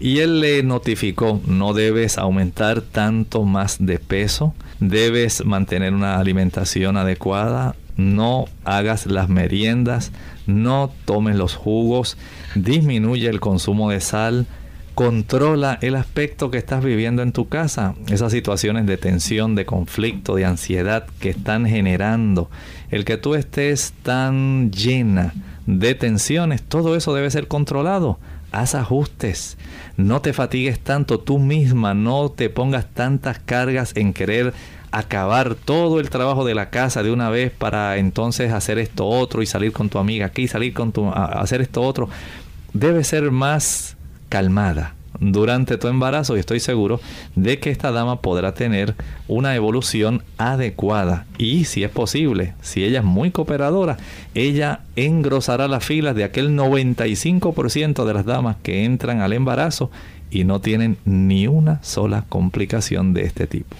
Y 0.00 0.18
él 0.18 0.40
le 0.40 0.62
notificó, 0.62 1.40
no 1.46 1.72
debes 1.72 2.18
aumentar 2.18 2.80
tanto 2.80 3.44
más 3.44 3.76
de 3.78 3.98
peso, 3.98 4.54
debes 4.80 5.44
mantener 5.44 5.94
una 5.94 6.18
alimentación 6.18 6.96
adecuada, 6.96 7.76
no 7.96 8.46
hagas 8.64 9.06
las 9.06 9.28
meriendas, 9.28 10.10
no 10.46 10.90
tomes 11.04 11.36
los 11.36 11.54
jugos, 11.54 12.16
disminuye 12.54 13.28
el 13.28 13.40
consumo 13.40 13.90
de 13.90 14.00
sal, 14.00 14.46
controla 14.94 15.78
el 15.82 15.96
aspecto 15.96 16.50
que 16.50 16.58
estás 16.58 16.84
viviendo 16.84 17.22
en 17.22 17.32
tu 17.32 17.48
casa, 17.48 17.94
esas 18.08 18.30
situaciones 18.32 18.86
de 18.86 18.96
tensión, 18.96 19.54
de 19.54 19.66
conflicto, 19.66 20.36
de 20.36 20.44
ansiedad 20.44 21.06
que 21.18 21.30
están 21.30 21.66
generando, 21.66 22.48
el 22.90 23.04
que 23.04 23.16
tú 23.16 23.34
estés 23.34 23.92
tan 24.02 24.70
llena 24.70 25.34
de 25.66 25.94
tensiones, 25.94 26.62
todo 26.62 26.96
eso 26.96 27.14
debe 27.14 27.30
ser 27.30 27.48
controlado. 27.48 28.18
Haz 28.52 28.76
ajustes, 28.76 29.58
no 29.96 30.20
te 30.20 30.32
fatigues 30.32 30.78
tanto 30.78 31.18
tú 31.18 31.40
misma, 31.40 31.92
no 31.92 32.30
te 32.30 32.50
pongas 32.50 32.86
tantas 32.86 33.40
cargas 33.40 33.92
en 33.96 34.12
querer 34.12 34.54
acabar 34.94 35.56
todo 35.56 35.98
el 35.98 36.08
trabajo 36.08 36.44
de 36.44 36.54
la 36.54 36.70
casa 36.70 37.02
de 37.02 37.10
una 37.10 37.28
vez 37.28 37.50
para 37.50 37.96
entonces 37.98 38.52
hacer 38.52 38.78
esto 38.78 39.06
otro 39.06 39.42
y 39.42 39.46
salir 39.46 39.72
con 39.72 39.88
tu 39.88 39.98
amiga 39.98 40.26
aquí, 40.26 40.46
salir 40.46 40.72
con 40.72 40.92
tu 40.92 41.10
hacer 41.10 41.60
esto 41.60 41.82
otro. 41.82 42.08
Debe 42.72 43.02
ser 43.02 43.30
más 43.30 43.96
calmada 44.28 44.94
durante 45.20 45.78
tu 45.78 45.88
embarazo 45.88 46.36
y 46.36 46.40
estoy 46.40 46.60
seguro 46.60 47.00
de 47.34 47.58
que 47.58 47.70
esta 47.70 47.92
dama 47.92 48.20
podrá 48.20 48.54
tener 48.54 48.94
una 49.28 49.54
evolución 49.54 50.22
adecuada 50.38 51.26
y 51.38 51.64
si 51.64 51.84
es 51.84 51.90
posible, 51.90 52.54
si 52.62 52.84
ella 52.84 53.00
es 53.00 53.04
muy 53.04 53.30
cooperadora, 53.30 53.96
ella 54.34 54.80
engrosará 54.96 55.68
las 55.68 55.84
filas 55.84 56.14
de 56.14 56.24
aquel 56.24 56.56
95% 56.56 58.04
de 58.04 58.14
las 58.14 58.24
damas 58.24 58.56
que 58.62 58.84
entran 58.84 59.20
al 59.20 59.32
embarazo 59.32 59.90
y 60.30 60.44
no 60.44 60.60
tienen 60.60 60.98
ni 61.04 61.46
una 61.46 61.82
sola 61.82 62.24
complicación 62.28 63.12
de 63.14 63.22
este 63.22 63.46
tipo. 63.46 63.76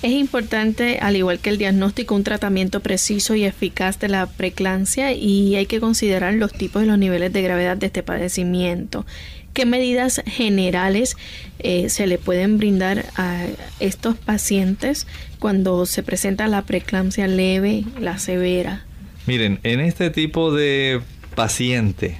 Es 0.00 0.12
importante, 0.12 0.98
al 1.00 1.16
igual 1.16 1.40
que 1.40 1.50
el 1.50 1.58
diagnóstico, 1.58 2.14
un 2.14 2.22
tratamiento 2.22 2.80
preciso 2.80 3.34
y 3.34 3.44
eficaz 3.44 3.98
de 3.98 4.08
la 4.08 4.26
preeclampsia 4.26 5.12
y 5.12 5.56
hay 5.56 5.66
que 5.66 5.80
considerar 5.80 6.34
los 6.34 6.52
tipos 6.52 6.84
y 6.84 6.86
los 6.86 6.98
niveles 6.98 7.32
de 7.32 7.42
gravedad 7.42 7.76
de 7.76 7.86
este 7.86 8.04
padecimiento. 8.04 9.04
¿Qué 9.54 9.66
medidas 9.66 10.22
generales 10.24 11.16
eh, 11.58 11.88
se 11.88 12.06
le 12.06 12.18
pueden 12.18 12.58
brindar 12.58 13.06
a 13.16 13.44
estos 13.80 14.16
pacientes 14.16 15.08
cuando 15.40 15.84
se 15.84 16.04
presenta 16.04 16.46
la 16.46 16.62
preeclampsia 16.62 17.26
leve, 17.26 17.82
la 18.00 18.18
severa? 18.18 18.84
Miren, 19.26 19.58
en 19.64 19.80
este 19.80 20.10
tipo 20.10 20.54
de 20.54 21.00
paciente 21.34 22.18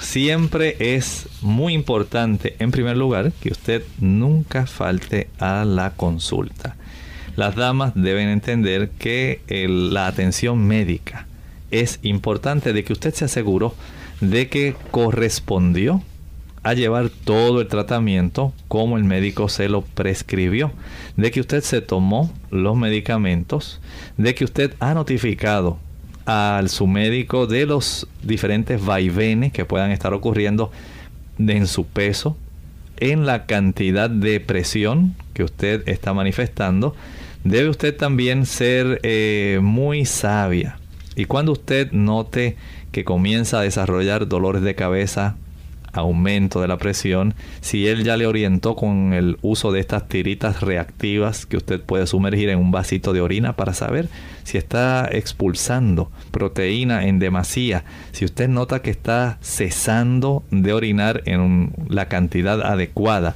siempre 0.00 0.76
es 0.78 1.28
muy 1.42 1.74
importante, 1.74 2.54
en 2.60 2.70
primer 2.70 2.96
lugar, 2.96 3.32
que 3.40 3.50
usted 3.50 3.82
nunca 3.98 4.66
falte 4.66 5.28
a 5.40 5.64
la 5.64 5.94
consulta. 5.94 6.76
Las 7.38 7.54
damas 7.54 7.92
deben 7.94 8.30
entender 8.30 8.90
que 8.98 9.42
la 9.68 10.08
atención 10.08 10.66
médica 10.66 11.28
es 11.70 12.00
importante 12.02 12.72
de 12.72 12.82
que 12.82 12.92
usted 12.92 13.14
se 13.14 13.26
aseguró 13.26 13.76
de 14.20 14.48
que 14.48 14.74
correspondió 14.90 16.02
a 16.64 16.74
llevar 16.74 17.10
todo 17.10 17.60
el 17.60 17.68
tratamiento 17.68 18.52
como 18.66 18.96
el 18.96 19.04
médico 19.04 19.48
se 19.48 19.68
lo 19.68 19.82
prescribió, 19.82 20.72
de 21.16 21.30
que 21.30 21.38
usted 21.38 21.62
se 21.62 21.80
tomó 21.80 22.32
los 22.50 22.76
medicamentos, 22.76 23.80
de 24.16 24.34
que 24.34 24.42
usted 24.42 24.74
ha 24.80 24.92
notificado 24.94 25.78
a 26.26 26.60
su 26.66 26.88
médico 26.88 27.46
de 27.46 27.66
los 27.66 28.08
diferentes 28.20 28.84
vaivenes 28.84 29.52
que 29.52 29.64
puedan 29.64 29.92
estar 29.92 30.12
ocurriendo 30.12 30.72
en 31.38 31.68
su 31.68 31.86
peso, 31.86 32.36
en 32.96 33.26
la 33.26 33.46
cantidad 33.46 34.10
de 34.10 34.40
presión 34.40 35.14
que 35.34 35.44
usted 35.44 35.88
está 35.88 36.12
manifestando. 36.12 36.96
Debe 37.44 37.68
usted 37.68 37.96
también 37.96 38.46
ser 38.46 39.00
eh, 39.02 39.60
muy 39.62 40.04
sabia. 40.04 40.78
Y 41.16 41.24
cuando 41.24 41.52
usted 41.52 41.90
note 41.92 42.56
que 42.92 43.04
comienza 43.04 43.60
a 43.60 43.62
desarrollar 43.62 44.28
dolores 44.28 44.62
de 44.62 44.74
cabeza, 44.74 45.36
aumento 45.92 46.60
de 46.60 46.68
la 46.68 46.78
presión, 46.78 47.34
si 47.60 47.86
él 47.88 48.04
ya 48.04 48.16
le 48.16 48.26
orientó 48.26 48.76
con 48.76 49.12
el 49.12 49.38
uso 49.42 49.72
de 49.72 49.80
estas 49.80 50.08
tiritas 50.08 50.60
reactivas 50.60 51.46
que 51.46 51.56
usted 51.56 51.80
puede 51.80 52.06
sumergir 52.06 52.48
en 52.48 52.58
un 52.58 52.70
vasito 52.70 53.12
de 53.12 53.20
orina 53.20 53.54
para 53.56 53.74
saber 53.74 54.08
si 54.44 54.58
está 54.58 55.08
expulsando 55.10 56.10
proteína 56.30 57.06
en 57.06 57.18
demasía, 57.18 57.84
si 58.12 58.24
usted 58.24 58.48
nota 58.48 58.82
que 58.82 58.90
está 58.90 59.38
cesando 59.40 60.42
de 60.50 60.72
orinar 60.72 61.22
en 61.26 61.72
la 61.88 62.06
cantidad 62.06 62.62
adecuada 62.62 63.34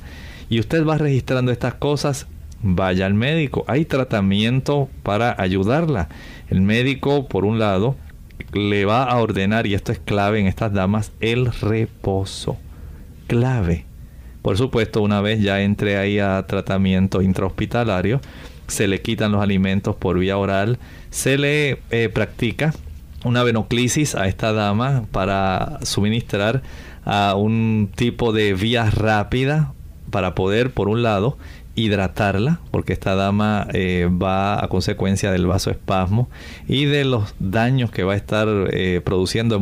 y 0.48 0.60
usted 0.60 0.84
va 0.86 0.98
registrando 0.98 1.52
estas 1.52 1.74
cosas, 1.74 2.26
vaya 2.62 3.06
al 3.06 3.14
médico. 3.14 3.64
Hay 3.66 3.84
tratamiento 3.84 4.88
para 5.02 5.40
ayudarla. 5.40 6.08
El 6.48 6.62
médico, 6.62 7.28
por 7.28 7.44
un 7.44 7.58
lado, 7.58 7.96
le 8.52 8.84
va 8.84 9.04
a 9.04 9.18
ordenar, 9.18 9.66
y 9.66 9.74
esto 9.74 9.92
es 9.92 9.98
clave 9.98 10.40
en 10.40 10.46
estas 10.46 10.72
damas, 10.72 11.12
el 11.20 11.52
reposo. 11.52 12.56
Clave. 13.26 13.86
Por 14.42 14.56
supuesto, 14.56 15.02
una 15.02 15.20
vez 15.20 15.40
ya 15.40 15.62
entre 15.62 15.96
ahí 15.96 16.18
a 16.18 16.44
tratamiento 16.46 17.22
intrahospitalario, 17.22 18.20
se 18.66 18.88
le 18.88 19.02
quitan 19.02 19.32
los 19.32 19.42
alimentos 19.42 19.96
por 19.96 20.18
vía 20.18 20.36
oral, 20.36 20.78
se 21.10 21.38
le 21.38 21.78
eh, 21.90 22.08
practica 22.08 22.72
una 23.24 23.44
venoclisis 23.44 24.14
a 24.14 24.26
esta 24.26 24.52
dama 24.52 25.04
para 25.12 25.78
suministrar 25.82 26.62
a 27.04 27.34
un 27.36 27.90
tipo 27.94 28.32
de 28.32 28.54
vía 28.54 28.90
rápida 28.90 29.74
para 30.10 30.34
poder, 30.34 30.72
por 30.72 30.88
un 30.88 31.02
lado, 31.02 31.38
hidratarla, 31.74 32.60
porque 32.70 32.92
esta 32.92 33.14
dama 33.14 33.66
eh, 33.72 34.08
va 34.10 34.62
a 34.62 34.68
consecuencia 34.68 35.32
del 35.32 35.46
vasoespasmo 35.46 36.28
y 36.68 36.84
de 36.84 37.04
los 37.04 37.34
daños 37.38 37.90
que 37.90 38.04
va 38.04 38.12
a 38.12 38.16
estar 38.16 38.46
eh, 38.70 39.00
produciendo 39.02 39.60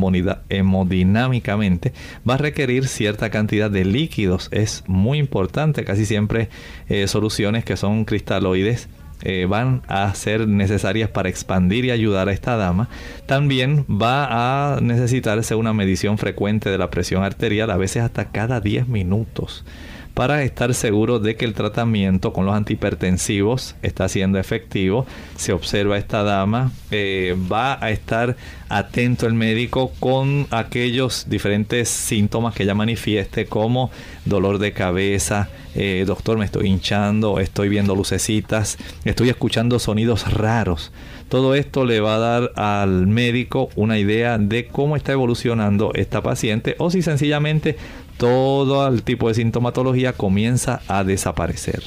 hemodinámicamente, 0.48 1.92
va 2.28 2.34
a 2.34 2.38
requerir 2.38 2.88
cierta 2.88 3.30
cantidad 3.30 3.70
de 3.70 3.84
líquidos. 3.84 4.48
Es 4.50 4.82
muy 4.86 5.18
importante, 5.18 5.84
casi 5.84 6.04
siempre 6.04 6.48
eh, 6.88 7.06
soluciones 7.06 7.64
que 7.64 7.76
son 7.76 8.04
cristaloides 8.04 8.88
van 9.48 9.82
a 9.86 10.14
ser 10.14 10.48
necesarias 10.48 11.10
para 11.10 11.28
expandir 11.28 11.84
y 11.84 11.90
ayudar 11.90 12.30
a 12.30 12.32
esta 12.32 12.56
dama. 12.56 12.88
También 13.26 13.84
va 13.84 14.76
a 14.76 14.80
necesitarse 14.80 15.54
una 15.54 15.74
medición 15.74 16.16
frecuente 16.16 16.70
de 16.70 16.78
la 16.78 16.88
presión 16.88 17.22
arterial, 17.22 17.70
a 17.70 17.76
veces 17.76 18.02
hasta 18.02 18.30
cada 18.30 18.62
10 18.62 18.88
minutos 18.88 19.62
para 20.14 20.42
estar 20.42 20.74
seguro 20.74 21.18
de 21.18 21.36
que 21.36 21.44
el 21.44 21.54
tratamiento 21.54 22.32
con 22.32 22.46
los 22.46 22.54
antihipertensivos 22.54 23.76
está 23.82 24.08
siendo 24.08 24.38
efectivo. 24.38 25.06
Se 25.36 25.52
observa 25.52 25.98
esta 25.98 26.22
dama, 26.22 26.72
eh, 26.90 27.36
va 27.50 27.82
a 27.84 27.90
estar 27.90 28.36
atento 28.68 29.26
el 29.26 29.34
médico 29.34 29.92
con 29.98 30.46
aquellos 30.50 31.26
diferentes 31.28 31.88
síntomas 31.88 32.54
que 32.54 32.62
ella 32.62 32.74
manifieste 32.74 33.46
como 33.46 33.90
dolor 34.24 34.58
de 34.58 34.72
cabeza, 34.72 35.48
eh, 35.74 36.04
doctor 36.06 36.36
me 36.36 36.44
estoy 36.44 36.66
hinchando, 36.66 37.38
estoy 37.38 37.68
viendo 37.68 37.94
lucecitas, 37.94 38.76
estoy 39.04 39.28
escuchando 39.28 39.78
sonidos 39.78 40.32
raros. 40.32 40.92
Todo 41.28 41.54
esto 41.54 41.84
le 41.84 42.00
va 42.00 42.16
a 42.16 42.18
dar 42.18 42.52
al 42.56 43.06
médico 43.06 43.68
una 43.76 43.98
idea 43.98 44.36
de 44.36 44.66
cómo 44.66 44.96
está 44.96 45.12
evolucionando 45.12 45.92
esta 45.94 46.22
paciente 46.22 46.74
o 46.78 46.90
si 46.90 47.02
sencillamente 47.02 47.76
todo 48.20 48.86
el 48.86 49.02
tipo 49.02 49.28
de 49.28 49.34
sintomatología 49.34 50.12
comienza 50.12 50.82
a 50.88 51.04
desaparecer. 51.04 51.84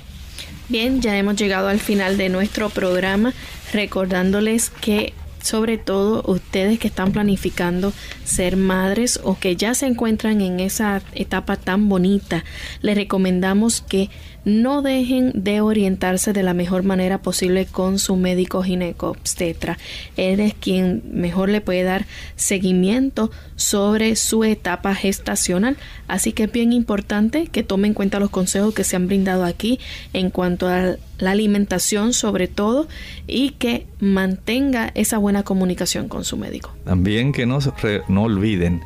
Bien, 0.68 1.00
ya 1.00 1.16
hemos 1.16 1.36
llegado 1.36 1.68
al 1.68 1.80
final 1.80 2.18
de 2.18 2.30
nuestro 2.30 2.70
programa 2.70 3.34
recordándoles 3.72 4.72
que 4.72 5.14
sobre 5.44 5.78
todo 5.78 6.24
ustedes 6.26 6.80
que 6.80 6.88
están 6.88 7.12
planificando 7.12 7.94
ser 8.24 8.58
madres 8.58 9.20
o 9.24 9.38
que 9.38 9.56
ya 9.56 9.76
se 9.76 9.86
encuentran 9.86 10.42
en 10.42 10.60
esa 10.60 11.04
etapa 11.14 11.56
tan 11.56 11.88
bonita, 11.88 12.44
les 12.82 12.96
recomendamos 12.96 13.82
que 13.82 14.10
no 14.46 14.82
dejen 14.82 15.32
de 15.36 15.62
orientarse 15.62 16.34
de 16.34 16.44
la 16.44 16.54
mejor 16.54 16.84
manera 16.84 17.22
posible 17.22 17.66
con 17.66 18.00
su 18.00 18.16
médico 18.16 18.64
ginecobstetra. 18.64 19.78
Él 20.18 20.40
es 20.40 20.54
quien 20.54 21.02
mejor 21.12 21.50
le 21.50 21.62
puede 21.62 21.84
dar 21.84 22.06
seguimiento 22.36 23.32
sobre 23.56 24.16
su 24.16 24.44
etapa 24.44 24.96
gestacional. 24.96 25.78
Así 26.08 26.34
que 26.34 26.44
es 26.44 26.52
bien 26.52 26.74
importante 26.74 27.48
que 27.48 27.64
tome 27.64 27.88
en 27.88 27.94
cuenta 27.94 28.20
los 28.20 28.30
consejos 28.30 28.74
que 28.74 28.84
se 28.84 28.96
han 28.96 29.08
brindado 29.08 29.46
aquí 29.46 29.80
en 30.14 30.30
cuanto 30.30 30.68
a 30.68 30.98
la 31.20 31.32
alimentación 31.32 32.14
sobre 32.14 32.48
todo 32.48 32.88
y 33.28 33.52
que 33.52 33.88
mantenga 34.00 34.92
esa 34.96 35.18
buena 35.18 35.44
comunicación 35.44 36.10
con 36.10 36.26
su 36.26 36.38
médico. 36.38 36.74
También 36.84 37.32
que 37.32 37.46
no, 37.46 37.60
no 38.10 38.24
olviden 38.24 38.82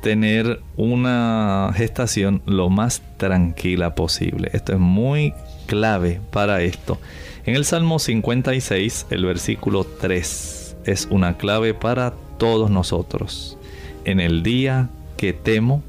tener 0.00 0.60
una 0.76 1.72
gestación 1.74 2.42
lo 2.46 2.70
más 2.70 3.02
tranquila 3.16 3.94
posible. 3.94 4.50
Esto 4.52 4.72
es 4.72 4.78
muy 4.78 5.34
clave 5.66 6.20
para 6.30 6.62
esto. 6.62 6.98
En 7.44 7.56
el 7.56 7.64
Salmo 7.64 7.98
56, 7.98 9.06
el 9.10 9.24
versículo 9.24 9.84
3 9.84 10.76
es 10.84 11.08
una 11.10 11.36
clave 11.36 11.74
para 11.74 12.12
todos 12.38 12.70
nosotros. 12.70 13.58
En 14.04 14.20
el 14.20 14.42
día 14.42 14.90
que 15.16 15.32
temo, 15.32 15.82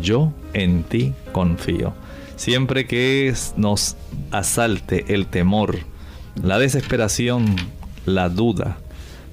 yo 0.00 0.32
en 0.54 0.82
ti 0.84 1.14
confío. 1.32 1.94
Siempre 2.36 2.86
que 2.86 3.34
nos 3.56 3.96
asalte 4.30 5.12
el 5.14 5.26
temor, 5.26 5.78
la 6.42 6.58
desesperación, 6.58 7.56
la 8.06 8.28
duda, 8.28 8.78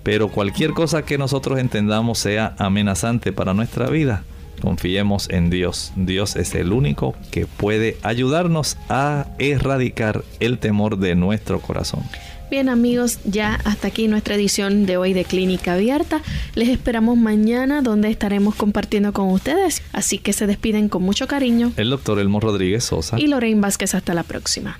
pero 0.06 0.30
cualquier 0.30 0.74
cosa 0.74 1.04
que 1.04 1.18
nosotros 1.18 1.58
entendamos 1.58 2.20
sea 2.20 2.54
amenazante 2.60 3.34
para 3.34 3.56
nuestra 3.56 3.90
vida, 3.90 4.24
confiemos 4.62 5.28
en 5.32 5.50
Dios. 5.50 5.94
Dios 5.96 6.36
es 6.36 6.54
el 6.54 6.74
único 6.74 7.16
que 7.32 7.48
puede 7.48 7.98
ayudarnos 8.04 8.78
a 8.88 9.26
erradicar 9.40 10.24
el 10.40 10.60
temor 10.60 11.00
de 11.00 11.16
nuestro 11.16 11.60
corazón. 11.60 12.04
Bien 12.52 12.70
amigos, 12.70 13.18
ya 13.26 13.60
hasta 13.66 13.88
aquí 13.88 14.08
nuestra 14.08 14.36
edición 14.36 14.86
de 14.86 14.98
hoy 14.98 15.14
de 15.14 15.26
Clínica 15.26 15.74
Abierta. 15.74 16.22
Les 16.54 16.70
esperamos 16.70 17.18
mañana 17.18 17.82
donde 17.82 18.12
estaremos 18.12 18.54
compartiendo 18.54 19.12
con 19.12 19.32
ustedes. 19.32 19.82
Así 19.92 20.20
que 20.20 20.34
se 20.34 20.46
despiden 20.46 20.88
con 20.88 21.02
mucho 21.02 21.28
cariño. 21.28 21.72
El 21.78 21.90
doctor 21.90 22.20
Elmo 22.20 22.40
Rodríguez 22.40 22.84
Sosa. 22.84 23.20
Y 23.20 23.26
Lorraine 23.26 23.60
Vázquez. 23.60 23.96
Hasta 23.96 24.14
la 24.14 24.22
próxima. 24.22 24.80